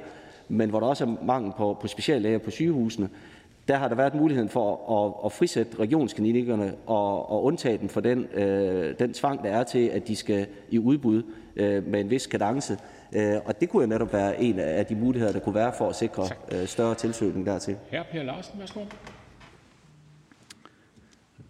[0.48, 3.08] men hvor der også er mangel på, på speciallæger på sygehusene.
[3.68, 8.00] Der har der været muligheden for at, at frisætte regionsklinikkerne og, og undtage dem for
[8.00, 11.22] den, øh, den tvang, der er til, at de skal i udbud
[11.56, 12.78] øh, med en vis kadence.
[13.12, 15.88] Øh, og det kunne jo netop være en af de muligheder, der kunne være for
[15.88, 17.76] at sikre øh, større tilsøgning dertil.
[17.90, 18.02] Hr.
[18.12, 18.80] Per Larsen, værsgo.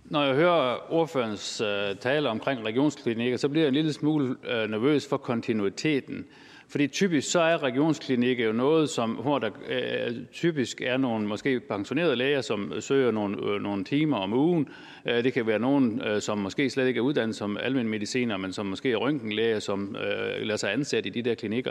[0.05, 4.71] Når jeg hører ordførens øh, tale omkring regionsklinikker, så bliver jeg en lille smule øh,
[4.71, 6.25] nervøs for kontinuiteten.
[6.73, 11.61] Fordi typisk så er regionsklinikker jo noget, som, hvor der øh, typisk er nogle måske
[11.61, 14.69] pensionerede læger, som søger nogle, øh, nogle timer om ugen.
[15.07, 18.37] Øh, det kan være nogen, øh, som måske slet ikke er uddannet som almindelig mediciner,
[18.37, 21.71] men som måske er røntgenlæger, som øh, lader sig ansætte i de der klinikker.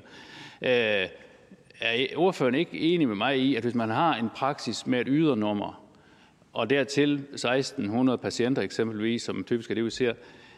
[0.61, 0.69] Øh,
[1.81, 5.07] er ordføreren ikke enig med mig i, at hvis man har en praksis med et
[5.09, 5.83] ydernummer,
[6.53, 10.13] og dertil 1600 patienter eksempelvis, som typisk er det, vi ser,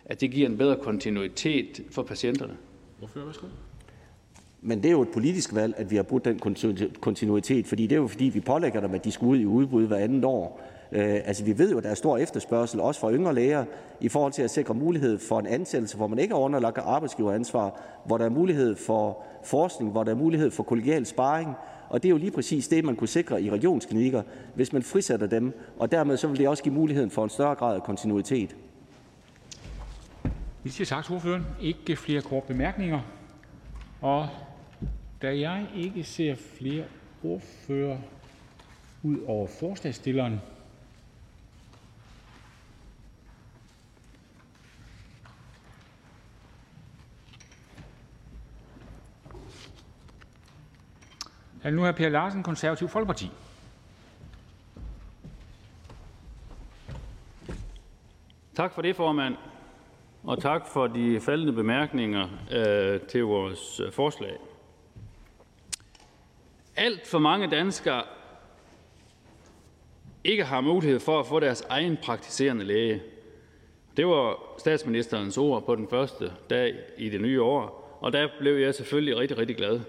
[0.06, 2.58] at det giver en bedre kontinuitet for patienterne?
[3.02, 3.48] Ordfører, værsgo.
[4.66, 6.40] Men det er jo et politisk valg, at vi har brudt den
[7.02, 9.88] kontinuitet, fordi det er jo fordi, vi pålægger dem, at de skal ud i udbud
[9.88, 10.62] hver anden år.
[10.92, 13.66] Øh, altså, vi ved jo, at der er stor efterspørgsel, også fra yngre læger,
[14.02, 17.82] i forhold til at sikre mulighed for en ansættelse, hvor man ikke er underlagt arbejdsgiveransvar,
[18.06, 21.56] hvor der er mulighed for forskning, hvor der er mulighed for kollegial sparring,
[21.90, 24.22] og det er jo lige præcis det, man kunne sikre i regionsklinikker,
[24.56, 27.56] hvis man frisætter dem, og dermed så vil det også give muligheden for en større
[27.56, 28.56] grad af kontinuitet.
[30.64, 31.46] Vi siger tak til ordføreren.
[31.62, 33.00] Ikke flere korte bemærkninger.
[34.02, 34.28] Og
[35.24, 36.86] da jeg ikke ser flere
[37.24, 37.98] ordfører
[39.04, 40.42] ud over forslagsstilleren,
[51.64, 51.92] er det nu hr.
[51.92, 53.32] Per Larsen, Konservativ Folkeparti.
[58.56, 59.36] Tak for det, formand,
[60.24, 64.38] og tak for de faldende bemærkninger øh, til vores øh, forslag.
[66.76, 68.04] Alt for mange danskere
[70.24, 73.02] ikke har mulighed for at få deres egen praktiserende læge.
[73.98, 78.58] Det var statsministerens ord på den første dag i det nye år, og der blev
[78.58, 79.80] jeg selvfølgelig rigtig, rigtig glad.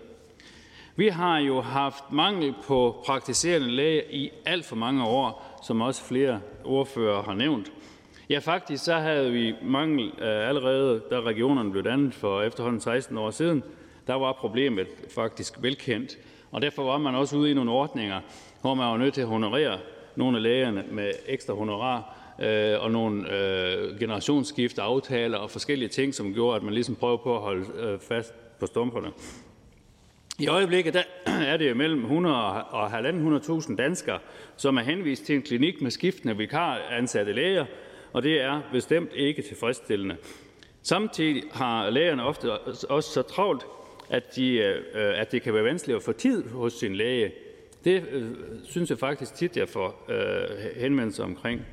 [0.97, 6.05] Vi har jo haft mangel på praktiserende læge i alt for mange år, som også
[6.05, 7.73] flere ordfører har nævnt.
[8.31, 13.19] Ja, faktisk så havde vi mangel øh, allerede, da regionerne blev dannet for efterhånden 16
[13.19, 13.62] år siden.
[14.06, 16.19] Der var problemet faktisk velkendt,
[16.55, 18.20] og derfor var man også ude i nogle ordninger,
[18.60, 19.78] hvor man var nødt til at honorere
[20.16, 26.14] nogle af lægerne med ekstra honorar øh, og nogle øh, generationsskifte aftaler og forskellige ting,
[26.14, 29.09] som gjorde, at man ligesom prøvede på at holde øh, fast på stumperne.
[30.39, 31.02] I øjeblikket der
[31.52, 34.18] er det mellem 100 og 1.500.000 danskere,
[34.56, 37.64] som er henvist til en klinik med skiftende vikaransatte læger,
[38.12, 40.16] og det er bestemt ikke tilfredsstillende.
[40.82, 42.59] Samtidig har lægerne ofte
[42.89, 43.66] også så travlt,
[44.10, 47.32] at, de, øh, at det kan være vanskeligt at få tid hos sin læge.
[47.85, 48.31] Det øh,
[48.64, 51.66] synes jeg faktisk tit, jeg får øh, henvendelser omkring.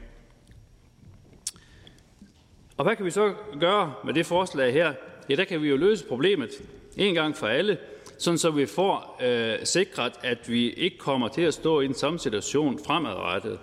[2.78, 4.94] Og hvad kan vi så gøre med det forslag her?
[5.30, 6.50] Ja, der kan vi jo løse problemet
[6.98, 7.78] en gang for alle,
[8.18, 11.94] sådan så vi får øh, sikret, at vi ikke kommer til at stå i den
[11.94, 13.60] samme situation fremadrettet.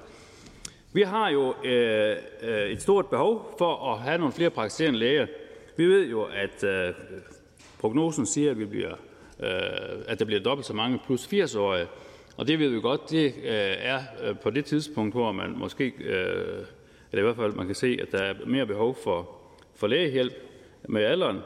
[0.92, 5.26] Vi har jo øh, øh, et stort behov for at have nogle flere praktiserende læger.
[5.76, 6.94] Vi ved jo, at øh,
[7.78, 8.92] prognosen siger, at, vi bliver,
[9.40, 11.86] øh, at der bliver dobbelt så mange plus 80-årige.
[12.36, 15.92] Og det ved vi godt, det øh, er øh, på det tidspunkt, hvor man måske,
[16.00, 16.64] øh,
[17.12, 19.30] eller i hvert fald man kan se, at der er mere behov for,
[19.74, 20.32] for lægehjælp
[20.88, 21.38] med alderen.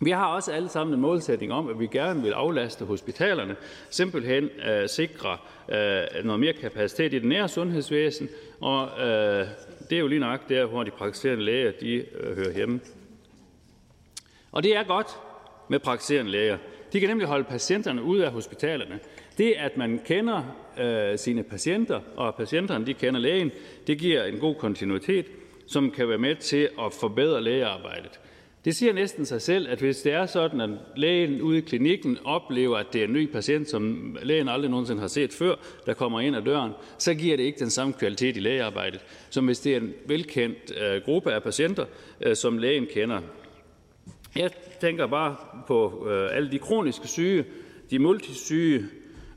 [0.00, 3.56] Vi har også alle sammen en målsætning om, at vi gerne vil aflaste hospitalerne,
[3.90, 5.38] simpelthen uh, sikre
[5.68, 8.28] uh, noget mere kapacitet i det nære sundhedsvæsen,
[8.60, 9.48] og uh,
[9.90, 12.04] det er jo lige nok der, hvor de praktiserende læger de,
[12.36, 12.80] hører hjemme.
[14.52, 15.18] Og det er godt
[15.68, 16.58] med praktiserende læger.
[16.92, 18.98] De kan nemlig holde patienterne ude af hospitalerne.
[19.38, 20.42] Det, at man kender
[20.80, 23.50] øh, sine patienter, og patienterne de kender lægen,
[23.86, 25.26] det giver en god kontinuitet,
[25.66, 28.20] som kan være med til at forbedre lægearbejdet.
[28.64, 32.18] Det siger næsten sig selv, at hvis det er sådan, at lægen ude i klinikken
[32.24, 35.54] oplever, at det er en ny patient, som lægen aldrig nogensinde har set før,
[35.86, 39.00] der kommer ind ad døren, så giver det ikke den samme kvalitet i lægearbejdet,
[39.30, 41.84] som hvis det er en velkendt øh, gruppe af patienter,
[42.20, 43.20] øh, som lægen kender.
[44.36, 44.50] Jeg
[44.80, 45.36] tænker bare
[45.66, 47.44] på øh, alle de kroniske syge,
[47.90, 48.84] de multisyge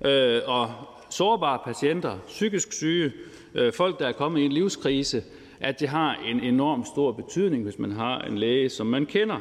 [0.05, 0.71] øh, og
[1.09, 3.11] sårbare patienter, psykisk syge,
[3.53, 5.23] øh, folk, der er kommet i en livskrise,
[5.59, 9.37] at det har en enorm stor betydning, hvis man har en læge, som man kender.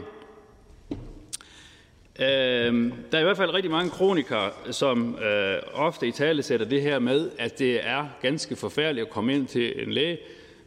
[2.20, 6.66] Øh, der er i hvert fald rigtig mange kronikere, som øh, ofte i tale sætter
[6.66, 10.18] det her med, at det er ganske forfærdeligt at komme ind til en læge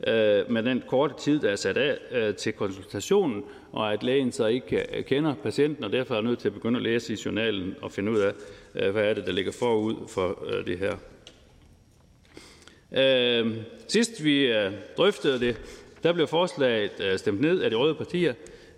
[0.08, 4.32] Øh, med den korte tid, der er sat af øh, til konsultationen, og at lægen
[4.32, 7.18] så ikke øh, kender patienten, og derfor er nødt til at begynde at læse i
[7.26, 8.34] journalen og finde ud af,
[8.92, 10.96] hvad er det, der ligger forud for det her.
[13.88, 14.54] Sidst vi
[14.98, 15.62] drøftede det,
[16.04, 18.34] der blev forslaget stemt ned af de røde partier,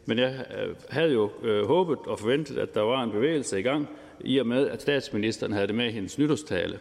[0.05, 0.45] men jeg
[0.89, 1.31] havde jo
[1.65, 3.89] håbet og forventet, at der var en bevægelse i gang,
[4.19, 6.79] i og med, at statsministeren havde det med i hendes nytårstale.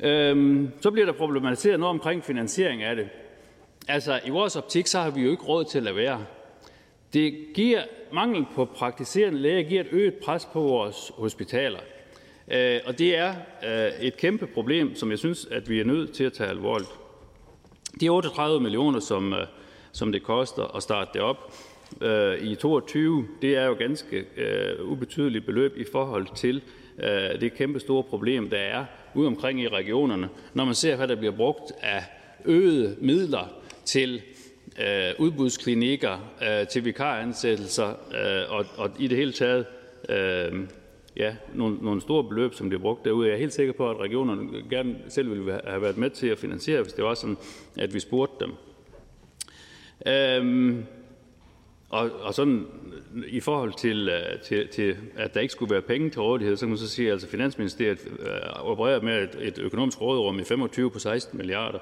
[0.00, 3.08] Øhm, så bliver der problematiseret noget omkring finansiering af det.
[3.88, 6.24] Altså, i vores optik, så har vi jo ikke råd til at lade være.
[7.12, 7.82] Det giver,
[8.12, 11.78] mangel på praktiserende læger giver et øget pres på vores hospitaler.
[12.50, 16.12] Øh, og det er øh, et kæmpe problem, som jeg synes, at vi er nødt
[16.12, 16.90] til at tage alvorligt.
[18.00, 19.46] De 38 millioner, som, øh,
[19.92, 21.52] som det koster at starte det op
[22.00, 26.62] øh, i 22, det er jo ganske øh, ubetydeligt beløb i forhold til
[26.98, 28.84] øh, det kæmpe store problem, der er
[29.16, 32.04] ude omkring i regionerne, når man ser, hvad der bliver brugt af
[32.44, 33.52] øgede midler
[33.84, 34.22] til
[34.80, 39.66] øh, udbudsklinikker, øh, til vikaransættelser øh, og, og i det hele taget
[40.08, 40.66] øh,
[41.16, 43.28] ja, nogle, nogle store beløb, som bliver brugt derude.
[43.28, 46.38] Jeg er helt sikker på, at regionerne gerne selv ville have været med til at
[46.38, 47.36] finansiere, hvis det var sådan,
[47.78, 48.52] at vi spurgte dem.
[50.06, 50.74] Øh,
[51.88, 52.66] og, og sådan
[53.26, 56.60] i forhold til, øh, til, til, at der ikke skulle være penge til rådighed, så
[56.60, 60.44] kan man så sige, at altså Finansministeriet øh, opererer med et, et økonomisk råderum i
[60.44, 61.78] 25 på 16 milliarder.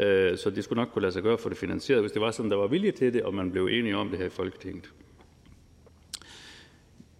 [0.00, 2.30] Øh, så det skulle nok kunne lade sig gøre for det finansieret, hvis det var
[2.30, 4.90] sådan, der var vilje til det, og man blev enige om det her i Folketinget.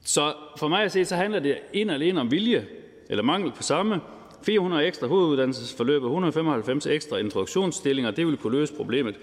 [0.04, 2.66] Så for mig at se, så handler det en alene om vilje,
[3.08, 4.00] eller mangel på samme.
[4.42, 9.16] 400 ekstra hoveduddannelsesforløb og 195 ekstra introduktionsstillinger, det vil kunne løse problemet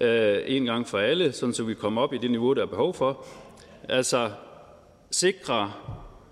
[0.00, 2.66] øh, en gang for alle, sådan så vi kommer op i det niveau, der er
[2.66, 3.26] behov for.
[3.88, 4.30] Altså
[5.10, 5.72] sikre,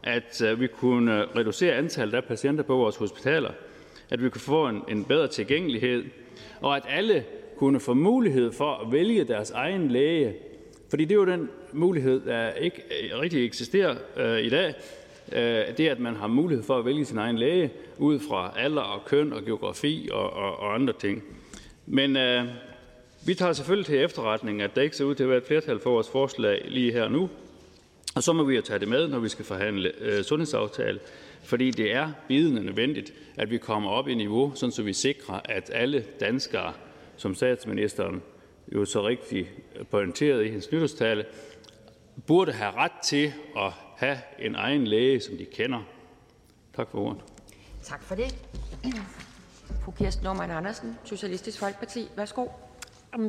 [0.03, 3.51] at øh, vi kunne reducere antallet af patienter på vores hospitaler,
[4.11, 6.05] at vi kunne få en, en bedre tilgængelighed,
[6.61, 7.24] og at alle
[7.57, 10.35] kunne få mulighed for at vælge deres egen læge.
[10.90, 12.82] Fordi det er jo den mulighed, der ikke
[13.12, 14.74] øh, rigtig eksisterer øh, i dag.
[15.32, 18.82] Øh, det, at man har mulighed for at vælge sin egen læge ud fra alder
[18.82, 21.23] og køn og geografi og, og, og andre ting.
[21.86, 22.45] Men øh,
[23.29, 25.81] vi tager selvfølgelig til efterretning, at der ikke ser ud til at være et flertal
[25.81, 27.31] for vores forslag lige her nu.
[28.15, 31.01] Og så må vi jo tage det med, når vi skal forhandle øh, sundhedsaftale,
[31.43, 35.41] fordi det er bidende nødvendigt, at vi kommer op i niveau, sådan så vi sikrer,
[35.45, 36.73] at alle danskere,
[37.17, 38.23] som statsministeren
[38.75, 39.51] jo så rigtig
[39.91, 41.25] pointerede i hendes nytårstale,
[42.27, 45.83] burde have ret til at have en egen læge, som de kender.
[46.77, 47.21] Tak for ordet.
[47.83, 48.37] Tak for det.
[49.85, 52.09] Fru Kirsten Norman Andersen, Socialistisk Folkeparti.
[52.17, 52.47] Værsgo.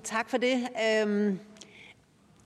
[0.03, 0.67] Tak for det.
[0.87, 1.39] Øhm,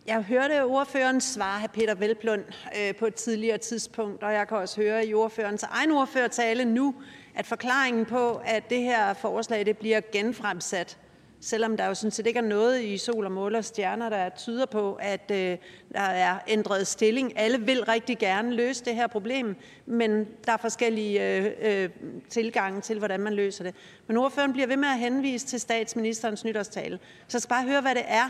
[0.05, 1.67] jeg hørte ordføreren svare hr.
[1.67, 2.43] Peter Velblund
[2.79, 6.95] øh, på et tidligere tidspunkt, og jeg kan også høre i ordførerens egen ordførertale nu,
[7.35, 10.97] at forklaringen på, at det her forslag det bliver genfremsat,
[11.43, 14.29] selvom der jo sådan set ikke er noget i sol og måne og stjerner, der
[14.29, 15.57] tyder på, at øh,
[15.93, 17.39] der er ændret stilling.
[17.39, 19.55] Alle vil rigtig gerne løse det her problem,
[19.85, 21.89] men der er forskellige øh, øh,
[22.29, 23.75] tilgange til, hvordan man løser det.
[24.07, 26.99] Men ordføreren bliver ved med at henvise til statsministerens nytårstale.
[27.27, 28.29] Så jeg skal bare høre, hvad det er,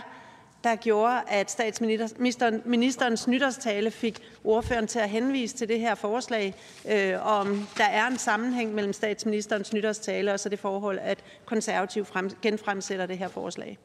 [0.63, 6.55] der gjorde, at statsministerens nytårstale fik ordføreren til at henvise til det her forslag,
[6.91, 12.05] øh, om der er en sammenhæng mellem statsministerens nytårstale og så det forhold, at konservativ
[12.05, 13.77] frem, genfremsætter det her forslag.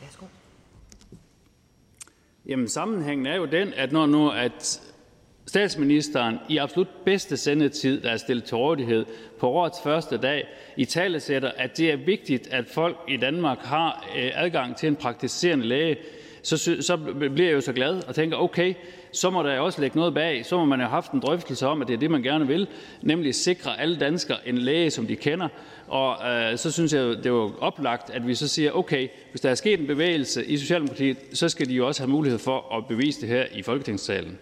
[0.00, 0.26] Værsgo.
[2.46, 4.82] Jamen sammenhængen er jo den, at når nu at
[5.46, 9.04] statsministeren i absolut bedste sendetid, der er stillet til rådighed
[9.40, 13.58] på årets første dag, i tale sætter, at det er vigtigt, at folk i Danmark
[13.58, 15.96] har øh, adgang til en praktiserende læge,
[16.42, 16.96] så, så
[17.34, 18.74] bliver jeg jo så glad og tænker, okay,
[19.12, 20.46] så må der også lægge noget bag.
[20.46, 22.68] Så må man have haft en drøftelse om, at det er det, man gerne vil,
[23.02, 25.48] nemlig sikre alle danskere en læge, som de kender.
[25.88, 29.50] Og øh, så synes jeg, det var oplagt, at vi så siger, okay, hvis der
[29.50, 32.86] er sket en bevægelse i Socialdemokratiet, så skal de jo også have mulighed for at
[32.86, 34.38] bevise det her i Folketingssalen.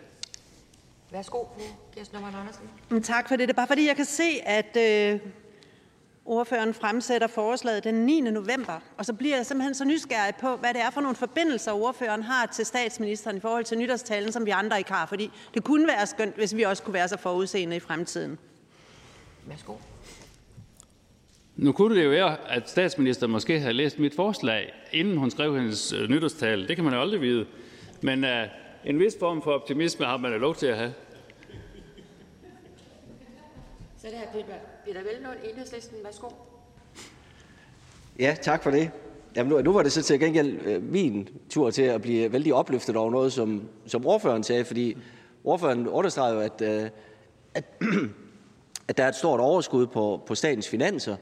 [1.14, 1.62] Værsgo, fru
[1.94, 2.62] Kirsten Normann Andersen.
[2.90, 3.48] Mm, tak for det.
[3.48, 5.20] Det er bare fordi, jeg kan se, at øh,
[6.24, 8.20] ordføreren fremsætter forslaget den 9.
[8.20, 11.72] november, og så bliver jeg simpelthen så nysgerrig på, hvad det er for nogle forbindelser,
[11.72, 15.06] ordføreren har til statsministeren i forhold til nytårstalen, som vi andre ikke har.
[15.06, 18.38] Fordi det kunne være skønt, hvis vi også kunne være så forudseende i fremtiden.
[19.46, 19.74] Værsgo.
[21.56, 25.56] Nu kunne det jo være, at statsministeren måske havde læst mit forslag, inden hun skrev
[25.56, 26.68] hendes øh, nytårstale.
[26.68, 27.46] Det kan man jo aldrig vide.
[28.00, 28.30] Men uh,
[28.84, 30.94] en vis form for optimisme har man jo lov til at have.
[34.04, 35.96] Så er det her Peter, Peter Velnund, Enhedslisten.
[36.04, 36.28] Værsgo.
[38.18, 38.90] Ja, tak for det.
[39.36, 42.54] Jamen, nu, nu var det så til gengæld øh, min tur til at blive vældig
[42.54, 44.96] opløftet over noget, som, som ordføreren sagde, fordi
[45.44, 46.90] ordføreren understreger jo, at, øh,
[47.54, 47.64] at,
[48.88, 51.16] at der er et stort overskud på, på statens finanser,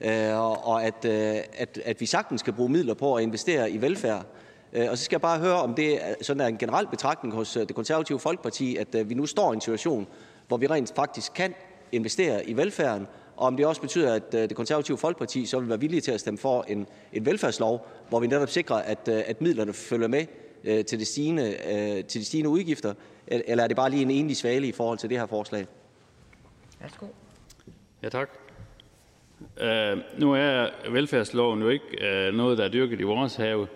[0.00, 3.80] øh, og at, øh, at, at vi sagtens skal bruge midler på at investere i
[3.80, 4.26] velfærd.
[4.72, 7.34] Øh, og så skal jeg bare høre, om det er, sådan er en generel betragtning
[7.34, 10.06] hos øh, det konservative folkeparti, at øh, vi nu står i en situation,
[10.48, 11.54] hvor vi rent faktisk kan
[11.92, 13.06] investere i velfærden,
[13.36, 16.20] og om det også betyder, at det konservative folkeparti så vil være villige til at
[16.20, 20.26] stemme for en, en velfærdslov, hvor vi netop sikrer, at, at midlerne følger med
[20.84, 21.56] til, det stigende,
[22.08, 22.94] til de stigende udgifter,
[23.26, 25.66] eller er det bare lige en enlig svale i forhold til det her forslag?
[26.80, 27.06] Værsgo.
[28.02, 28.28] Ja, tak.
[29.40, 31.84] Uh, nu er velfærdsloven jo ikke
[32.28, 33.66] uh, noget, der er dyrket i vores have,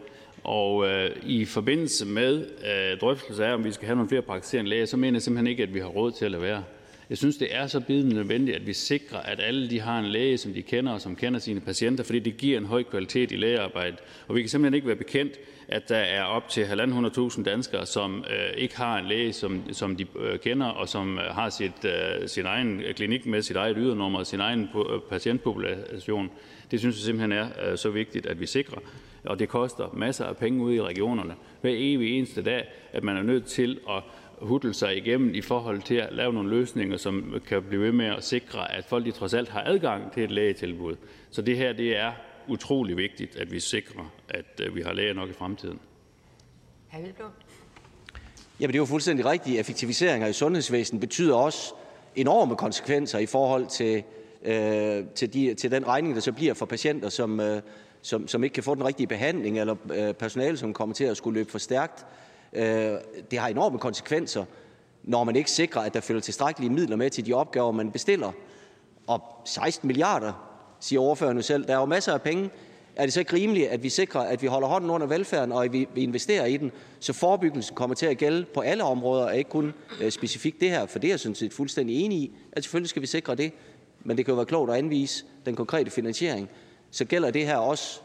[0.44, 0.86] og uh,
[1.22, 4.96] i forbindelse med uh, drøftelse af, om vi skal have nogle flere praktiserende læger, så
[4.96, 6.64] mener jeg simpelthen ikke, at vi har råd til at lade være.
[7.12, 10.06] Jeg synes, det er så bidende nødvendigt, at vi sikrer, at alle de har en
[10.06, 13.32] læge, som de kender, og som kender sine patienter, fordi det giver en høj kvalitet
[13.32, 13.98] i lægearbejdet.
[14.28, 15.32] Og vi kan simpelthen ikke være bekendt,
[15.68, 19.96] at der er op til 1.500.000 danskere, som øh, ikke har en læge, som, som
[19.96, 23.76] de øh, kender, og som øh, har sit, øh, sin egen klinik med sit eget
[23.78, 26.30] ydernummer og sin egen øh, patientpopulation.
[26.70, 28.78] Det synes jeg simpelthen er øh, så vigtigt, at vi sikrer.
[29.24, 31.34] Og det koster masser af penge ude i regionerne.
[31.60, 34.02] Hver evig eneste dag, at man er nødt til at
[34.42, 38.06] hudle sig igennem i forhold til at lave nogle løsninger, som kan blive ved med
[38.06, 40.96] at sikre, at folk de trods alt har adgang til et lægetilbud.
[41.30, 42.12] Så det her det er
[42.48, 45.78] utrolig vigtigt, at vi sikrer, at øh, vi har læger nok i fremtiden.
[48.60, 49.60] Jamen, det er jo fuldstændig rigtigt.
[49.60, 51.74] Effektiviseringer i sundhedsvæsenet betyder også
[52.16, 54.02] enorme konsekvenser i forhold til,
[54.42, 57.62] øh, til, de, til den regning, der så bliver for patienter, som, øh,
[58.02, 61.16] som, som ikke kan få den rigtige behandling, eller øh, personale, som kommer til at
[61.16, 62.06] skulle løbe for stærkt.
[62.52, 62.98] Øh,
[63.30, 64.44] det har enorme konsekvenser,
[65.02, 68.32] når man ikke sikrer, at der følger tilstrækkelige midler med til de opgaver, man bestiller.
[69.06, 70.32] Og 16 milliarder,
[70.80, 71.66] siger ordføreren jo selv.
[71.66, 72.50] Der er jo masser af penge.
[72.96, 75.64] Er det så ikke rimeligt, at vi sikrer, at vi holder hånden under velfærden, og
[75.64, 79.36] at vi investerer i den, så forebyggelsen kommer til at gælde på alle områder, og
[79.36, 80.86] ikke kun øh, specifikt det her?
[80.86, 83.52] For det er jeg sådan set fuldstændig enig i, at selvfølgelig skal vi sikre det.
[84.04, 86.48] Men det kan jo være klogt at anvise den konkrete finansiering.
[86.90, 88.00] Så gælder det her også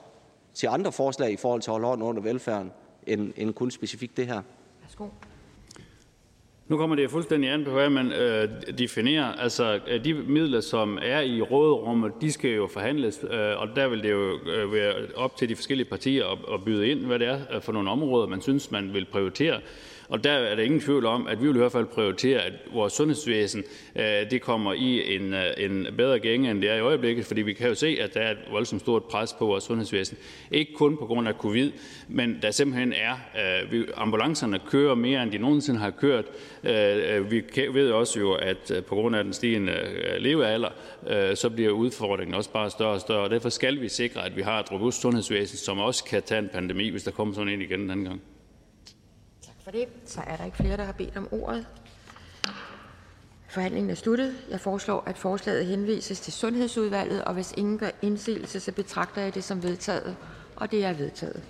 [0.54, 2.72] til andre forslag i forhold til at holde hånden under velfærden
[3.08, 4.42] end, end kun specifikt det her.
[4.82, 5.08] Værsgo.
[6.68, 9.26] Nu kommer det fuldstændig an på, hvad man øh, definerer.
[9.26, 13.88] Altså, øh, de midler, som er i råderummet, de skal jo forhandles, øh, og der
[13.88, 17.20] vil det jo øh, være op til de forskellige partier at, at byde ind, hvad
[17.20, 19.60] det er øh, for nogle områder, man synes, man vil prioritere.
[20.10, 22.54] Og der er der ingen tvivl om, at vi vil i hvert fald prioritere, at
[22.74, 23.64] vores sundhedsvæsen
[23.96, 27.42] øh, det kommer i en, øh, en bedre gænge, end det er i øjeblikket, fordi
[27.42, 30.18] vi kan jo se, at der er et voldsomt stort pres på vores sundhedsvæsen.
[30.52, 31.72] Ikke kun på grund af covid,
[32.08, 36.26] men der simpelthen er, øh, vi, ambulancerne kører mere, end de nogensinde har kørt.
[36.64, 37.44] Øh, øh vi
[37.74, 39.78] ved også jo, at på grund af den stigende
[40.20, 40.70] levealder,
[41.36, 43.24] så bliver udfordringen også bare større og større.
[43.24, 46.40] Og derfor skal vi sikre, at vi har et robust sundhedsvæsen, som også kan tage
[46.40, 48.22] en pandemi, hvis der kommer sådan en igen den anden gang
[49.68, 49.88] for det.
[50.06, 51.68] Så er der ikke flere, der har bedt om ordet.
[53.50, 54.36] Forhandlingen er sluttet.
[54.50, 59.36] Jeg foreslår, at forslaget henvises til Sundhedsudvalget, og hvis ingen gør indsigelse, så betragter jeg
[59.36, 60.16] det som vedtaget.
[60.56, 61.44] Og det er vedtaget.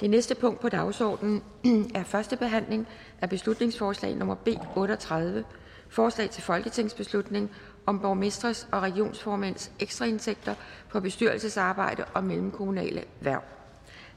[0.00, 1.42] Det næste punkt på dagsordenen
[1.94, 2.88] er første behandling
[3.20, 5.44] af beslutningsforslag nummer B 38,
[5.88, 7.50] forslag til folketingsbeslutning
[7.86, 10.54] om borgmestres og regionsformænds ekstraindtægter
[10.88, 13.42] på bestyrelsesarbejde og mellemkommunale værv.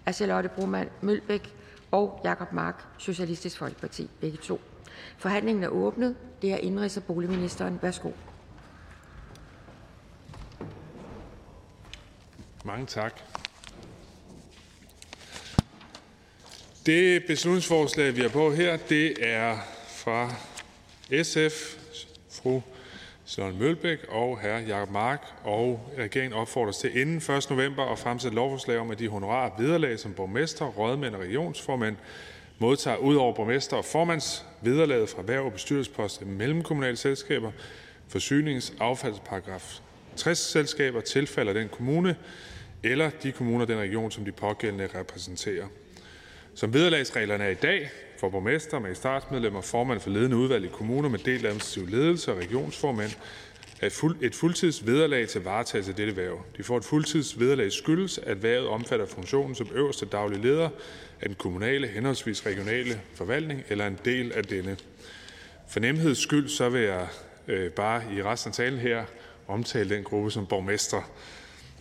[0.05, 1.53] Af Charlotte Broman Mølbæk
[1.91, 4.61] og Jacob Mark, Socialistisk Folkeparti, begge to.
[5.17, 6.15] Forhandlingen er åbnet.
[6.41, 7.79] Det er indrigs- og boligministeren.
[7.81, 8.11] Værsgo.
[12.65, 13.21] Mange tak.
[16.85, 19.57] Det beslutningsforslag, vi har på her, det er
[19.87, 20.31] fra
[21.23, 21.77] SF,
[22.31, 22.61] fru
[23.29, 24.67] Søren Mølbæk og hr.
[24.67, 27.49] Jakob Mark, og regeringen opfordres til inden 1.
[27.49, 31.95] november at fremsætte lovforslag om, at de honorarer vederlag som borgmester, rådmænd og regionsformænd
[32.59, 37.51] modtager ud over borgmester og formands vederlaget fra hver og bestyrelsespost i mellemkommunale selskaber,
[38.15, 39.79] forsynings- affaldsparagraf
[40.15, 42.15] 60 selskaber tilfalder den kommune
[42.83, 45.67] eller de kommuner den region, som de pågældende repræsenterer.
[46.55, 51.19] Som vederlagsreglerne er i dag, for borgmester, magistratsmedlemmer, formand for ledende udvalg i kommuner med
[51.19, 53.11] delt administrativ ledelse og regionsformand
[53.81, 53.87] er
[54.21, 56.41] et fuldtidsvederlag til varetagelse af dette værv.
[56.57, 60.69] De får et fuldtidsvederlag skyldes, at værvet omfatter funktionen som øverste daglig leder
[61.21, 64.77] af den kommunale henholdsvis regionale forvaltning eller en del af denne.
[65.69, 67.07] For nemheds skyld så vil jeg
[67.47, 69.05] øh, bare i resten af talen her
[69.47, 71.11] omtale den gruppe som borgmester.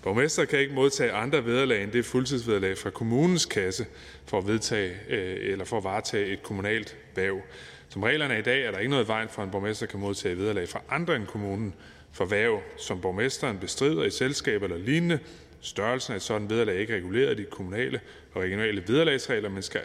[0.03, 3.87] Borgmester kan ikke modtage andre vederlag end det fuldtidsvederlag fra kommunens kasse
[4.27, 7.41] for at, vedtage, øh, eller for at varetage et kommunalt værv.
[7.89, 9.87] Som reglerne er i dag, er der ikke noget i vejen for, at en borgmester
[9.87, 11.75] kan modtage vederlag fra andre end kommunen
[12.13, 15.19] for værv, som borgmesteren bestrider i selskab eller lignende.
[15.61, 18.01] Størrelsen af et sådan vederlag er ikke reguleret i de kommunale
[18.35, 19.83] og regionale vederlagsregler, men skal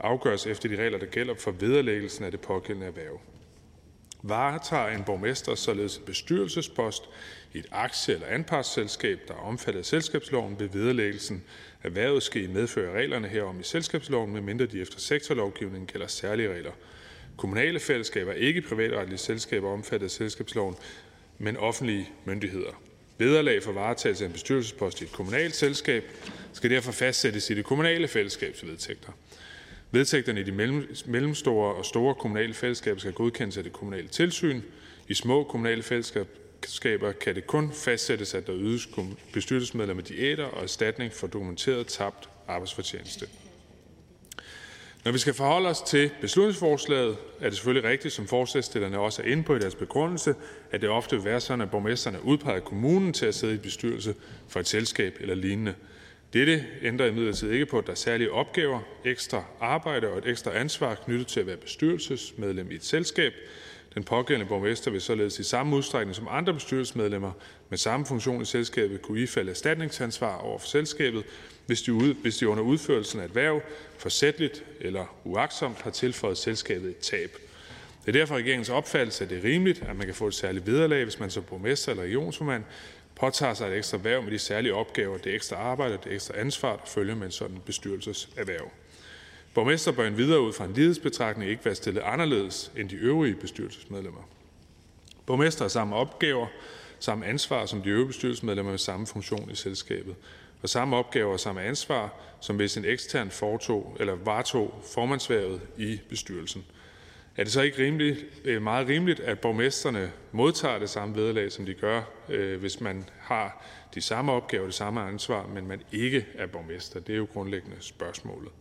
[0.00, 3.20] afgøres efter de regler, der gælder for vederlæggelsen af det pågældende erhverv.
[4.22, 7.02] Varetager en borgmester således en bestyrelsespost
[7.54, 11.44] i et aktie- eller anpartsselskab, der er omfattet af selskabsloven, vil vederlæggelsen
[11.82, 16.06] af værvet ske i medfør af reglerne herom i selskabsloven, medmindre de efter sektorlovgivningen gælder
[16.06, 16.72] særlige regler.
[17.36, 20.76] Kommunale fællesskaber er ikke privatretlige selskaber omfattet af selskabsloven,
[21.38, 22.82] men offentlige myndigheder.
[23.18, 26.04] Vederlag for varetagelse af en bestyrelsespost i et kommunalt selskab
[26.52, 29.12] skal derfor fastsættes i det kommunale fællesskabs vedtægter.
[29.90, 30.52] Vedtægterne i de
[31.06, 34.60] mellemstore og store kommunale fællesskaber skal godkendes af det kommunale tilsyn.
[35.08, 36.26] I små kommunale fællesskaber
[37.20, 38.88] kan det kun fastsættes, at der ydes
[39.32, 43.26] bestyrelsesmedlemmer diæter og erstatning for dokumenteret tabt arbejdsfortjeneste.
[45.04, 49.26] Når vi skal forholde os til beslutningsforslaget, er det selvfølgelig rigtigt, som forslagstillerne også er
[49.26, 50.34] inde på i deres begrundelse,
[50.70, 53.54] at det ofte vil være sådan, at borgmesterne er udpeget af kommunen til at sidde
[53.54, 54.14] i bestyrelse
[54.48, 55.74] for et selskab eller lignende.
[56.32, 60.56] Dette ændrer imidlertid ikke på, at der er særlige opgaver, ekstra arbejde og et ekstra
[60.56, 63.32] ansvar knyttet til at være bestyrelsesmedlem i et selskab.
[63.94, 67.32] Den pågældende borgmester vil således i samme udstrækning som andre bestyrelsesmedlemmer
[67.68, 71.24] med samme funktion i selskabet kunne ifalde erstatningsansvar over for selskabet,
[71.66, 73.62] hvis de, ud, hvis de under udførelsen af et værv
[73.98, 77.38] forsætligt eller uagtsomt har tilføjet selskabet et tab.
[78.06, 80.66] Det er derfor regeringens opfattelse, at det er rimeligt, at man kan få et særligt
[80.66, 82.64] vederlag, hvis man som borgmester eller regionsformand
[83.16, 86.34] påtager sig et ekstra værv med de særlige opgaver, det ekstra arbejde og det ekstra
[86.38, 88.70] ansvar, der følger med en sådan bestyrelseserhverv.
[89.54, 94.20] Borgmester bør endvidere ud fra en lighedsbetragtning ikke være stillet anderledes end de øvrige bestyrelsesmedlemmer.
[95.26, 96.46] Borgmester har samme opgaver,
[96.98, 100.14] samme ansvar som de øvrige bestyrelsesmedlemmer med samme funktion i selskabet,
[100.62, 106.00] og samme opgaver og samme ansvar, som hvis en ekstern foretog eller varetog formandsværet i
[106.08, 106.64] bestyrelsen.
[107.36, 111.66] Er det så ikke rimeligt, øh, meget rimeligt, at borgmesterne modtager det samme vederlag, som
[111.66, 113.64] de gør, øh, hvis man har
[113.94, 117.00] de samme opgaver, det samme ansvar, men man ikke er borgmester?
[117.00, 118.52] Det er jo grundlæggende spørgsmålet.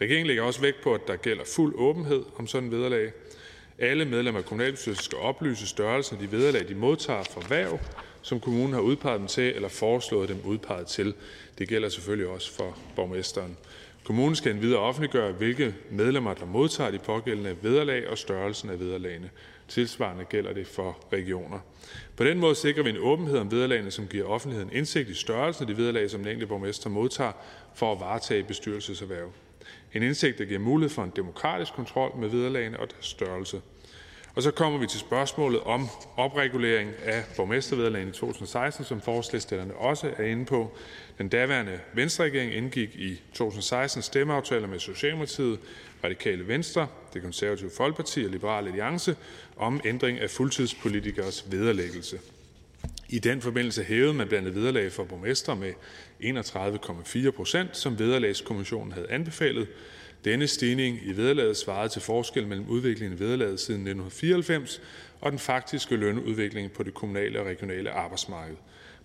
[0.00, 3.12] Regeringen lægger også vægt på, at der gælder fuld åbenhed om sådan en vederlag.
[3.78, 7.78] Alle medlemmer af kommunalbestyrelsen skal oplyse størrelsen af de vederlag, de modtager for værv,
[8.22, 11.14] som kommunen har udpeget dem til eller foreslået dem udpeget til.
[11.58, 13.56] Det gælder selvfølgelig også for borgmesteren.
[14.04, 19.30] Kommunen skal endvidere offentliggøre, hvilke medlemmer, der modtager de pågældende vederlag og størrelsen af vederlagene.
[19.68, 21.58] Tilsvarende gælder det for regioner.
[22.16, 25.62] På den måde sikrer vi en åbenhed om vederlagene, som giver offentligheden indsigt i størrelsen
[25.62, 27.32] af de vederlag, som den enkelte borgmester modtager
[27.74, 29.32] for at varetage bestyrelseserhverv.
[29.94, 33.60] En indsigt, der giver mulighed for en demokratisk kontrol med vederlagene og deres størrelse.
[34.34, 40.10] Og så kommer vi til spørgsmålet om opregulering af borgmestervederlagene i 2016, som forslagstillerne også
[40.18, 40.72] er inde på.
[41.18, 45.58] Den daværende Venstre-regering indgik i 2016 stemmeaftaler med Socialdemokratiet,
[46.04, 49.16] Radikale Venstre, det konservative Folkeparti og Liberale Alliance
[49.56, 52.18] om ændring af fuldtidspolitikers vederlæggelse.
[53.12, 55.72] I den forbindelse hævede man blandt andet vederlag for borgmester med
[56.22, 59.68] 31,4 procent, som vederlagskommissionen havde anbefalet.
[60.24, 64.80] Denne stigning i vederlaget svarede til forskel mellem udviklingen i vederlaget siden 1994
[65.20, 68.56] og den faktiske lønudvikling på det kommunale og regionale arbejdsmarked.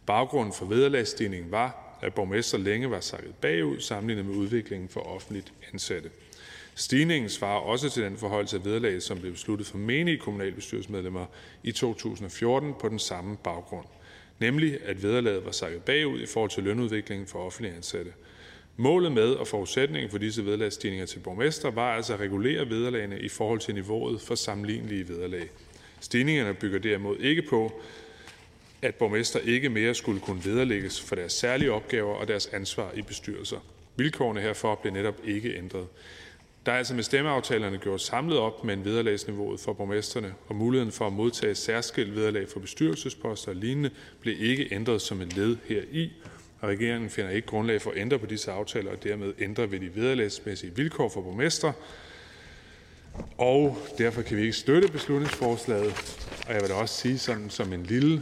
[0.06, 5.54] Baggrunden for vederlagsstigningen var, at borgmester længe var sakket bagud sammenlignet med udviklingen for offentligt
[5.74, 6.10] ansatte.
[6.76, 11.26] Stigningen svarer også til den forhøjelse af vederlaget, som blev besluttet for menige kommunalbestyrelsesmedlemmer
[11.64, 13.86] i 2014 på den samme baggrund,
[14.40, 18.14] nemlig at vederlaget var sakket bagud i forhold til lønudviklingen for offentlige ansatte.
[18.78, 23.30] Målet med og forudsætningen for disse vederlagsstigninger til borgmester var altså at regulere vederlagene i
[23.30, 25.50] forhold til niveauet for sammenlignelige vederlag.
[26.00, 27.82] Stigningerne bygger derimod ikke på,
[28.82, 33.02] at borgmester ikke mere skulle kunne vederlægges for deres særlige opgaver og deres ansvar i
[33.02, 33.58] bestyrelser.
[33.96, 35.88] Vilkårene herfor blev netop ikke ændret.
[36.66, 40.92] Der er altså med stemmeaftalerne gjort samlet op med en vederlagsniveauet for borgmesterne, og muligheden
[40.92, 43.90] for at modtage særskilt vederlag for bestyrelsesposter og lignende
[44.20, 46.14] blev ikke ændret som et led heri,
[46.62, 49.80] og regeringen finder ikke grundlag for at ændre på disse aftaler og dermed ændre ved
[49.80, 51.74] de vederlagsmæssige vilkår for borgmestre.
[53.38, 55.94] Og derfor kan vi ikke støtte beslutningsforslaget.
[56.48, 58.22] Og jeg vil da også sige sådan som en lille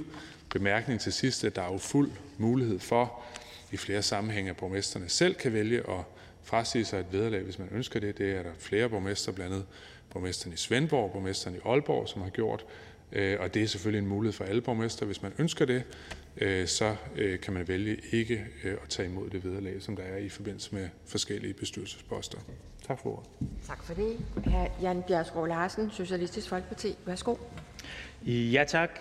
[0.50, 3.24] bemærkning til sidst, at der er jo fuld mulighed for
[3.72, 6.06] i flere sammenhænge, at borgmesterne selv kan vælge at
[6.44, 8.18] frasige sig et vederlag, hvis man ønsker det.
[8.18, 9.66] Det er der flere borgmester, blandt andet
[10.10, 12.66] borgmesteren i Svendborg, borgmesteren i Aalborg, som har gjort.
[13.12, 15.84] Øh, og det er selvfølgelig en mulighed for alle borgmester, hvis man ønsker det.
[16.38, 20.18] Øh, så øh, kan man vælge ikke at tage imod det vederlag, som der er
[20.18, 22.38] i forbindelse med forskellige bestyrelsesposter.
[22.88, 23.30] Tak for ordet.
[23.68, 24.18] Tak for det.
[24.46, 24.82] Hr.
[24.82, 26.96] Jan Bjergskov Larsen, Socialistisk Folkeparti.
[27.06, 27.36] Værsgo.
[28.26, 29.00] Ja, tak.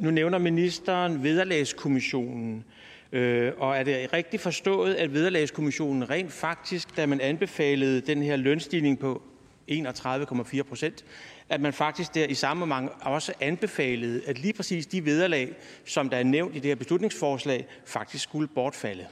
[0.00, 2.64] Nu nævner ministeren vederlagskommissionen.
[3.12, 8.36] Øh, og er det rigtigt forstået, at vederlagskommissionen rent faktisk, da man anbefalede den her
[8.36, 9.22] lønstigning på
[9.70, 11.04] 31,4 procent,
[11.48, 15.52] at man faktisk der i samme moment også anbefalede, at lige præcis de vederlag,
[15.84, 19.06] som der er nævnt i det her beslutningsforslag, faktisk skulle bortfalde?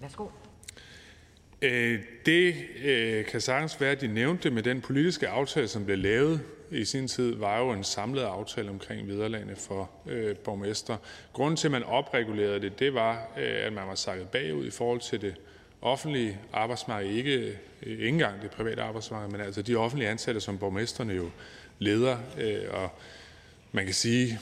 [0.00, 0.26] Værsgo.
[1.62, 5.84] Øh, det øh, kan sagtens være, at de nævnte det med den politiske aftale, som
[5.84, 6.40] blev lavet
[6.74, 10.96] i sin tid, var jo en samlet aftale omkring vederlagene for øh, borgmester.
[11.32, 14.70] Grunden til, at man opregulerede det, det var, øh, at man var sakket bagud i
[14.70, 15.34] forhold til det
[15.82, 17.10] offentlige arbejdsmarked.
[17.10, 21.30] Ikke, øh, ikke engang det private arbejdsmarked, men altså de offentlige ansatte, som borgmesterne jo
[21.78, 22.18] leder.
[22.38, 22.90] Øh, og
[23.72, 24.38] man kan sige,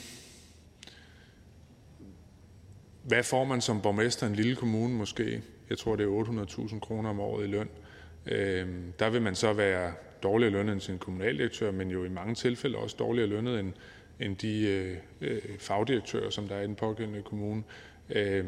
[3.03, 5.41] hvad får man som borgmester i en lille kommune måske?
[5.69, 6.23] Jeg tror, det er
[6.69, 7.69] 800.000 kroner om året i løn.
[8.25, 8.67] Øh,
[8.99, 9.93] der vil man så være
[10.23, 13.73] dårligere lønnet end sin kommunaldirektør, men jo i mange tilfælde også dårligere lønnet end,
[14.19, 17.63] end de øh, øh fagdirektører, som der er i den pågældende kommune.
[18.09, 18.45] Øh,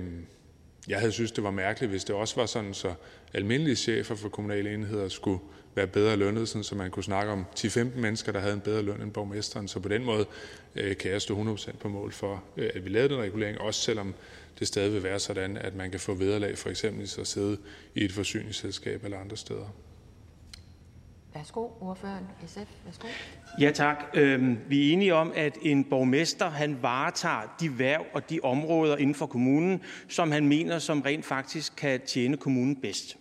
[0.88, 2.94] jeg havde synes, det var mærkeligt, hvis det også var sådan, så
[3.34, 5.40] almindelige chefer for kommunale enheder skulle
[5.76, 8.82] være bedre lønnet, sådan, så man kunne snakke om 10-15 mennesker, der havde en bedre
[8.82, 9.68] løn end borgmesteren.
[9.68, 10.26] Så på den måde
[10.76, 13.82] øh, kan jeg stå 100% på mål for, øh, at vi lavede den regulering, også
[13.82, 14.14] selvom
[14.60, 17.58] det stadig vil være sådan, at man kan få vederlag for eksempel at sidde
[17.96, 19.74] i et forsyningsselskab eller andre steder.
[21.36, 22.28] Værsgo, ordføreren.
[22.48, 22.58] SF.
[22.86, 23.08] Værsgo.
[23.60, 24.04] Ja, tak.
[24.14, 28.98] Øhm, vi er enige om, at en borgmester han varetager de værv og de områder
[28.98, 33.18] inden for kommunen, som han mener, som rent faktisk kan tjene kommunen bedst.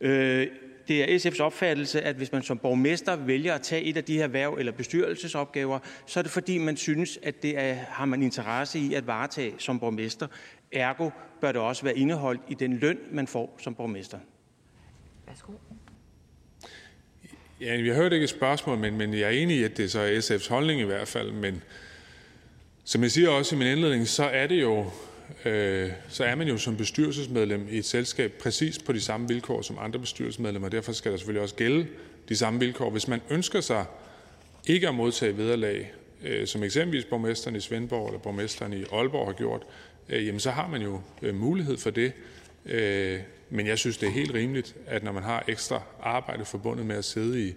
[0.00, 0.46] Øh,
[0.88, 4.16] det er SF's opfattelse, at hvis man som borgmester vælger at tage et af de
[4.16, 8.22] her værv eller bestyrelsesopgaver, så er det fordi, man synes, at det er, har man
[8.22, 10.26] interesse i at varetage som borgmester.
[10.72, 11.10] Ergo
[11.40, 14.18] bør det også være indeholdt i den løn, man får som borgmester.
[15.26, 15.52] Værsgo.
[17.60, 19.88] Ja, jeg hørte ikke et spørgsmål, men, men jeg er enig i, at det er
[19.88, 21.32] så SF's holdning i hvert fald.
[21.32, 21.62] Men
[22.84, 24.90] som jeg siger også i min indledning, så er det jo
[25.44, 29.62] øh, så er man jo som bestyrelsesmedlem i et selskab præcis på de samme vilkår
[29.62, 30.68] som andre bestyrelsesmedlemmer.
[30.68, 31.86] Derfor skal der selvfølgelig også gælde
[32.28, 32.90] de samme vilkår.
[32.90, 33.84] Hvis man ønsker sig
[34.66, 35.92] ikke at modtage vederlag,
[36.24, 39.62] øh, som eksempelvis borgmesteren i Svendborg eller borgmesteren i Aalborg har gjort,
[40.08, 42.12] øh, jamen så har man jo øh, mulighed for det.
[42.66, 43.18] Øh,
[43.50, 46.96] men jeg synes, det er helt rimeligt, at når man har ekstra arbejde forbundet med
[46.96, 47.54] at sidde i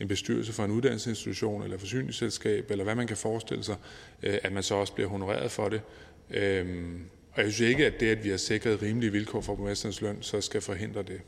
[0.00, 3.76] en bestyrelse for en uddannelsesinstitution eller forsyningsselskab, eller hvad man kan forestille sig,
[4.22, 5.82] øh, at man så også bliver honoreret for det.
[6.30, 10.00] Øhm, og jeg synes ikke, at det, at vi har sikret rimelige vilkår for borgmesterens
[10.00, 11.20] løn, så skal forhindre det.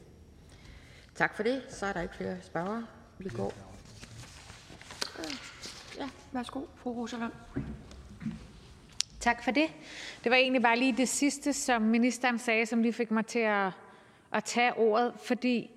[1.15, 1.63] Tak for det.
[1.69, 2.87] Så er der ikke flere spørgere.
[3.19, 3.55] Vi går.
[5.99, 7.33] Ja, værsgo, fru Rosalund.
[9.21, 9.67] Tak for det.
[10.25, 13.39] Det var egentlig bare lige det sidste, som ministeren sagde, som lige fik mig til
[13.39, 13.71] at,
[14.33, 15.71] at tage ordet, fordi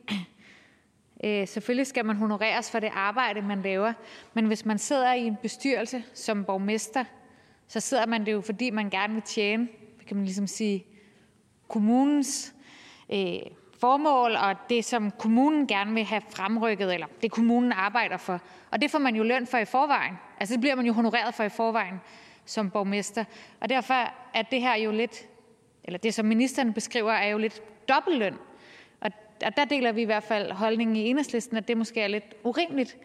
[1.23, 3.94] øh, selvfølgelig skal man honoreres for det arbejde, man laver,
[4.34, 7.03] men hvis man sidder i en bestyrelse som borgmester,
[7.68, 9.68] så sidder man det jo, fordi man gerne vil tjene,
[10.07, 10.86] kan man ligesom sige,
[11.68, 12.53] kommunens
[13.10, 13.40] øh,
[13.80, 18.41] formål og det, som kommunen gerne vil have fremrykket, eller det kommunen arbejder for.
[18.72, 20.14] Og det får man jo løn for i forvejen.
[20.40, 21.99] Altså det bliver man jo honoreret for i forvejen
[22.45, 23.23] som borgmester.
[23.60, 23.94] Og derfor
[24.34, 25.26] er det her jo lidt,
[25.84, 28.36] eller det som ministeren beskriver, er jo lidt dobbeltløn.
[29.45, 32.35] Og, der deler vi i hvert fald holdningen i enhedslisten, at det måske er lidt
[32.43, 32.97] urimeligt.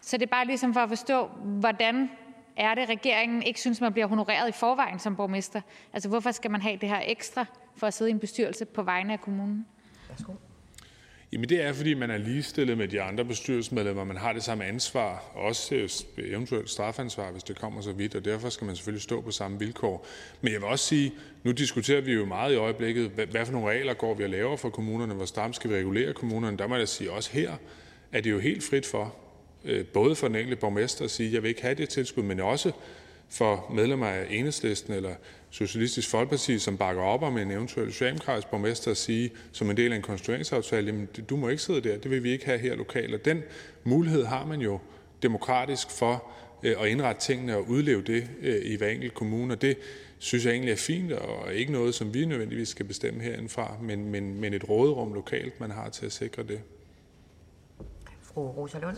[0.00, 2.10] Så det er bare ligesom for at forstå, hvordan
[2.56, 5.60] er det, regeringen ikke synes, man bliver honoreret i forvejen som borgmester?
[5.92, 7.44] Altså, hvorfor skal man have det her ekstra
[7.76, 9.66] for at sidde i en bestyrelse på vegne af kommunen?
[10.08, 10.32] Værsgo.
[11.32, 14.04] Jamen det er, fordi man er ligestillet med de andre bestyrelsesmedlemmer.
[14.04, 15.88] Man har det samme ansvar, også øh,
[16.18, 19.58] eventuelt strafansvar, hvis det kommer så vidt, og derfor skal man selvfølgelig stå på samme
[19.58, 20.06] vilkår.
[20.40, 21.12] Men jeg vil også sige,
[21.44, 24.30] nu diskuterer vi jo meget i øjeblikket, hvad, hvad for nogle regler går vi at
[24.30, 26.58] lave for kommunerne, hvor stramt skal vi regulere kommunerne.
[26.58, 27.52] Der må jeg sige, også her
[28.12, 29.14] er det jo helt frit for,
[29.64, 32.40] øh, både for den enkelte borgmester at sige, jeg vil ikke have det tilskud, men
[32.40, 32.72] også
[33.28, 35.14] for medlemmer af Enhedslisten eller
[35.52, 39.92] Socialistisk Folkeparti, som bakker op om en eventuel socialdemokratisk borgmester, at sige som en del
[39.92, 42.76] af en konstitueringsaftale, jamen du må ikke sidde der, det vil vi ikke have her
[42.76, 43.14] lokalt.
[43.14, 43.42] Og den
[43.84, 44.78] mulighed har man jo
[45.22, 46.24] demokratisk for
[46.62, 49.54] øh, at indrette tingene og udleve det øh, i hver enkelt kommune.
[49.54, 49.78] Og det
[50.18, 54.10] synes jeg egentlig er fint, og ikke noget, som vi nødvendigvis skal bestemme herindefra, men,
[54.10, 56.60] men, men et råderum lokalt, man har til at sikre det.
[58.22, 58.96] Fru Rosa Lund.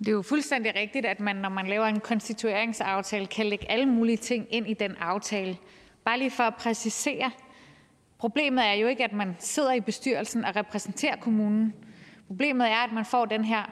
[0.00, 3.86] Det er jo fuldstændig rigtigt, at man, når man laver en konstitueringsaftale, kan lægge alle
[3.86, 5.58] mulige ting ind i den aftale.
[6.04, 7.30] Bare lige for at præcisere.
[8.18, 11.74] Problemet er jo ikke, at man sidder i bestyrelsen og repræsenterer kommunen.
[12.26, 13.62] Problemet er, at man får den her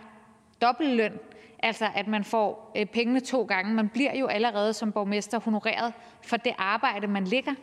[0.63, 1.13] dobbeltløn,
[1.59, 3.75] altså at man får øh, pengene to gange.
[3.75, 5.93] Man bliver jo allerede som borgmester honoreret
[6.23, 7.55] for det arbejde, man ligger.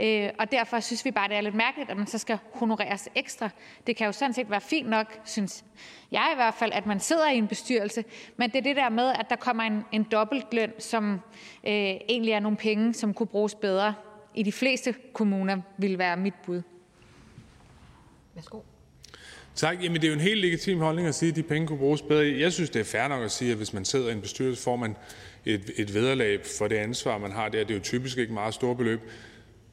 [0.00, 3.08] Øh, og derfor synes vi bare, det er lidt mærkeligt, at man så skal honoreres
[3.14, 3.50] ekstra.
[3.86, 5.64] Det kan jo sådan set være fint nok, synes
[6.12, 8.04] jeg i hvert fald, at man sidder i en bestyrelse,
[8.36, 11.12] men det er det der med, at der kommer en, en dobbeltløn, som
[11.66, 13.94] øh, egentlig er nogle penge, som kunne bruges bedre
[14.34, 16.62] i de fleste kommuner, vil være mit bud.
[18.34, 18.60] Værsgo.
[19.54, 19.82] Tak.
[19.82, 22.02] Jamen, det er jo en helt legitim holdning at sige, at de penge kunne bruges
[22.02, 22.40] bedre.
[22.40, 24.62] Jeg synes, det er fair nok at sige, at hvis man sidder i en bestyrelse,
[24.62, 24.96] får man
[25.44, 27.58] et, et vederlag for det ansvar, man har der.
[27.58, 29.00] Det er jo typisk ikke meget store beløb.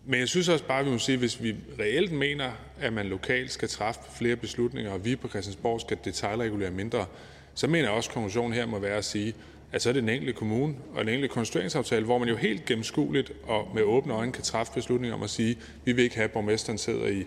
[0.08, 2.94] Men jeg synes også bare, at vi må sige, at hvis vi reelt mener, at
[2.94, 7.06] man lokalt skal træffe flere beslutninger, og vi på Christiansborg skal detaljregulere mindre,
[7.54, 9.34] så mener jeg også, at konklusionen her må være at sige,
[9.72, 12.66] at så er det den enkelte kommune og den enkelte konstitueringsaftale, hvor man jo helt
[12.66, 16.16] gennemskueligt og med åbne øjne kan træffe beslutninger om at sige, at vi vil ikke
[16.16, 17.26] have, at borgmesteren sidder i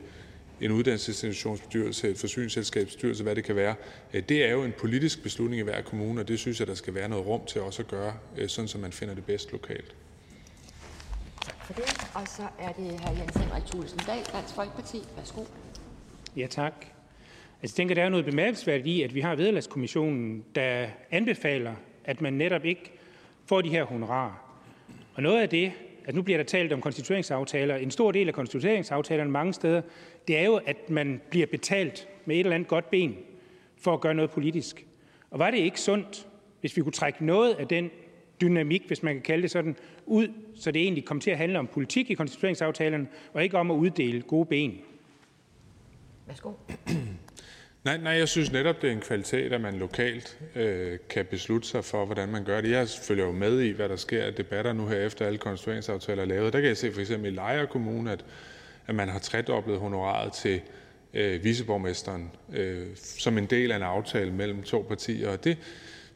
[0.61, 3.75] en uddannelsesinstitutionsbestyrelse, et forsyningsselskabsbestyrelse, hvad det kan være.
[4.15, 6.75] Øh, det er jo en politisk beslutning i hver kommune, og det synes jeg, der
[6.75, 9.53] skal være noget rum til også at gøre, øh, sådan så man finder det bedst
[9.53, 9.95] lokalt
[11.51, 12.11] for det.
[12.15, 13.19] Og så er det hr.
[13.19, 14.99] Jens Henrik Thulesen Dahl, Dansk Folkeparti.
[15.17, 15.43] Værsgo.
[16.37, 16.75] Ja, tak.
[16.81, 16.93] Altså,
[17.63, 22.33] jeg tænker, der er noget bemærkelsesværdigt i, at vi har vederlagskommissionen, der anbefaler, at man
[22.33, 22.93] netop ikke
[23.47, 24.49] får de her honorarer.
[25.15, 25.73] Og noget af det,
[26.05, 29.83] at nu bliver der talt om konstitueringsaftaler, en stor del af konstitueringsaftalerne mange steder,
[30.29, 33.17] det er jo, at man bliver betalt med et eller andet godt ben
[33.77, 34.87] for at gøre noget politisk.
[35.31, 36.27] Og var det ikke sundt,
[36.61, 37.91] hvis vi kunne trække noget af den
[38.41, 41.59] dynamik, hvis man kan kalde det sådan, ud, så det egentlig kommer til at handle
[41.59, 44.81] om politik i konstitueringsaftalerne, og ikke om at uddele gode ben.
[46.27, 46.53] Værsgo.
[47.85, 51.69] Nej, nej, jeg synes netop, det er en kvalitet, at man lokalt øh, kan beslutte
[51.69, 52.71] sig for, hvordan man gør det.
[52.71, 56.23] Jeg følger jo med i, hvad der sker af debatter nu her, efter alle konstitueringsaftaler
[56.23, 56.53] er lavet.
[56.53, 58.25] Der kan jeg se for eksempel i Lejre Kommune, at,
[58.87, 60.61] at man har tredoblet honoraret til
[61.15, 65.29] øh, viceborgmesteren øh, som en del af en aftale mellem to partier.
[65.29, 65.59] Og det,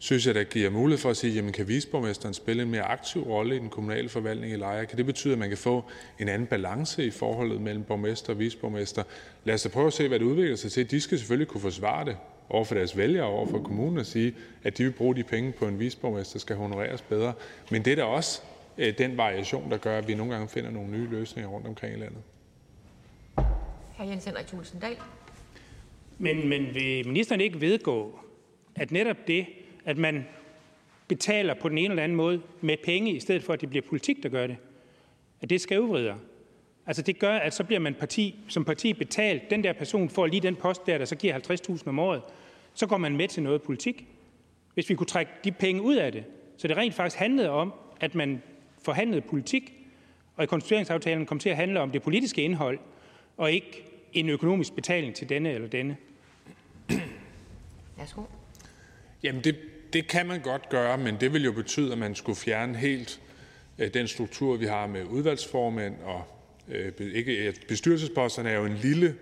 [0.03, 3.23] synes jeg, der giver mulighed for at sige, jamen kan viceborgmesteren spille en mere aktiv
[3.23, 4.87] rolle i den kommunale forvaltning i Lejre?
[4.87, 5.85] Kan det betyde, at man kan få
[6.19, 9.03] en anden balance i forholdet mellem borgmester og viceborgmester?
[9.45, 10.91] Lad os da prøve at se, hvad det udvikler sig til.
[10.91, 12.17] De skal selvfølgelig kunne forsvare det
[12.49, 15.23] over for deres vælgere og over for kommunen og sige, at de vil bruge de
[15.23, 17.33] penge på en viceborgmester, skal honoreres bedre.
[17.71, 18.43] Men det er da også
[18.79, 21.97] øh, den variation, der gør, at vi nogle gange finder nogle nye løsninger rundt omkring
[21.97, 22.23] i landet.
[23.97, 24.03] Hr.
[24.03, 24.97] Jens Henrik Thulesen Dahl.
[26.19, 28.19] Men, men vil ministeren ikke vedgå,
[28.75, 29.47] at netop det,
[29.85, 30.25] at man
[31.09, 33.83] betaler på den ene eller anden måde med penge, i stedet for at det bliver
[33.89, 34.57] politik, der gør det.
[35.41, 36.15] At det skævvrider.
[36.87, 39.51] Altså det gør, at så bliver man parti, som parti betalt.
[39.51, 41.39] Den der person får lige den post der, der så giver
[41.79, 42.23] 50.000 om året.
[42.75, 44.07] Så går man med til noget politik.
[44.75, 46.25] Hvis vi kunne trække de penge ud af det,
[46.57, 48.43] så det rent faktisk handlede om, at man
[48.83, 49.73] forhandlede politik,
[50.37, 52.79] og i konstitueringsaftalen kom til at handle om det politiske indhold,
[53.37, 55.97] og ikke en økonomisk betaling til denne eller denne.
[57.97, 58.23] Værsgo.
[59.23, 59.57] Jamen det,
[59.93, 63.21] det kan man godt gøre, men det vil jo betyde, at man skulle fjerne helt
[63.79, 65.95] øh, den struktur, vi har med udvalgsformænd.
[66.05, 66.25] og
[66.69, 69.17] øh, ikke, Bestyrelsesposterne er jo en lille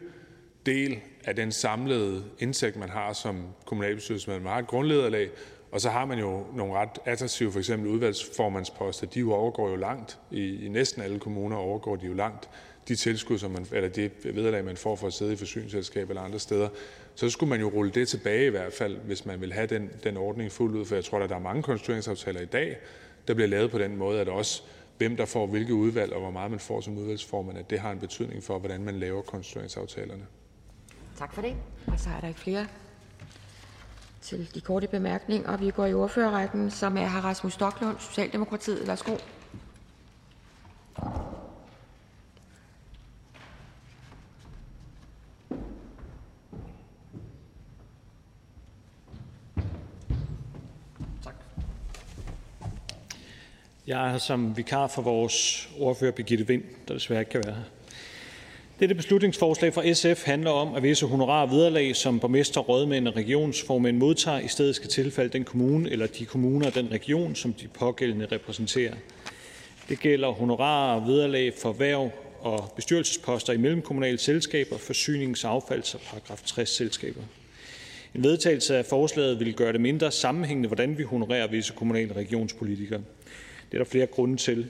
[0.67, 4.43] del af den samlede indsigt, man har som kommunalbestyrelsesmedlem.
[4.43, 5.31] Man har et grundlederlag,
[5.73, 9.07] og så har man jo nogle ret attraktive, for eksempel udvalgsformandsposter.
[9.07, 10.19] De jo overgår jo langt.
[10.31, 12.49] I, I næsten alle kommuner overgår de jo langt
[12.89, 16.23] de tilskud, som man, eller det vederlag, man får for at sidde i forsyningsselskab eller
[16.23, 16.69] andre steder
[17.15, 19.91] så skulle man jo rulle det tilbage i hvert fald, hvis man vil have den,
[20.05, 20.85] den ordning fuldt ud.
[20.85, 22.77] For jeg tror, at der er mange konstitueringsaftaler i dag,
[23.29, 24.63] der bliver lavet på den måde, at også
[24.99, 27.91] hvem der får hvilke udvalg, og hvor meget man får som udvalgsformand, at det har
[27.91, 30.27] en betydning for, hvordan man laver konstitueringsaftalerne.
[31.19, 31.57] Tak for det.
[31.87, 32.67] Og så er der ikke flere
[34.21, 35.57] til de korte bemærkninger.
[35.57, 37.25] Vi går i ordførerrækken, som er hr.
[37.25, 38.87] Rasmus Stocklund, Socialdemokratiet.
[38.87, 39.17] Værsgo.
[53.87, 57.55] Jeg er her som vikar for vores ordfører, Birgitte Vind, der desværre ikke kan være
[57.55, 57.63] her.
[58.81, 63.17] Dette beslutningsforslag fra SF handler om, at visse honorar og vederlag, som borgmester, rådmænd og
[63.17, 67.53] regionsformænd modtager, i stedet skal tilfalde den kommune eller de kommuner og den region, som
[67.53, 68.95] de pågældende repræsenterer.
[69.89, 76.01] Det gælder honorarer og vederlag for værv og bestyrelsesposter i mellemkommunale selskaber, forsynings-, affalds- og
[76.01, 77.23] paragraf 60 selskaber.
[78.15, 83.01] En vedtagelse af forslaget vil gøre det mindre sammenhængende, hvordan vi honorerer visse kommunale regionspolitikere.
[83.71, 84.69] Det er der flere grunde til.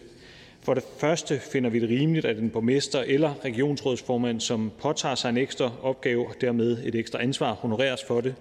[0.62, 5.30] For det første finder vi det rimeligt, at en borgmester eller regionsrådsformand, som påtager sig
[5.30, 8.34] en ekstra opgave og dermed et ekstra ansvar, honoreres for det.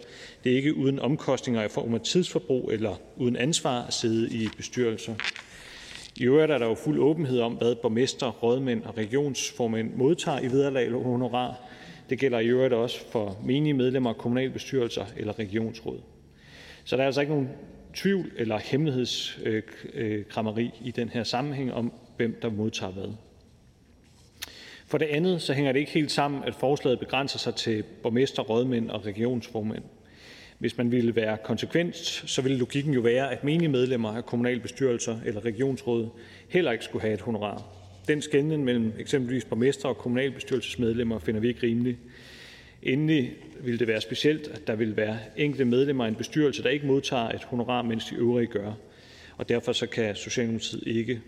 [0.43, 4.47] Det er ikke uden omkostninger i form af tidsforbrug eller uden ansvar at sidde i
[4.57, 5.13] bestyrelser.
[6.15, 10.47] I øvrigt er der jo fuld åbenhed om, hvad borgmester, rådmænd og regionsformænd modtager i
[10.47, 11.55] vederlag eller honorar.
[12.09, 15.99] Det gælder i øvrigt også for menige medlemmer af kommunalbestyrelser eller regionsråd.
[16.83, 17.49] Så der er altså ikke nogen
[17.93, 23.13] tvivl eller hemmelighedskrammeri i den her sammenhæng om, hvem der modtager hvad.
[24.87, 28.43] For det andet så hænger det ikke helt sammen, at forslaget begrænser sig til borgmester,
[28.43, 29.83] rådmænd og regionsformænd.
[30.59, 31.95] Hvis man ville være konsekvent,
[32.25, 36.09] så ville logikken jo være, at menige medlemmer af kommunalbestyrelser eller regionsråd
[36.49, 37.63] heller ikke skulle have et honorar.
[38.07, 41.97] Den skændning mellem eksempelvis borgmester og kommunalbestyrelsesmedlemmer finder vi ikke rimelig.
[42.83, 46.69] Endelig ville det være specielt, at der ville være enkelte medlemmer af en bestyrelse, der
[46.69, 48.73] ikke modtager et honorar, mens de øvrige gør.
[49.37, 51.21] Og derfor så kan Socialdemokratiet ikke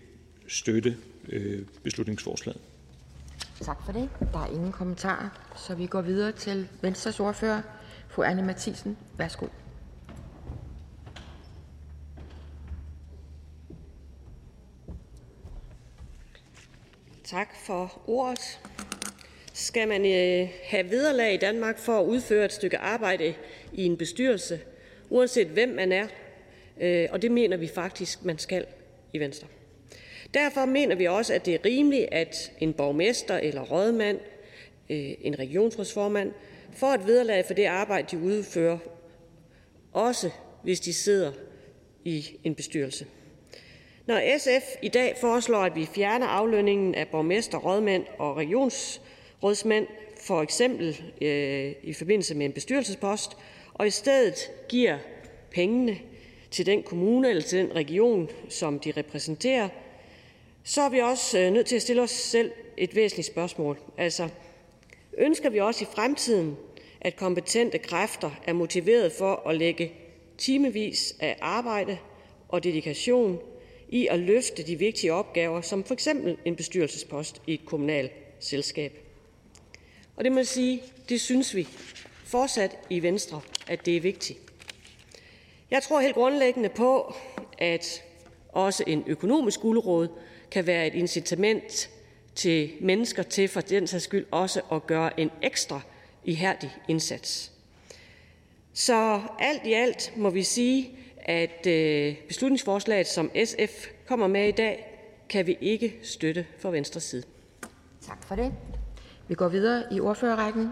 [0.48, 0.96] støtte
[1.28, 2.60] øh, beslutningsforslaget.
[3.60, 4.08] Tak for det.
[4.32, 7.62] Der er ingen kommentarer, så vi går videre til Venstres ordfører,
[8.08, 8.96] fru Anne Mathisen.
[9.18, 9.46] Værsgo.
[17.24, 18.60] Tak for ordet.
[19.62, 23.34] Skal man øh, have vederlag i Danmark for at udføre et stykke arbejde
[23.72, 24.60] i en bestyrelse,
[25.10, 26.06] uanset hvem man er?
[26.80, 28.66] Øh, og det mener vi faktisk, man skal
[29.12, 29.48] i Venstre.
[30.34, 34.18] Derfor mener vi også, at det er rimeligt, at en borgmester eller rådmand,
[34.90, 36.32] øh, en regionsrådsformand,
[36.72, 38.78] får et vederlag for det arbejde, de udfører,
[39.92, 40.30] også
[40.62, 41.32] hvis de sidder
[42.04, 43.06] i en bestyrelse.
[44.06, 49.11] Når SF i dag foreslår, at vi fjerner aflønningen af borgmester, rådmænd og regionsrådsmænd,
[50.20, 53.36] for eksempel øh, i forbindelse med en bestyrelsespost,
[53.74, 54.98] og i stedet giver
[55.50, 55.98] pengene
[56.50, 59.68] til den kommune eller til den region, som de repræsenterer,
[60.64, 63.78] så er vi også øh, nødt til at stille os selv et væsentligt spørgsmål.
[63.98, 64.28] Altså,
[65.18, 66.56] ønsker vi også i fremtiden,
[67.00, 69.92] at kompetente kræfter er motiveret for at lægge
[70.38, 71.98] timevis af arbejde
[72.48, 73.38] og dedikation
[73.88, 79.01] i at løfte de vigtige opgaver, som for eksempel en bestyrelsespost i et kommunalt selskab.
[80.16, 81.68] Og det må jeg sige, det synes vi
[82.24, 84.38] fortsat i Venstre, at det er vigtigt.
[85.70, 87.14] Jeg tror helt grundlæggende på,
[87.58, 88.02] at
[88.48, 90.08] også en økonomisk guldråd
[90.50, 91.90] kan være et incitament
[92.34, 95.80] til mennesker til for den sags skyld også at gøre en ekstra
[96.24, 97.52] ihærdig indsats.
[98.72, 104.52] Så alt i alt må vi sige, at øh, beslutningsforslaget, som SF kommer med i
[104.52, 104.86] dag,
[105.28, 107.22] kan vi ikke støtte fra Venstres side.
[108.06, 108.52] Tak for det.
[109.32, 110.70] Vi går videre i ordførerrækken.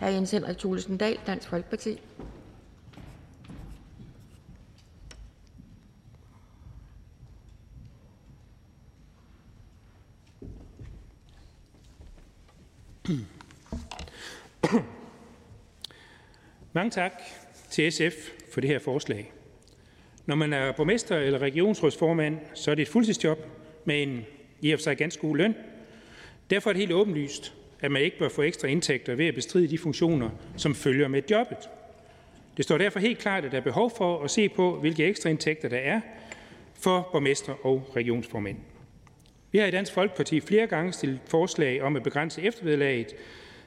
[0.00, 0.06] Hr.
[0.06, 2.00] Jens Henrik Thulesen Dahl, Dansk Folkeparti.
[16.72, 17.12] Mange tak
[17.70, 18.14] til SF
[18.52, 19.32] for det her forslag.
[20.26, 23.38] Når man er borgmester eller regionsrådsformand, så er det et fuldtidsjob
[23.84, 24.24] med en
[24.60, 25.54] i og for sig ganske god løn.
[26.50, 29.68] Derfor er det helt åbenlyst, at man ikke bør få ekstra indtægter ved at bestride
[29.68, 31.58] de funktioner, som følger med jobbet.
[32.56, 35.30] Det står derfor helt klart, at der er behov for at se på, hvilke ekstra
[35.30, 36.00] indtægter der er
[36.80, 38.56] for borgmester og regionsformænd.
[39.52, 43.14] Vi har i Dansk Folkeparti flere gange stillet forslag om at begrænse eftervederlaget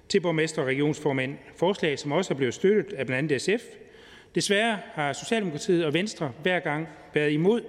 [0.10, 1.38] til borgmester og regionsformænd.
[1.56, 3.66] Forslag, som også er blevet støttet af blandt andet SF.
[4.36, 7.62] Desværre har Socialdemokratiet og Venstre hver gang været imod.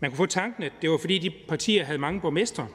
[0.00, 2.66] Man kunne få tanken, at det var fordi de partier havde mange borgmestre,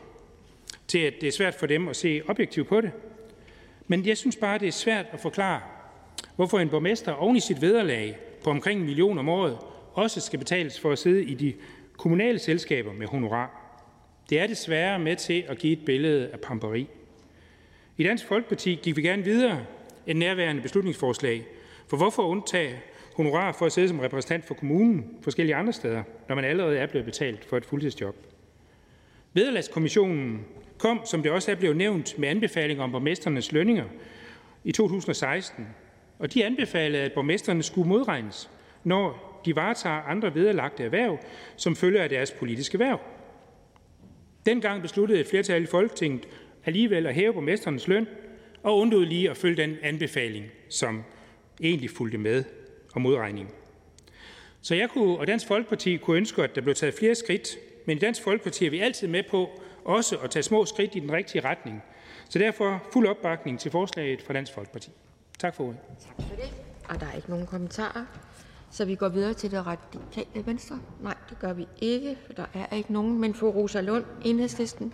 [0.87, 2.91] til at det er svært for dem at se objektivt på det.
[3.87, 5.61] Men jeg synes bare, det er svært at forklare,
[6.35, 9.57] hvorfor en borgmester oven i sit vederlag på omkring en million om året
[9.93, 11.53] også skal betales for at sidde i de
[11.97, 13.61] kommunale selskaber med honorar.
[14.29, 16.87] Det er desværre med til at give et billede af pamperi.
[17.97, 19.65] I Dansk Folkeparti gik vi gerne videre
[20.07, 21.45] end nærværende beslutningsforslag,
[21.87, 22.81] for hvorfor undtage
[23.15, 26.85] honorar for at sidde som repræsentant for kommunen forskellige andre steder, når man allerede er
[26.85, 28.15] blevet betalt for et fuldtidsjob?
[29.33, 30.45] Vederlagskommissionen
[30.77, 33.85] kom, som det også er blevet nævnt, med anbefalinger om borgmesternes lønninger
[34.63, 35.67] i 2016,
[36.19, 38.49] og de anbefalede, at borgmesterne skulle modregnes,
[38.83, 41.19] når de varetager andre vederlagte erhverv,
[41.55, 42.99] som følger af deres politiske værv.
[44.45, 46.27] Dengang besluttede et flertal i Folketinget
[46.65, 48.07] alligevel at hæve borgmesternes løn
[48.63, 51.03] og undlod lige at følge den anbefaling, som
[51.61, 52.43] egentlig fulgte med
[52.93, 53.53] og modregning.
[54.61, 57.97] Så jeg kunne, og Dansk Folkeparti kunne ønske, at der blev taget flere skridt, men
[57.97, 61.11] i Dansk Folkeparti er vi altid med på også at tage små skridt i den
[61.11, 61.83] rigtige retning.
[62.29, 64.91] Så derfor fuld opbakning til forslaget fra Dansk Folkeparti.
[65.39, 65.77] Tak for ordet.
[66.17, 66.53] Tak for det.
[66.89, 68.05] Og der er ikke nogen kommentarer.
[68.71, 70.79] Så vi går videre til det radikale venstre.
[71.01, 73.19] Nej, det gør vi ikke, for der er ikke nogen.
[73.19, 74.93] Men fru Rosa Lund, enhedslisten.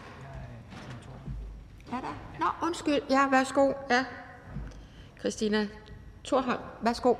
[1.91, 2.37] Er der?
[2.39, 3.01] Nå, undskyld.
[3.09, 3.73] Ja, værsgo.
[3.89, 4.05] Ja.
[5.19, 5.67] Christina
[6.23, 7.15] Thorholm, værsgo.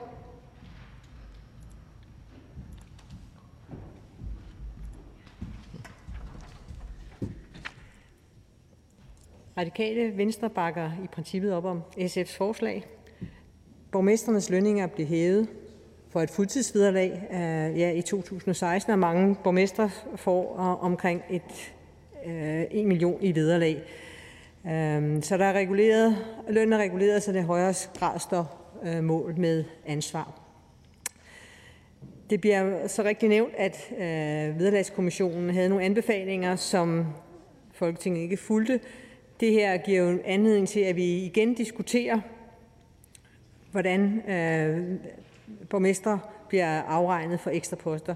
[9.58, 12.86] Radikale Venstre bakker i princippet op om SF's forslag.
[13.92, 15.48] Borgmesternes lønninger blev hævet
[16.10, 21.74] for et fuldtidsvederlag øh, ja, i 2016, og mange borgmestre får øh, omkring et,
[22.26, 23.76] øh, 1 million i vederlag.
[24.66, 26.18] Øh, så der er reguleret,
[26.50, 30.42] løn er reguleret, så det højere grad står øh, mål med ansvar.
[32.30, 37.06] Det bliver så rigtig nævnt, at øh, Vederlagskommissionen havde nogle anbefalinger, som
[37.74, 38.80] Folketinget ikke fulgte.
[39.42, 42.20] Det her giver jo anledning til, at vi igen diskuterer,
[43.72, 45.00] hvordan øh,
[45.70, 48.16] borgmestre bliver afregnet for ekstra poster.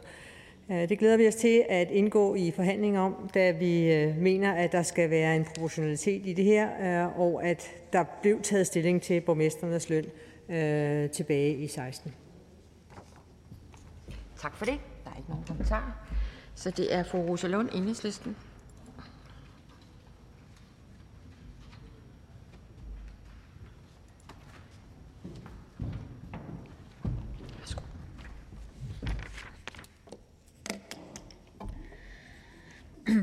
[0.72, 4.54] Øh, det glæder vi os til at indgå i forhandlinger om, da vi øh, mener,
[4.54, 6.70] at der skal være en proportionalitet i det her,
[7.06, 10.06] øh, og at der blev taget stilling til borgmesternes løn
[11.10, 12.14] tilbage i 16.
[14.42, 14.80] Tak for det.
[15.04, 16.06] Der er ikke nogen kommentarer.
[16.56, 18.36] Så det er fru Rosa Lund, Enhedslisten.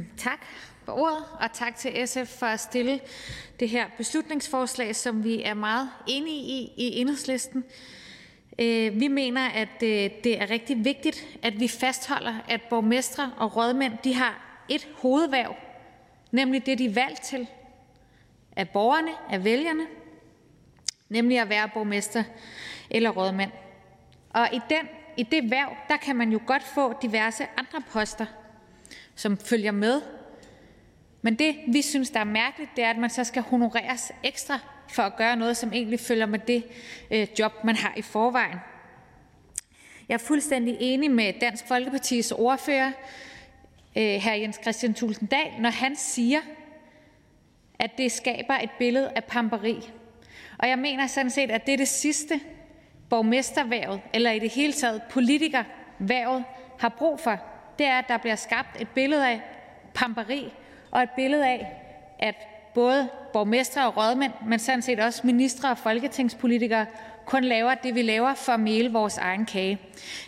[0.16, 0.40] Tak
[0.84, 3.00] for ordet, og tak til SF for at stille
[3.60, 7.64] det her beslutningsforslag, som vi er meget enige i i Enhedslisten.
[8.58, 13.56] Øh, vi mener, at øh, det er rigtig vigtigt, at vi fastholder, at borgmestre og
[13.56, 15.54] rådmænd de har et hovedværv,
[16.30, 17.46] nemlig det, de er valgt til
[18.56, 19.86] af borgerne, af vælgerne,
[21.08, 22.24] nemlig at være borgmester
[22.90, 23.50] eller rådmand.
[24.30, 28.26] Og i, den, i det værv, der kan man jo godt få diverse andre poster,
[29.14, 30.00] som følger med.
[31.22, 34.58] Men det, vi synes, der er mærkeligt, det er, at man så skal honoreres ekstra
[34.88, 36.64] for at gøre noget, som egentlig følger med det
[37.10, 38.58] øh, job, man har i forvejen.
[40.08, 42.92] Jeg er fuldstændig enig med Dansk Folkepartis ordfører,
[43.96, 44.30] øh, hr.
[44.30, 46.40] Jens Christian Tulsendal, når han siger,
[47.78, 49.90] at det skaber et billede af pamperi.
[50.58, 52.40] Og jeg mener sådan set, at det er det sidste,
[53.10, 56.44] borgmesterværet eller i det hele taget politikerværet
[56.78, 57.38] har brug for
[57.80, 59.42] er, at der bliver skabt et billede af
[59.94, 60.52] pamperi
[60.90, 61.82] og et billede af,
[62.18, 62.34] at
[62.74, 66.86] både borgmestre og rådmænd, men sådan set også ministre og folketingspolitikere,
[67.26, 69.78] kun laver det, vi laver for at male vores egen kage.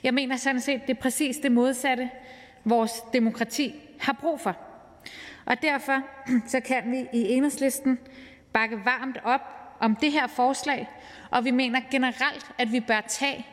[0.02, 2.10] Jeg mener sådan set, det er præcis det modsatte,
[2.64, 4.56] vores demokrati har brug for.
[5.44, 6.02] Og derfor
[6.52, 7.98] så kan vi i enhedslisten
[8.52, 9.40] bakke varmt op
[9.80, 10.88] om det her forslag,
[11.30, 13.46] og vi mener generelt, at vi bør tage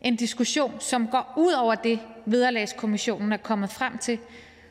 [0.00, 4.18] en diskussion, som går ud over det, Vederlagskommissionen er kommet frem til,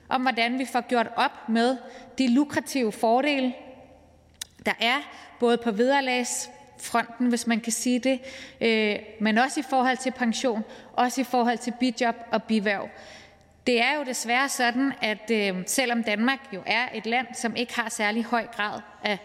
[0.09, 1.77] om hvordan vi får gjort op med
[2.17, 3.53] de lukrative fordele,
[4.65, 4.97] der er
[5.39, 8.19] både på vederlagsfronten, hvis man kan sige det,
[8.61, 10.63] øh, men også i forhold til pension,
[10.93, 12.89] også i forhold til bijob og biværv.
[13.67, 17.75] Det er jo desværre sådan, at øh, selvom Danmark jo er et land, som ikke
[17.75, 19.17] har særlig høj grad af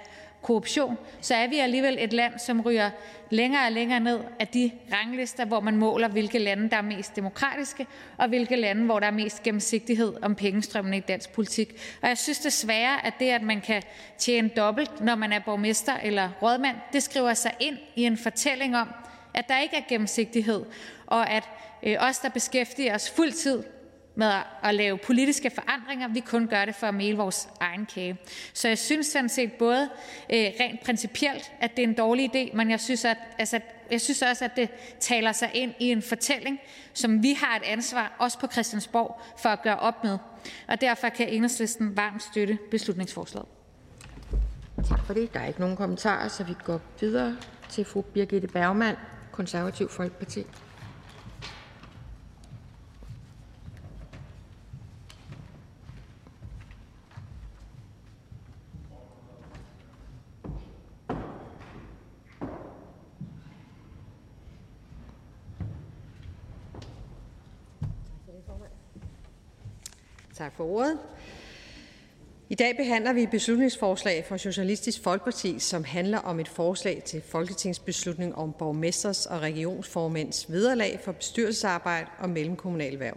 [0.43, 2.91] korruption, så er vi alligevel et land, som ryger
[3.31, 7.17] længere og længere ned af de ranglister, hvor man måler, hvilke lande der er mest
[7.17, 7.87] demokratiske,
[8.17, 11.73] og hvilke lande hvor der er mest gennemsigtighed om pengestrømmene i dansk politik.
[12.03, 13.83] Og jeg synes desværre, at det, at man kan
[14.19, 18.77] tjene dobbelt, når man er borgmester eller rådmand, det skriver sig ind i en fortælling
[18.77, 18.89] om,
[19.35, 20.65] at der ikke er gennemsigtighed,
[21.07, 21.49] og at
[21.83, 23.63] øh, os, der beskæftiger os fuldtid
[24.15, 24.33] med
[24.63, 28.19] at lave politiske forandringer, vi kun gør det for at male vores egen kage.
[28.53, 29.89] Så jeg synes sådan set både
[30.33, 33.61] øh, rent principielt, at det er en dårlig idé, men jeg synes, at, altså,
[33.91, 34.69] jeg synes også, at det
[35.01, 36.59] taler sig ind i en fortælling,
[36.95, 40.19] som vi har et ansvar, også på Christiansborg, for at gøre op med.
[40.69, 43.49] Og derfor kan enhedslisten varmt støtte beslutningsforslaget.
[44.89, 45.35] Tak for det.
[45.35, 47.37] Der er ikke nogen kommentarer, så vi går videre
[47.69, 48.97] til fru Birgitte Bergmann,
[49.33, 50.45] Konservativ Folkeparti.
[70.39, 70.99] Tak for ordet.
[72.49, 77.23] I dag behandler vi et beslutningsforslag fra Socialistisk Folkeparti, som handler om et forslag til
[77.29, 83.17] folketingsbeslutning om borgmesters og regionsformænds vederlag for bestyrelsesarbejde og mellemkommunal værv.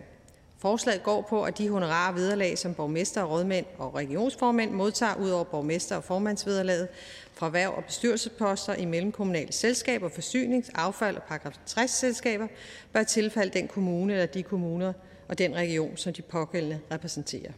[0.57, 5.29] Forslaget går på, at de honorarer og vederlag, som borgmester, rådmænd og regionsformænd modtager ud
[5.29, 6.87] over borgmester- og formandsvederlaget
[7.33, 12.47] fra værv og bestyrelsesposter i mellemkommunale selskaber, forsynings-, affald- og paragraf 60-selskaber,
[12.93, 14.93] bør tilfalde den kommune eller de kommuner
[15.27, 17.51] og den region, som de pågældende repræsenterer.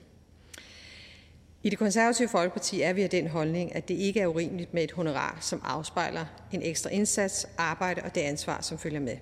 [1.63, 4.83] I det konservative Folkeparti er vi af den holdning, at det ikke er urimeligt med
[4.83, 9.17] et honorar, som afspejler en ekstra indsats, arbejde og det ansvar, som følger med.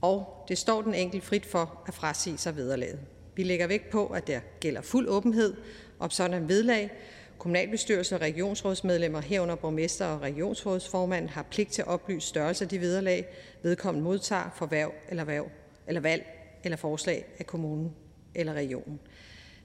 [0.00, 2.98] Og det står den enkelt frit for at frasige sig vederlaget.
[3.36, 5.54] Vi lægger vægt på, at der gælder fuld åbenhed
[5.98, 6.90] om sådan en vedlag.
[7.38, 12.80] Kommunalbestyrelsen og regionsrådsmedlemmer herunder borgmester og regionsrådsformand har pligt til at oplyse størrelse af de
[12.80, 13.26] vederlag,
[13.62, 15.50] vedkommende modtager for værv eller, værv,
[15.86, 16.35] eller valg
[16.66, 17.94] eller forslag af kommunen
[18.34, 19.00] eller regionen.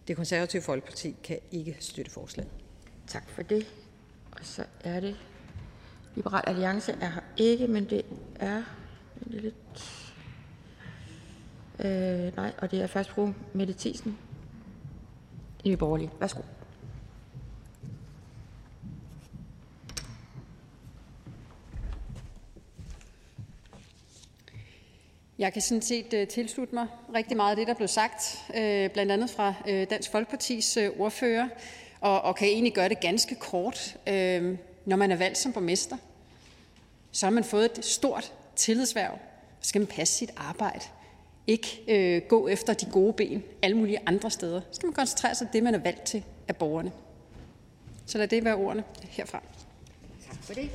[0.08, 2.52] Det konservative Folkeparti kan ikke støtte forslaget.
[3.08, 3.68] Tak for det.
[4.32, 5.16] Og så er det
[6.16, 8.06] Liberal Alliance er her ikke, men det
[8.36, 8.64] er
[9.26, 10.12] lidt...
[11.80, 14.18] Øh, nej, og det er først fru Mette Thiesen
[15.64, 16.12] i Borgerlige.
[16.20, 16.42] Værsgo.
[25.42, 28.90] Jeg kan sådan set øh, tilslutte mig rigtig meget af det, der blev sagt, øh,
[28.90, 31.48] blandt andet fra øh, Dansk Folkepartis øh, ordfører,
[32.02, 33.98] og, og kan egentlig gøre det ganske kort.
[34.86, 35.98] Når man er valgt som borgmester,
[37.12, 39.18] så har man fået et stort tillidsværv.
[39.62, 40.86] Så skal man passe sit arbejde.
[41.48, 44.62] Ikke øh, gå efter de gode ben alle mulige andre steder.
[44.62, 46.92] Så skal man koncentrere sig om det, man er valgt til af borgerne.
[48.06, 49.42] Så lad det være ordene herfra.
[50.28, 50.70] Tak for det.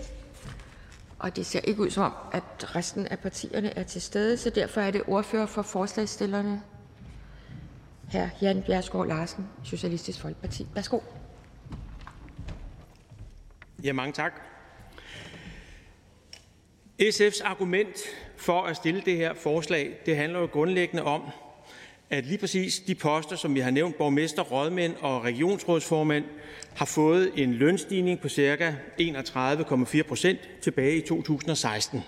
[1.19, 4.51] Og det ser ikke ud som om, at resten af partierne er til stede, så
[4.51, 6.63] derfor er det ordfører for forslagsstillerne,
[8.13, 8.27] hr.
[8.43, 10.67] Jan Bjergskov Larsen, Socialistisk Folkeparti.
[10.75, 11.01] Værsgo.
[13.85, 14.33] Ja, mange tak.
[17.03, 17.97] SF's argument
[18.37, 21.23] for at stille det her forslag, det handler jo grundlæggende om,
[22.11, 26.25] at lige præcis de poster, som vi har nævnt, borgmester, rådmænd og regionsrådsformand,
[26.75, 28.75] har fået en lønstigning på ca.
[29.01, 32.01] 31,4 procent tilbage i 2016.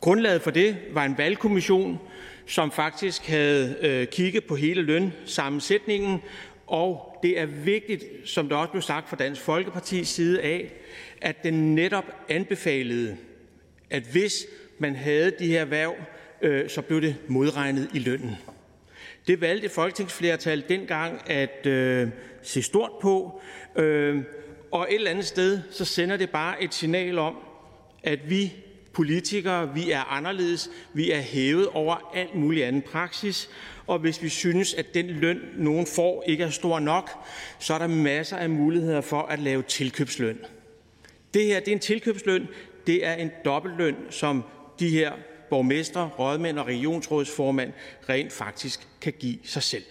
[0.00, 1.98] Grundlaget for det var en valgkommission,
[2.46, 6.22] som faktisk havde øh, kigget på hele lønsammensætningen,
[6.66, 10.72] og det er vigtigt, som der også blev sagt fra Dansk Folkepartis side af,
[11.22, 13.16] at den netop anbefalede,
[13.90, 14.46] at hvis
[14.78, 15.94] man havde de her værv,
[16.42, 18.36] øh, så blev det modregnet i lønnen.
[19.26, 22.08] Det valgte folketingsflertal dengang at øh,
[22.42, 23.40] se stort på,
[23.76, 24.22] øh,
[24.70, 27.36] og et eller andet sted så sender det bare et signal om,
[28.02, 28.52] at vi
[28.92, 33.48] politikere, vi er anderledes, vi er hævet over alt mulig anden praksis,
[33.86, 37.10] og hvis vi synes, at den løn, nogen får, ikke er stor nok,
[37.58, 40.38] så er der masser af muligheder for at lave tilkøbsløn.
[41.34, 42.48] Det her det er en tilkøbsløn,
[42.86, 44.44] det er en dobbeltløn, som
[44.80, 45.12] de her
[45.50, 47.72] borgmester, rådmænd og regionsrådsformand
[48.08, 49.84] rent faktisk kan give sig selv.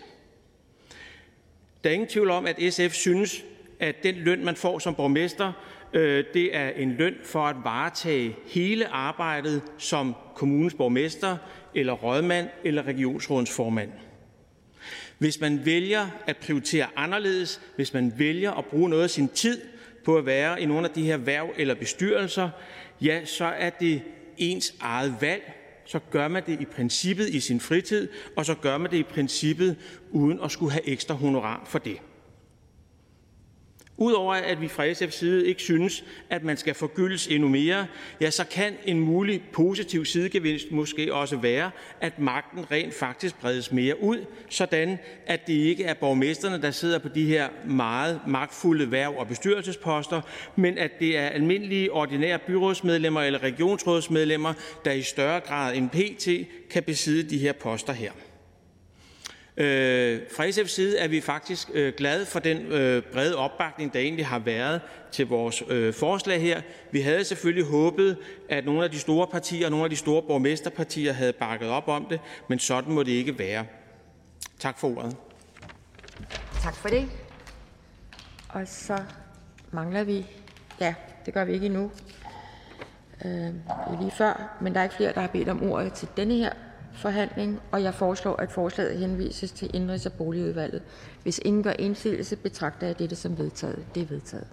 [1.83, 3.43] Der er ingen tvivl om, at SF synes,
[3.79, 5.53] at den løn, man får som borgmester,
[5.93, 11.37] øh, det er en løn for at varetage hele arbejdet som kommunens borgmester,
[11.75, 13.91] eller rådmand, eller regionsrådsformand.
[15.17, 19.61] Hvis man vælger at prioritere anderledes, hvis man vælger at bruge noget af sin tid
[20.05, 22.49] på at være i nogle af de her værv eller bestyrelser,
[23.01, 24.01] ja, så er det
[24.37, 25.53] ens eget valg,
[25.85, 29.03] så gør man det i princippet i sin fritid, og så gør man det i
[29.03, 29.75] princippet
[30.11, 31.97] uden at skulle have ekstra honorar for det.
[33.97, 37.87] Udover at vi fra SF's side ikke synes, at man skal forgyldes endnu mere,
[38.21, 43.71] ja, så kan en mulig positiv sidegevinst måske også være, at magten rent faktisk bredes
[43.71, 48.91] mere ud, sådan at det ikke er borgmesterne, der sidder på de her meget magtfulde
[48.91, 50.21] værv og bestyrelsesposter,
[50.55, 54.53] men at det er almindelige ordinære byrådsmedlemmer eller regionsrådsmedlemmer,
[54.85, 58.11] der i større grad end PT kan besidde de her poster her.
[59.57, 63.99] Øh, fra SF's side er vi faktisk øh, glade for den øh, brede opbakning, der
[63.99, 66.61] egentlig har været til vores øh, forslag her.
[66.91, 68.17] Vi havde selvfølgelig håbet,
[68.49, 71.87] at nogle af de store partier og nogle af de store borgmesterpartier havde bakket op
[71.87, 72.19] om det,
[72.49, 73.65] men sådan må det ikke være.
[74.59, 75.15] Tak for ordet.
[76.61, 77.09] Tak for det.
[78.49, 78.97] Og så
[79.71, 80.25] mangler vi...
[80.79, 80.93] Ja,
[81.25, 81.91] det gør vi ikke endnu.
[83.25, 83.53] Øh,
[83.99, 86.53] lige før, men der er ikke flere, der har bedt om ordet til denne her
[86.95, 90.81] forhandling, og jeg foreslår, at forslaget henvises til Indrigs- og Boligudvalget.
[91.23, 93.85] Hvis ingen gør indsigelse, betragter jeg dette som vedtaget.
[93.95, 94.47] Det er vedtaget.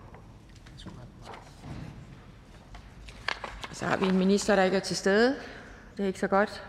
[3.72, 5.36] Så har vi en minister, der ikke er til stede.
[5.96, 6.62] Det er ikke så godt.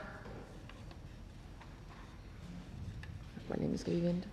[3.47, 4.27] Hvor længe skal vi vente?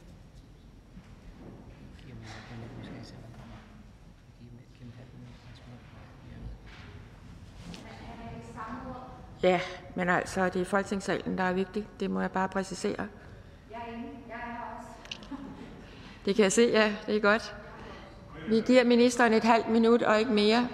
[9.42, 9.60] Ja,
[9.94, 12.00] men altså, det er Folketingssalen, der er vigtigt.
[12.00, 13.06] Det må jeg bare præcisere.
[16.24, 16.94] Det kan jeg se, ja.
[17.06, 17.56] Det er godt.
[18.48, 20.68] Vi giver ministeren et halvt minut og ikke mere.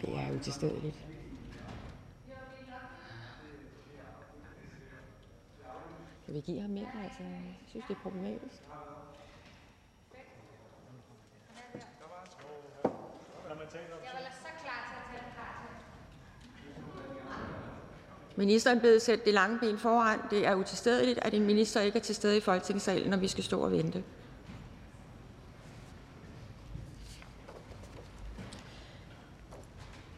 [0.00, 1.09] Det er utilstedeligt.
[6.30, 6.88] Skal vi give ham mere?
[7.04, 8.62] Altså, jeg synes, det er problematisk.
[18.36, 20.20] Ministeren blev sætte det lange ben foran.
[20.30, 23.44] Det er utilstedeligt, at en minister ikke er til stede i Folketingssalen, når vi skal
[23.44, 24.04] stå og vente.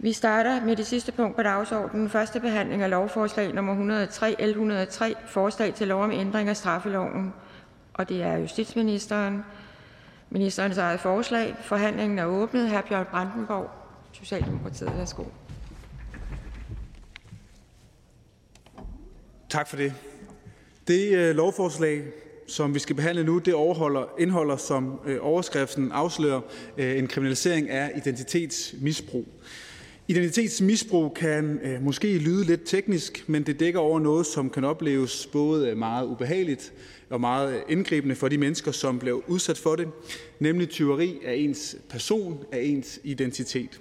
[0.05, 2.09] Vi starter med det sidste punkt på dagsordenen.
[2.11, 7.33] Første behandling af lovforslag nummer 103, L 103, forslag til lov om ændring af straffeloven.
[7.95, 9.45] Og det er justitsministeren.
[10.31, 11.57] Ministerens eget forslag.
[11.61, 12.71] Forhandlingen er åbnet.
[12.71, 12.81] Hr.
[12.89, 13.71] Bjørn Brandenborg,
[14.13, 14.93] Socialdemokratiet.
[14.97, 15.25] Værsgo.
[19.49, 19.95] Tak for det.
[20.89, 22.03] Det øh, lovforslag,
[22.49, 26.41] som vi skal behandle nu, det overholder, indeholder som øh, overskriften afslører
[26.77, 29.27] øh, en kriminalisering af identitetsmisbrug.
[30.13, 35.27] Identitetsmisbrug kan øh, måske lyde lidt teknisk, men det dækker over noget, som kan opleves
[35.27, 36.73] både meget ubehageligt
[37.11, 39.89] og meget indgribende for de mennesker, som blev udsat for det,
[40.41, 43.81] nemlig tyveri af ens person, af ens identitet.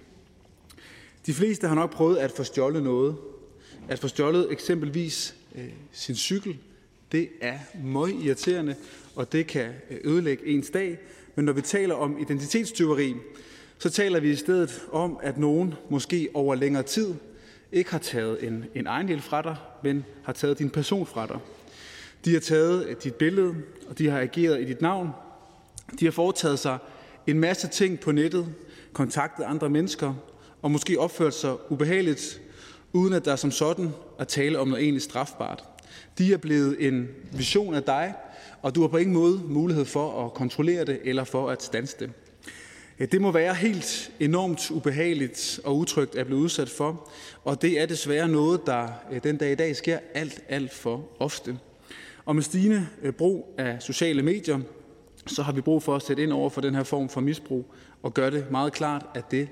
[1.25, 3.15] De fleste har nok prøvet at få stjålet noget.
[3.89, 6.57] At få stjålet eksempelvis øh, sin cykel,
[7.11, 8.75] det er meget irriterende,
[9.15, 10.97] og det kan øh, ødelægge ens dag.
[11.35, 13.15] Men når vi taler om identitetstyveri,
[13.81, 17.13] så taler vi i stedet om, at nogen måske over længere tid
[17.71, 21.37] ikke har taget en, en ejendel fra dig, men har taget din person fra dig.
[22.25, 23.55] De har taget dit billede,
[23.89, 25.09] og de har ageret i dit navn.
[25.99, 26.77] De har foretaget sig
[27.27, 28.47] en masse ting på nettet,
[28.93, 30.13] kontaktet andre mennesker,
[30.61, 32.41] og måske opført sig ubehageligt,
[32.93, 33.89] uden at der som sådan
[34.19, 35.63] er tale om noget egentlig strafbart.
[36.17, 38.13] De er blevet en vision af dig,
[38.61, 41.95] og du har på ingen måde mulighed for at kontrollere det eller for at stanse
[41.99, 42.11] det.
[43.01, 47.09] Det må være helt enormt ubehageligt og utrygt at blive udsat for,
[47.43, 51.07] og det er desværre noget, der øh, den dag i dag sker alt, alt for
[51.19, 51.59] ofte.
[52.25, 54.59] Og med stigende øh, brug af sociale medier,
[55.27, 57.73] så har vi brug for at sætte ind over for den her form for misbrug
[58.01, 59.47] og gøre det meget klart, at det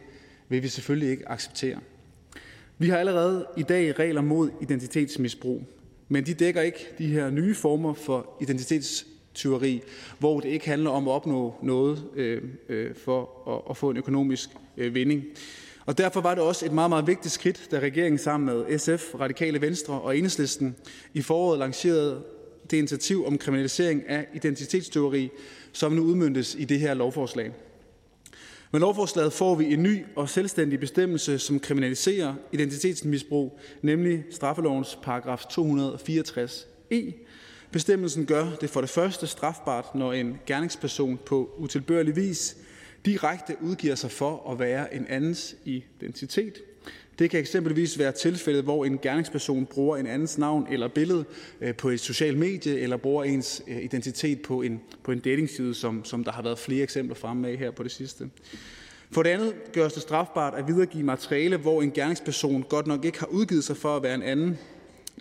[0.49, 1.79] vil vi selvfølgelig ikke acceptere.
[2.77, 5.63] Vi har allerede i dag regler mod identitetsmisbrug,
[6.07, 8.37] men de dækker ikke de her nye former for
[9.39, 9.81] tyveri,
[10.19, 13.97] hvor det ikke handler om at opnå noget øh, øh, for at, at få en
[13.97, 15.23] økonomisk øh, vinding.
[15.85, 19.15] Og derfor var det også et meget, meget vigtigt skridt, da regeringen sammen med SF,
[19.19, 20.75] Radikale Venstre og Enhedslisten
[21.13, 22.23] i foråret lancerede
[22.71, 25.29] det initiativ om kriminalisering af identitetstyveri,
[25.73, 27.51] som nu udmyndtes i det her lovforslag.
[28.71, 35.43] Med lovforslaget får vi en ny og selvstændig bestemmelse, som kriminaliserer identitetsmisbrug, nemlig straffelovens paragraf
[35.51, 37.25] 264e.
[37.71, 42.57] Bestemmelsen gør det for det første strafbart, når en gerningsperson på utilbørlig vis
[43.05, 46.53] direkte udgiver sig for at være en andens identitet.
[47.19, 51.25] Det kan eksempelvis være tilfældet, hvor en gerningsperson bruger en andens navn eller billede
[51.61, 55.73] øh, på et socialt medie, eller bruger ens øh, identitet på en, på en datingside,
[55.73, 58.29] som, som der har været flere eksempler fremme med her på det sidste.
[59.11, 63.19] For det andet gøres det strafbart at videregive materiale, hvor en gerningsperson godt nok ikke
[63.19, 64.57] har udgivet sig for at være en anden,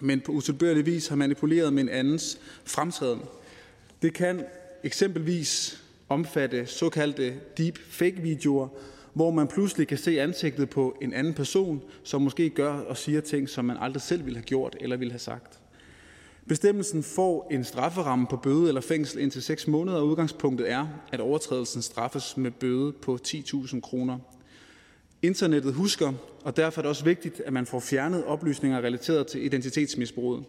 [0.02, 3.20] men på utilbørlig vis har manipuleret med en andens fremtræden.
[4.02, 4.44] Det kan
[4.84, 8.68] eksempelvis omfatte såkaldte deep fake videoer,
[9.12, 13.20] hvor man pludselig kan se ansigtet på en anden person, som måske gør og siger
[13.20, 15.58] ting, som man aldrig selv ville have gjort eller ville have sagt.
[16.48, 21.20] Bestemmelsen får en strafferamme på bøde eller fængsel indtil 6 måneder, og udgangspunktet er, at
[21.20, 24.18] overtrædelsen straffes med bøde på 10.000 kroner.
[25.22, 26.12] Internettet husker,
[26.44, 30.44] og derfor er det også vigtigt, at man får fjernet oplysninger relateret til identitetsmisbruget.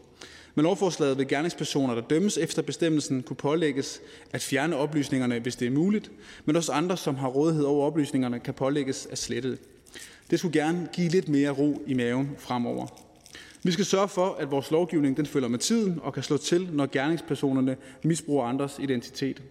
[0.55, 4.01] Med lovforslaget vil gerningspersoner, der dømmes efter bestemmelsen, kunne pålægges
[4.33, 6.11] at fjerne oplysningerne, hvis det er muligt,
[6.45, 9.59] men også andre, som har rådighed over oplysningerne, kan pålægges at slette det.
[10.31, 12.87] Det skulle gerne give lidt mere ro i maven fremover.
[13.63, 16.69] Vi skal sørge for, at vores lovgivning den følger med tiden og kan slå til,
[16.71, 19.41] når gerningspersonerne misbruger andres identitet.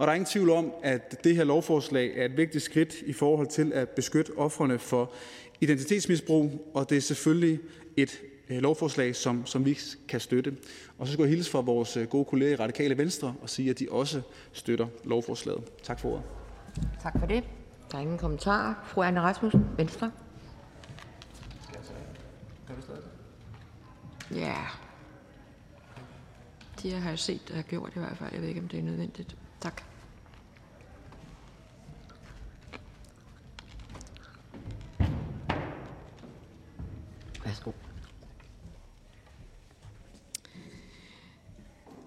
[0.00, 3.12] Og der er ingen tvivl om, at det her lovforslag er et vigtigt skridt i
[3.12, 5.12] forhold til at beskytte offrene for
[5.60, 7.60] identitetsmisbrug, og det er selvfølgelig
[7.96, 8.20] et
[8.50, 9.78] Øh, lovforslag, som, som vi
[10.08, 10.56] kan støtte.
[10.98, 13.70] Og så skal jeg hilse fra vores øh, gode kolleger i Radikale Venstre og sige,
[13.70, 14.22] at de også
[14.52, 15.64] støtter lovforslaget.
[15.82, 16.24] Tak for ordet.
[17.02, 17.44] Tak for det.
[17.90, 18.74] Der er ingen kommentarer.
[18.84, 20.12] Fru Anne Rasmussen, Venstre.
[24.34, 24.56] Ja.
[26.82, 28.30] De har jeg set, der har gjort i hvert fald.
[28.32, 29.36] Jeg ved ikke, om det er nødvendigt.
[29.60, 29.89] Tak.
[37.50, 37.70] Værsgo.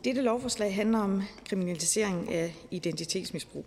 [0.04, 3.66] Dette lovforslag handler om kriminalisering af identitetsmisbrug.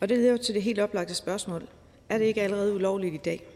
[0.00, 1.68] Og det leder til det helt oplagte spørgsmål.
[2.08, 3.46] Er det ikke allerede ulovligt i dag?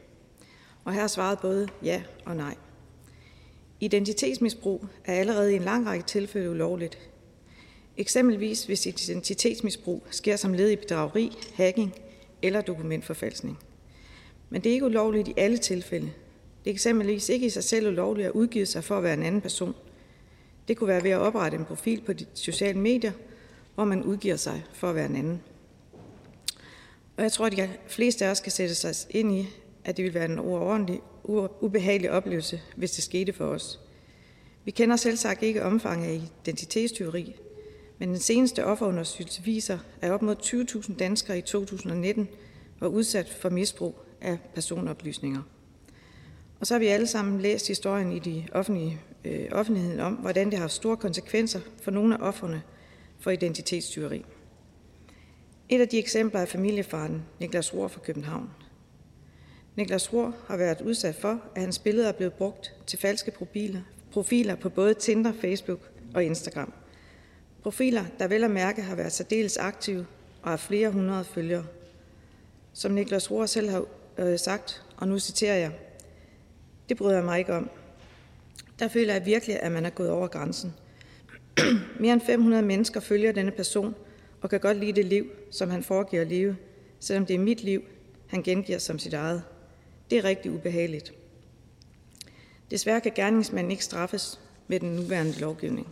[0.85, 2.57] Og her er svaret både ja og nej.
[3.81, 6.99] Identitetsmisbrug er allerede i en lang række tilfælde ulovligt.
[7.97, 11.95] Eksempelvis hvis identitetsmisbrug sker som led i bedrageri, hacking
[12.43, 13.59] eller dokumentforfalskning.
[14.51, 16.13] Men det er ikke ulovligt i alle tilfælde.
[16.65, 19.23] Det er eksempelvis ikke i sig selv ulovligt at udgive sig for at være en
[19.23, 19.75] anden person.
[20.69, 23.13] Det kunne være ved at oprette en profil på de sociale medier,
[23.75, 25.43] hvor man udgiver sig for at være en anden.
[27.17, 29.49] Og jeg tror, at de fleste af os kan sætte sig ind i,
[29.85, 31.01] at det ville være en overordentlig
[31.61, 33.81] ubehagelig oplevelse, hvis det skete for os.
[34.65, 37.35] Vi kender selv sagt ikke omfanget af identitetstyveri,
[37.99, 42.29] men den seneste offerundersøgelse viser, at op mod 20.000 danskere i 2019
[42.81, 45.43] var udsat for misbrug af personoplysninger.
[46.63, 50.51] Og så har vi alle sammen læst historien i de offentlige, øh, offentligheden om, hvordan
[50.51, 52.63] det har store konsekvenser for nogle af offerne
[53.21, 54.25] for identitetstyveri.
[55.69, 58.51] Et af de eksempler er familiefaren Niklas Rohr fra København.
[59.77, 63.81] Niklas Rohr har været udsat for, at hans billeder er blevet brugt til falske profiler,
[64.13, 66.73] profiler på både Tinder, Facebook og Instagram.
[67.63, 70.07] Profiler, der vel at mærke har været særdeles aktive
[70.43, 71.65] og har flere hundrede følgere.
[72.73, 73.85] Som Niklas Rohr selv har
[74.19, 75.73] øh, sagt, og nu citerer jeg,
[76.89, 77.71] det bryder jeg mig ikke om.
[78.79, 80.75] Der føler jeg virkelig, at man er gået over grænsen.
[82.01, 83.95] Mere end 500 mennesker følger denne person
[84.41, 86.57] og kan godt lide det liv, som han foregiver at leve,
[87.01, 87.83] selvom det er mit liv,
[88.27, 89.43] han gengiver som sit eget.
[90.11, 91.13] Det er rigtig ubehageligt.
[92.71, 95.89] Desværre kan gerningsmanden ikke straffes med den nuværende lovgivning.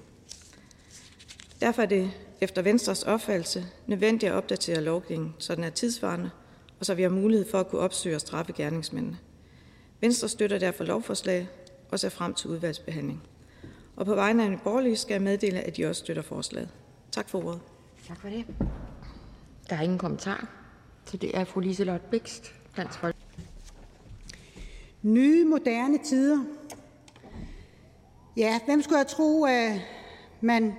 [1.60, 2.10] Derfor er det
[2.40, 6.30] efter Venstres opfattelse nødvendigt at opdatere lovgivningen, så den er tidsvarende,
[6.78, 9.18] og så vi har mulighed for at kunne opsøge og straffe gerningsmændene.
[10.00, 11.48] Venstre støtter derfor lovforslaget
[11.90, 13.22] og ser frem til udvalgsbehandling.
[13.96, 16.68] Og på vegne af en borgerlige skal jeg meddele, at de også støtter forslaget.
[17.12, 17.60] Tak for ordet.
[18.08, 18.44] Tak for det.
[19.70, 20.48] Der er ingen kommentar.
[21.04, 23.46] Så det er fru Liselotte Bækst, Dansk Folkeparti.
[25.02, 26.44] Nye, moderne tider.
[28.36, 29.80] Ja, hvem skulle have tro, at
[30.40, 30.74] man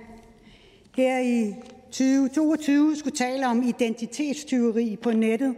[0.96, 5.56] her i 2022 skulle tale om identitetstyveri på nettet?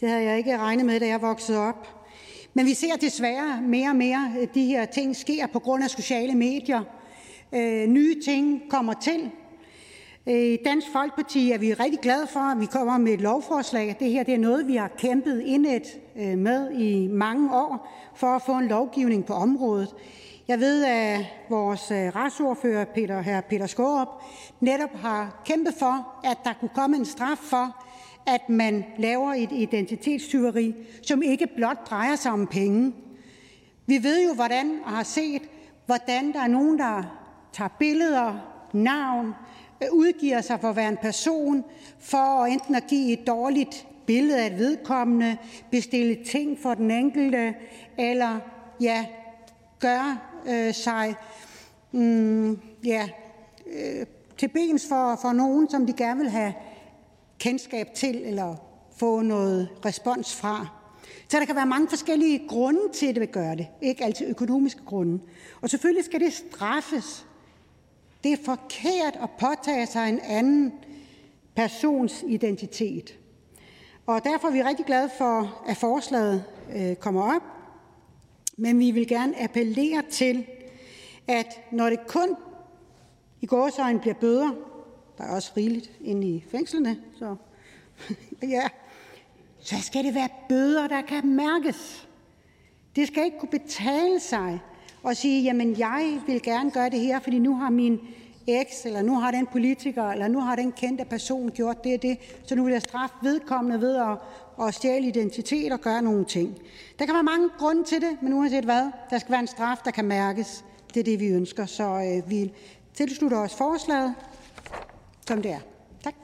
[0.00, 2.01] Det havde jeg ikke regnet med, da jeg voksede op.
[2.54, 5.90] Men vi ser desværre mere og mere, at de her ting sker på grund af
[5.90, 6.80] sociale medier.
[7.52, 9.30] Øh, nye ting kommer til.
[10.26, 13.96] Øh, I Dansk Folkeparti er vi rigtig glade for, at vi kommer med et lovforslag.
[14.00, 15.82] Det her det er noget, vi har kæmpet indet
[16.16, 19.94] øh, med i mange år for at få en lovgivning på området.
[20.48, 24.08] Jeg ved, at vores øh, retsordfører, Peter, her Peter Skårup,
[24.60, 27.84] netop har kæmpet for, at der kunne komme en straf for,
[28.26, 32.92] at man laver et identitetstyveri, som ikke blot drejer sig om penge.
[33.86, 35.42] Vi ved jo, hvordan og har set,
[35.86, 37.02] hvordan der er nogen, der
[37.52, 39.34] tager billeder, navn,
[39.82, 41.64] øh, udgiver sig for at være en person,
[41.98, 45.36] for enten at give et dårligt billede af et vedkommende,
[45.70, 47.54] bestille ting for den enkelte,
[47.98, 48.38] eller
[48.80, 49.06] ja,
[49.80, 50.18] gøre
[50.48, 51.14] øh, sig
[51.92, 53.08] mm, ja,
[53.66, 54.06] øh,
[54.38, 56.52] til bens for, for nogen, som de gerne vil have
[57.42, 58.56] kendskab til eller
[58.96, 60.66] få noget respons fra.
[61.28, 63.66] Så der kan være mange forskellige grunde til, at det vil gøre det.
[63.80, 65.20] Ikke altid økonomiske grunde.
[65.60, 67.26] Og selvfølgelig skal det straffes.
[68.24, 70.72] Det er forkert at påtage sig en anden
[71.54, 73.18] persons identitet.
[74.06, 76.44] Og derfor er vi rigtig glade for, at forslaget
[76.76, 77.42] øh, kommer op.
[78.56, 80.46] Men vi vil gerne appellere til,
[81.28, 82.36] at når det kun
[83.40, 84.50] i gårsøjne bliver bøder,
[85.22, 87.36] der er også rigeligt inde i fængslerne, så
[88.56, 88.68] ja,
[89.60, 92.08] så skal det være bøder, der kan mærkes.
[92.96, 94.60] Det skal ikke kunne betale sig
[95.08, 98.00] at sige, jamen jeg vil gerne gøre det her, fordi nu har min
[98.46, 102.02] eks, eller nu har den politiker, eller nu har den kendte person gjort det og
[102.02, 104.18] det, så nu vil jeg straffe vedkommende ved at,
[104.66, 106.58] at stjæle identitet og gøre nogle ting.
[106.98, 109.78] Der kan være mange grunde til det, men uanset hvad, der skal være en straf,
[109.84, 110.64] der kan mærkes.
[110.94, 111.66] Det er det, vi ønsker.
[111.66, 112.52] Så øh, vi
[112.94, 114.14] tilslutter os forslaget,
[115.26, 115.60] som det er.
[116.02, 116.14] Tak.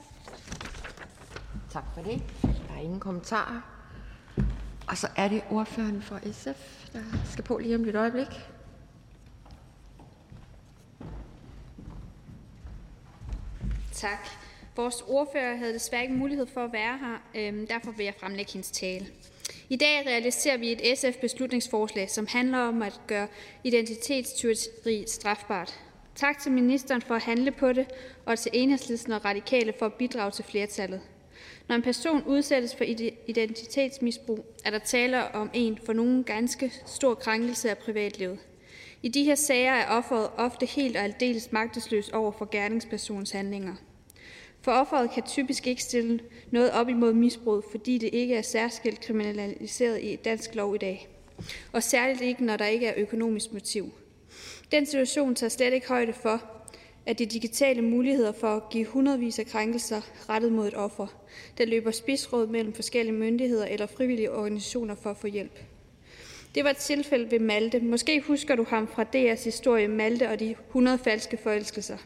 [1.73, 2.23] Tak for det.
[2.43, 3.61] Der er ingen kommentarer.
[4.89, 7.03] Og så er det ordføreren for SF, der
[7.33, 8.29] skal på lige om et øjeblik.
[13.93, 14.29] Tak.
[14.77, 18.53] Vores ordfører havde desværre ikke mulighed for at være her, øhm, derfor vil jeg fremlægge
[18.53, 19.07] hendes tale.
[19.69, 23.29] I dag realiserer vi et SF-beslutningsforslag, som handler om at gøre
[23.65, 25.81] identitetstyveri strafbart.
[26.19, 27.87] Tak til ministeren for at handle på det,
[28.27, 31.01] og til Enhedslisten og Radikale for at bidrage til flertallet.
[31.69, 32.85] Når en person udsættes for
[33.27, 38.39] identitetsmisbrug, er der tale om en for nogen ganske stor krænkelse af privatlivet.
[39.03, 43.75] I de her sager er offeret ofte helt og aldeles magtesløs over for gerningspersonens handlinger.
[44.63, 49.01] For offeret kan typisk ikke stille noget op imod misbrug, fordi det ikke er særskilt
[49.01, 51.09] kriminaliseret i dansk lov i dag.
[51.73, 53.93] Og særligt ikke, når der ikke er økonomisk motiv.
[54.73, 56.43] Den situation tager slet ikke højde for,
[57.07, 61.07] at de digitale muligheder for at give hundredvis af krænkelser rettet mod et offer,
[61.59, 65.59] der løber spidsråd mellem forskellige myndigheder eller frivillige organisationer for at få hjælp.
[66.55, 67.81] Det var et tilfælde ved Malte.
[67.81, 71.97] Måske husker du ham fra DR's historie Malte og de 100 falske forelskelser.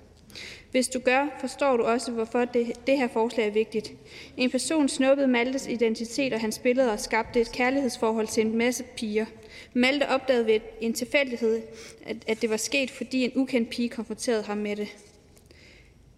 [0.71, 3.93] Hvis du gør, forstår du også, hvorfor det, det her forslag er vigtigt.
[4.37, 8.85] En person snuppede Maltes identitet og hans billeder og skabte et kærlighedsforhold til en masse
[8.97, 9.27] piger.
[9.75, 11.63] Malte opdagede ved en tilfældighed,
[12.07, 14.89] at, at det var sket, fordi en ukendt pige konfronterede ham med det.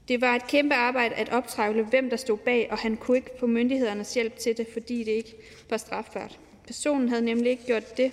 [0.08, 3.30] Det var et kæmpe arbejde at optrævle, hvem der stod bag, og han kunne ikke
[3.38, 5.34] få myndighedernes hjælp til det, fordi det ikke
[5.70, 6.38] var strafbart.
[6.66, 8.12] Personen havde nemlig ikke gjort det,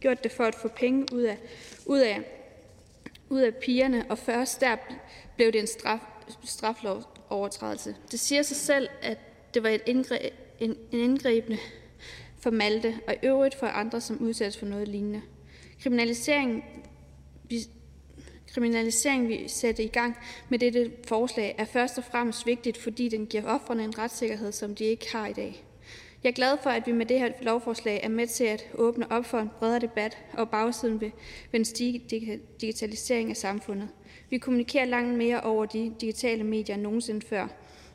[0.00, 1.36] gjort det for at få penge ud af,
[1.86, 2.20] ud af,
[3.28, 4.76] ud af pigerne, og først der
[5.36, 5.98] blev det en straf,
[6.44, 7.96] straflovovertrædelse.
[8.10, 9.18] Det siger sig selv, at
[9.54, 11.58] det var et indgreb, en, en indgribende
[12.42, 15.22] for Malte, og i øvrigt for andre, som udsættes for noget lignende.
[15.82, 16.64] Kriminalisering,
[17.48, 17.56] vi,
[18.52, 20.16] kriminalisering, vi sætter i gang
[20.48, 24.74] med dette forslag, er først og fremmest vigtigt, fordi den giver offrene en retssikkerhed, som
[24.74, 25.64] de ikke har i dag.
[26.22, 29.12] Jeg er glad for, at vi med det her lovforslag er med til at åbne
[29.12, 31.10] op for en bredere debat og bagsiden ved,
[31.50, 31.98] ved den stige
[32.60, 33.88] digitalisering af samfundet.
[34.30, 37.48] Vi kommunikerer langt mere over de digitale medier end nogensinde før.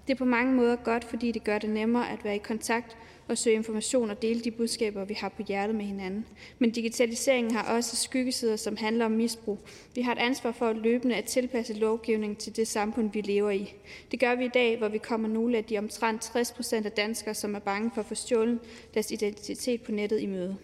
[0.08, 2.98] Det er på mange måder godt, fordi det gør det nemmere at være i kontakt
[3.28, 6.26] og søge information og dele de budskaber, vi har på hjertet med hinanden.
[6.60, 9.60] Men digitaliseringen har også skyggesider, som handler om misbrug.
[9.96, 13.50] Vi har et ansvar for at løbende at tilpasse lovgivningen til det samfund, vi lever
[13.50, 13.74] i.
[14.12, 16.92] Det gør vi i dag, hvor vi kommer nogle af de omtrent 60 procent af
[16.92, 18.60] danskere, som er bange for at få stjålet
[18.94, 20.58] deres identitet på nettet i møde.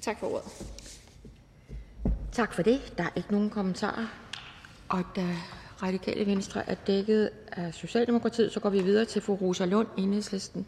[0.00, 0.48] Tak for ordet.
[2.32, 2.94] Tak for det.
[2.98, 4.06] Der er ikke nogen kommentarer.
[4.88, 5.26] Og da
[5.82, 10.66] Radikale Venstre er dækket af Socialdemokratiet, så går vi videre til fru Rosa Lund, Enhedslisten.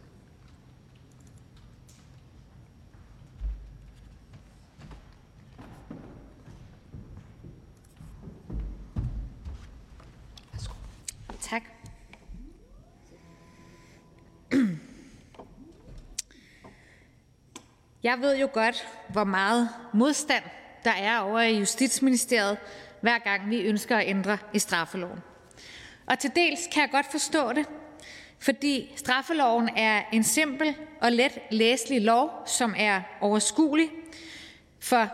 [18.06, 20.44] Jeg ved jo godt, hvor meget modstand
[20.84, 22.58] der er over i Justitsministeriet,
[23.00, 25.18] hver gang vi ønsker at ændre i straffeloven.
[26.06, 27.66] Og til dels kan jeg godt forstå det,
[28.38, 33.90] fordi straffeloven er en simpel og let læselig lov, som er overskuelig
[34.80, 35.08] for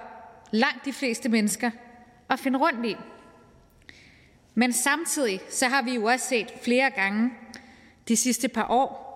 [0.50, 1.70] langt de fleste mennesker
[2.30, 2.96] at finde rundt i.
[4.54, 7.30] Men samtidig så har vi jo også set flere gange
[8.08, 9.08] de sidste par år,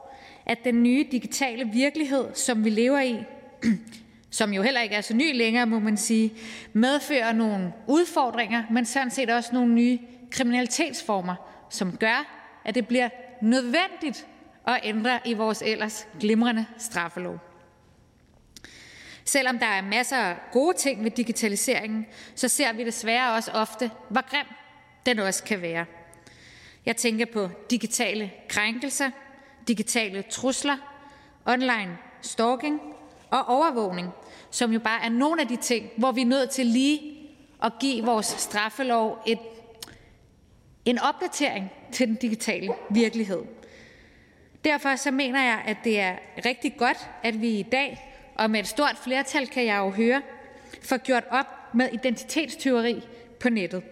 [0.46, 3.24] at den nye digitale virkelighed, som vi lever i,
[4.30, 6.32] som jo heller ikke er så ny længere, må man sige,
[6.72, 9.98] medfører nogle udfordringer, men sådan set også nogle nye
[10.30, 11.34] kriminalitetsformer,
[11.70, 13.08] som gør, at det bliver
[13.42, 14.26] nødvendigt
[14.66, 17.38] at ændre i vores ellers glimrende straffelov.
[19.24, 23.90] Selvom der er masser af gode ting ved digitaliseringen, så ser vi desværre også ofte,
[24.08, 24.46] hvor grim
[25.06, 25.84] den også kan være.
[26.86, 29.10] Jeg tænker på digitale krænkelser,
[29.68, 30.76] digitale trusler,
[31.46, 32.80] online stalking
[33.36, 34.08] og overvågning,
[34.50, 37.00] som jo bare er nogle af de ting, hvor vi er nødt til lige
[37.62, 39.38] at give vores straffelov et,
[40.84, 43.42] en opdatering til den digitale virkelighed.
[44.64, 48.60] Derfor så mener jeg, at det er rigtig godt, at vi i dag, og med
[48.60, 50.22] et stort flertal kan jeg jo høre,
[50.82, 53.02] får gjort op med identitetstyveri
[53.40, 53.82] på nettet.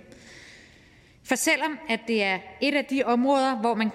[1.24, 3.90] For selvom at det er et af de områder, hvor man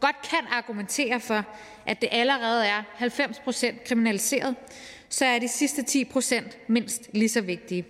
[0.00, 1.44] godt kan argumentere for,
[1.86, 4.56] at det allerede er 90 procent kriminaliseret,
[5.08, 7.86] så er de sidste 10 procent mindst lige så vigtige.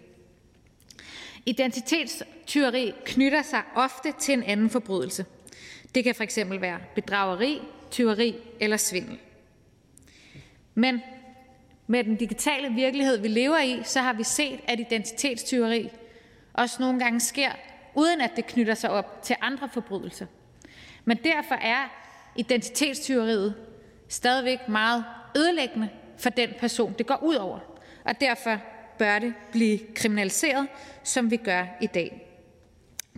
[1.47, 5.25] Identitetstyveri knytter sig ofte til en anden forbrydelse.
[5.95, 9.19] Det kan fx være bedrageri, tyveri eller svindel.
[10.75, 11.01] Men
[11.87, 15.91] med den digitale virkelighed, vi lever i, så har vi set, at identitetstyveri
[16.53, 17.53] også nogle gange sker,
[17.95, 20.27] uden at det knytter sig op til andre forbrydelser.
[21.05, 21.89] Men derfor er
[22.37, 23.55] identitetstyveriet
[24.13, 25.05] stadigvæk meget
[25.37, 27.59] ødelæggende for den person, det går ud over,
[28.05, 28.59] og derfor
[28.99, 30.69] bør det blive kriminaliseret,
[31.03, 32.29] som vi gør i dag.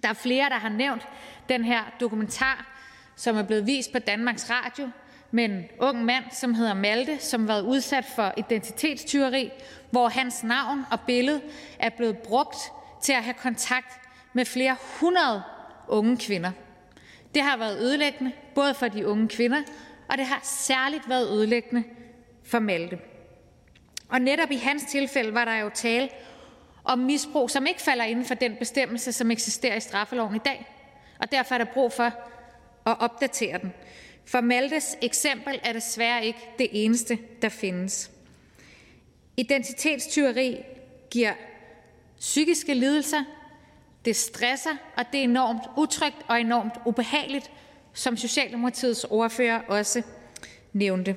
[0.02, 1.08] Der er flere, der har nævnt
[1.48, 2.66] den her dokumentar,
[3.16, 4.90] som er blevet vist på Danmarks Radio,
[5.30, 9.50] med en ung mand, som hedder Malte, som har været udsat for identitetstyveri,
[9.90, 11.40] hvor hans navn og billede
[11.78, 12.56] er blevet brugt
[13.02, 14.00] til at have kontakt
[14.32, 15.42] med flere hundrede
[15.88, 16.50] unge kvinder.
[17.34, 19.62] Det har været ødelæggende, både for de unge kvinder,
[20.08, 21.84] og det har særligt været ødelæggende
[22.44, 22.98] for Malte.
[24.08, 26.08] Og netop i hans tilfælde var der jo tale
[26.84, 30.66] om misbrug, som ikke falder inden for den bestemmelse, som eksisterer i straffeloven i dag.
[31.18, 32.04] Og derfor er der brug for
[32.86, 33.72] at opdatere den.
[34.26, 38.10] For Maltes eksempel er desværre ikke det eneste, der findes.
[39.36, 40.56] Identitetstyveri
[41.10, 41.32] giver
[42.20, 43.24] psykiske lidelser,
[44.04, 47.50] det stresser, og det er enormt utrygt og enormt ubehageligt,
[47.94, 50.02] som Socialdemokratiets ordfører også
[50.72, 51.16] nævnte.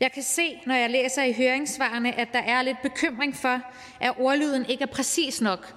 [0.00, 3.60] Jeg kan se, når jeg læser i høringssvarene, at der er lidt bekymring for,
[4.00, 5.74] at ordlyden ikke er præcis nok.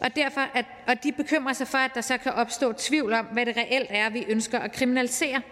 [0.00, 3.26] Og, derfor at, og de bekymrer sig for, at der så kan opstå tvivl om,
[3.26, 5.42] hvad det reelt er, vi ønsker at kriminalisere.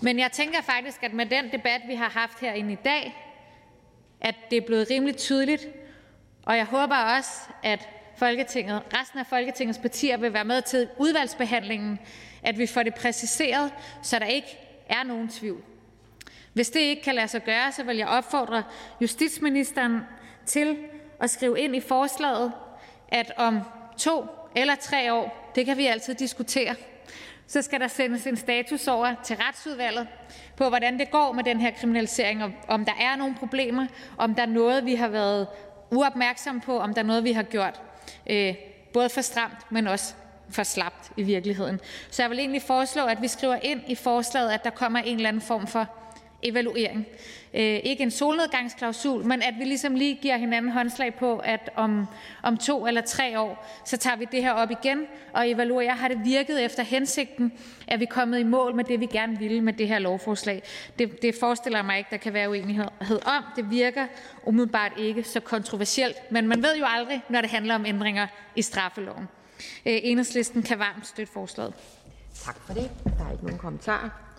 [0.00, 3.14] Men jeg tænker faktisk, at med den debat, vi har haft herinde i dag,
[4.20, 5.66] at det er blevet rimelig tydeligt,
[6.42, 7.30] og jeg håber også,
[7.62, 7.88] at
[8.22, 11.98] resten af Folketingets partier vil være med til udvalgsbehandlingen,
[12.42, 14.58] at vi får det præciseret, så der ikke
[14.88, 15.62] er nogen tvivl.
[16.52, 18.62] Hvis det ikke kan lade sig gøre, så vil jeg opfordre
[19.00, 20.00] justitsministeren
[20.46, 20.78] til
[21.20, 22.52] at skrive ind i forslaget,
[23.08, 23.60] at om
[23.98, 24.26] to
[24.56, 26.74] eller tre år, det kan vi altid diskutere,
[27.46, 30.08] så skal der sendes en status over til retsudvalget
[30.56, 33.86] på, hvordan det går med den her kriminalisering, og om der er nogle problemer,
[34.18, 35.46] om der er noget, vi har været
[35.90, 37.80] uopmærksomme på, om der er noget, vi har gjort
[38.26, 38.54] Øh,
[38.92, 40.14] både for stramt, men også
[40.50, 41.80] for slapt i virkeligheden.
[42.10, 45.16] Så jeg vil egentlig foreslå, at vi skriver ind i forslaget, at der kommer en
[45.16, 45.88] eller anden form for
[46.42, 47.06] evaluering.
[47.54, 52.06] Øh, ikke en solnedgangsklausul, men at vi ligesom lige giver hinanden håndslag på, at om,
[52.42, 56.08] om to eller tre år, så tager vi det her op igen og evaluerer, har
[56.08, 57.52] det virket efter hensigten,
[57.88, 60.62] er vi kommet i mål med det, vi gerne ville med det her lovforslag.
[60.98, 63.44] Det, det forestiller mig ikke, der kan være uenighed om.
[63.56, 64.06] Det virker
[64.46, 68.62] umiddelbart ikke så kontroversielt, men man ved jo aldrig, når det handler om ændringer i
[68.62, 69.28] straffeloven.
[69.86, 71.74] Øh, enhedslisten kan varmt støtte forslaget.
[72.44, 72.90] Tak for det.
[73.04, 74.31] Der er ikke nogen kommentarer.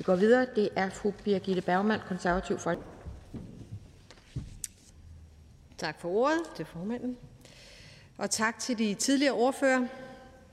[0.00, 0.46] Vi går videre.
[0.56, 2.78] Det er fru Birgitte Bergman, Konservativ Folk.
[5.78, 7.16] Tak for ordet til formanden.
[8.18, 9.86] Og tak til de tidligere ordfører.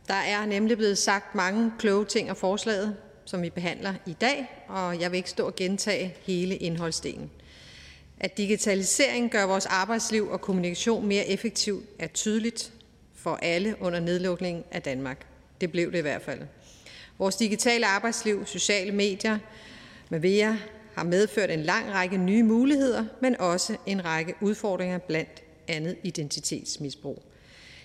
[0.08, 2.96] Der er nemlig blevet sagt mange kloge ting og forslaget,
[3.26, 7.32] som vi behandler i dag, og jeg vil ikke stå og gentage hele indholdsdelen.
[8.20, 12.74] At digitalisering gør vores arbejdsliv og kommunikation mere effektiv er tydeligt
[13.16, 15.26] for alle under nedlukningen af Danmark.
[15.62, 16.42] Det blev det i hvert fald.
[17.20, 19.38] Vores digitale arbejdsliv, sociale medier
[20.10, 20.60] med mere
[20.96, 27.24] har medført en lang række nye muligheder, men også en række udfordringer blandt andet identitetsmisbrug.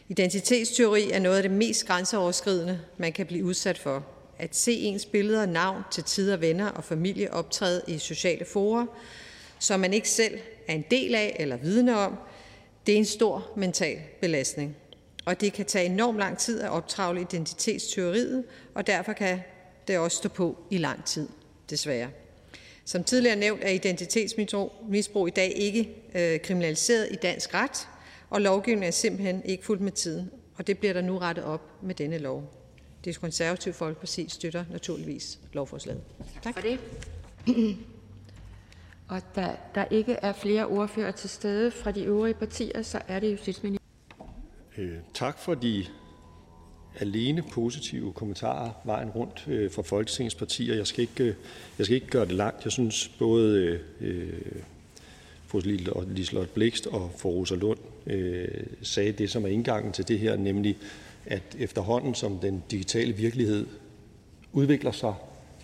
[0.08, 4.06] Identitetsteori er noget af det mest grænseoverskridende, man kan blive udsat for.
[4.38, 8.86] At se ens billeder og navn til tider venner og familie optræde i sociale forer,
[9.58, 10.38] som man ikke selv
[10.68, 12.16] er en del af eller vidne om,
[12.86, 14.76] det er en stor mental belastning
[15.24, 18.44] og det kan tage enormt lang tid at optravle identitetsteoriet,
[18.74, 19.40] og derfor kan
[19.88, 21.28] det også stå på i lang tid,
[21.70, 22.08] desværre.
[22.84, 27.88] Som tidligere nævnt er identitetsmisbrug i dag ikke øh, kriminaliseret i dansk ret,
[28.30, 31.82] og lovgivningen er simpelthen ikke fuldt med tiden, og det bliver der nu rettet op
[31.82, 32.52] med denne lov.
[33.04, 36.02] Det konservative folkeparti støtter naturligvis lovforslaget.
[36.42, 36.54] Tak.
[36.54, 36.78] For det.
[39.08, 43.20] Og da der ikke er flere ordfører til stede fra de øvrige partier, så er
[43.20, 43.81] det justitsminister.
[44.78, 45.84] Øh, tak for de
[47.00, 50.74] alene positive kommentarer vejen rundt øh, fra Folketingets partier.
[50.74, 51.34] Jeg skal ikke, øh,
[51.78, 52.64] jeg skal ikke gøre det langt.
[52.64, 54.32] Jeg synes både øh,
[55.46, 55.60] fru
[56.06, 58.48] Liselotte Blikst og fru Rosa Lund øh,
[58.82, 60.78] sagde det, som er indgangen til det her, nemlig
[61.26, 63.66] at efterhånden som den digitale virkelighed
[64.52, 65.14] udvikler sig,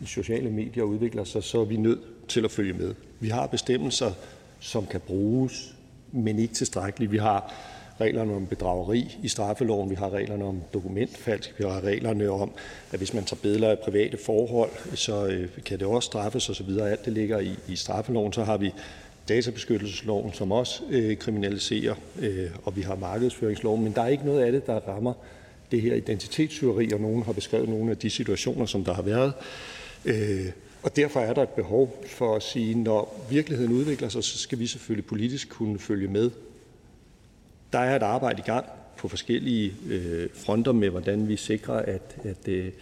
[0.01, 2.95] de sociale medier udvikler sig, så er vi nødt til at følge med.
[3.21, 4.13] Vi har bestemmelser,
[4.61, 5.75] som kan bruges,
[6.13, 7.13] men ikke tilstrækkeligt.
[7.13, 7.55] Vi har
[8.01, 12.51] reglerne om bedrageri i straffeloven, vi har reglerne om dokumentfalsk, vi har reglerne om,
[12.93, 16.71] at hvis man tager billeder af private forhold, så øh, kan det også straffes osv.
[16.79, 18.33] Alt det ligger i, i straffeloven.
[18.33, 18.73] Så har vi
[19.29, 24.43] databeskyttelsesloven, som også øh, kriminaliserer, øh, og vi har markedsføringsloven, men der er ikke noget
[24.43, 25.13] af det, der rammer
[25.71, 29.33] det her identitetstyveri, og nogen har beskrevet nogle af de situationer, som der har været.
[30.05, 30.47] Øh,
[30.83, 34.59] og derfor er der et behov for at sige, når virkeligheden udvikler sig, så skal
[34.59, 36.31] vi selvfølgelig politisk kunne følge med
[37.73, 38.67] der er et arbejde i gang
[38.97, 42.73] på forskellige øh, fronter med, hvordan vi sikrer, at, at øh,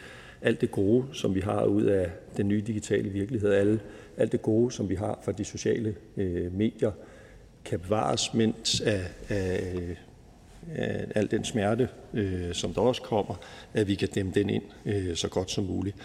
[0.42, 3.80] alt det gode, som vi har ud af den nye digitale virkelighed, alle,
[4.16, 6.92] alt det gode, som vi har fra de sociale øh, medier,
[7.64, 9.96] kan bevares, mens af, af,
[10.74, 13.34] af al den smerte, øh, som der også kommer,
[13.74, 15.96] at vi kan dæmme den ind øh, så godt som muligt.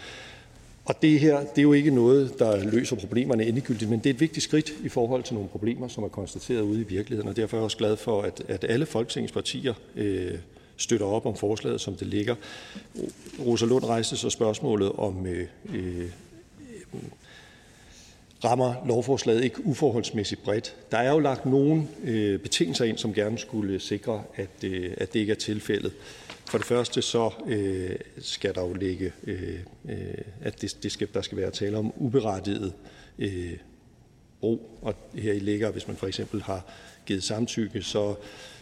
[0.84, 4.14] Og det her det er jo ikke noget, der løser problemerne endegyldigt, men det er
[4.14, 7.28] et vigtigt skridt i forhold til nogle problemer, som er konstateret ude i virkeligheden.
[7.28, 10.38] Og derfor er jeg også glad for, at, at alle Folketingets partier øh,
[10.76, 12.34] støtter op om forslaget, som det ligger.
[13.46, 16.08] Rosa Lund rejste så spørgsmålet om, øh, øh,
[18.44, 20.76] rammer lovforslaget ikke uforholdsmæssigt bredt.
[20.90, 25.12] Der er jo lagt nogle øh, betingelser ind, som gerne skulle sikre, at, øh, at
[25.12, 25.92] det ikke er tilfældet.
[26.46, 31.08] For det første så øh, skal der jo ligge, øh, øh, at det, det skal,
[31.14, 32.72] der skal være tale om uberettiget
[33.18, 33.56] øh,
[34.40, 36.66] brug, og her i ligger, hvis man for eksempel har
[37.06, 38.14] givet samtykke, så,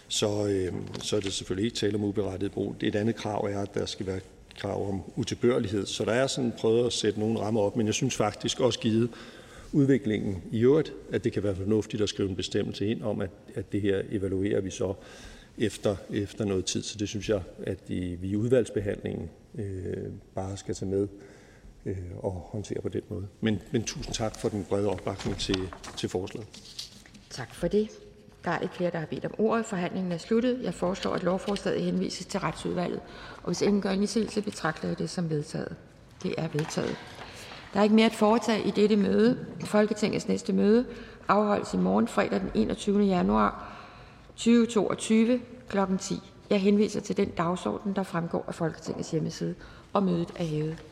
[0.09, 2.76] så, øh, så er det selvfølgelig ikke tale om uberettiget brug.
[2.81, 4.20] Et andet krav er, at der skal være
[4.59, 5.86] krav om utilbørlighed.
[5.86, 8.78] Så der er sådan prøvet at sætte nogle rammer op, men jeg synes faktisk også
[8.78, 9.10] givet
[9.73, 13.31] udviklingen i øvrigt, at det kan være fornuftigt at skrive en bestemmelse ind om, at,
[13.55, 14.94] at det her evaluerer vi så
[15.60, 16.82] efter, efter noget tid.
[16.82, 21.08] Så det synes jeg, at vi i udvalgsbehandlingen øh, bare skal tage med
[21.86, 23.26] øh, og håndtere på den måde.
[23.40, 25.58] Men, men tusind tak for den brede opbakning til,
[25.97, 26.48] til forslaget.
[27.30, 27.89] Tak for det.
[28.44, 29.66] Der er ikke flere, der har bedt om ordet.
[29.66, 30.60] Forhandlingen er sluttet.
[30.62, 33.00] Jeg foreslår, at lovforslaget henvises til retsudvalget.
[33.36, 35.76] Og hvis ingen gør indsigelse, betragter jeg det som vedtaget.
[36.22, 36.97] Det er vedtaget.
[37.72, 39.47] Der er ikke mere at foretage i dette møde.
[39.64, 40.86] Folketingets næste møde
[41.28, 43.02] afholdes i morgen fredag den 21.
[43.02, 43.69] januar
[44.41, 45.78] 2022 kl.
[45.99, 46.15] 10.
[46.51, 49.55] Jeg henviser til den dagsorden, der fremgår af Folketingets hjemmeside.
[49.93, 50.83] Og mødet er hævet.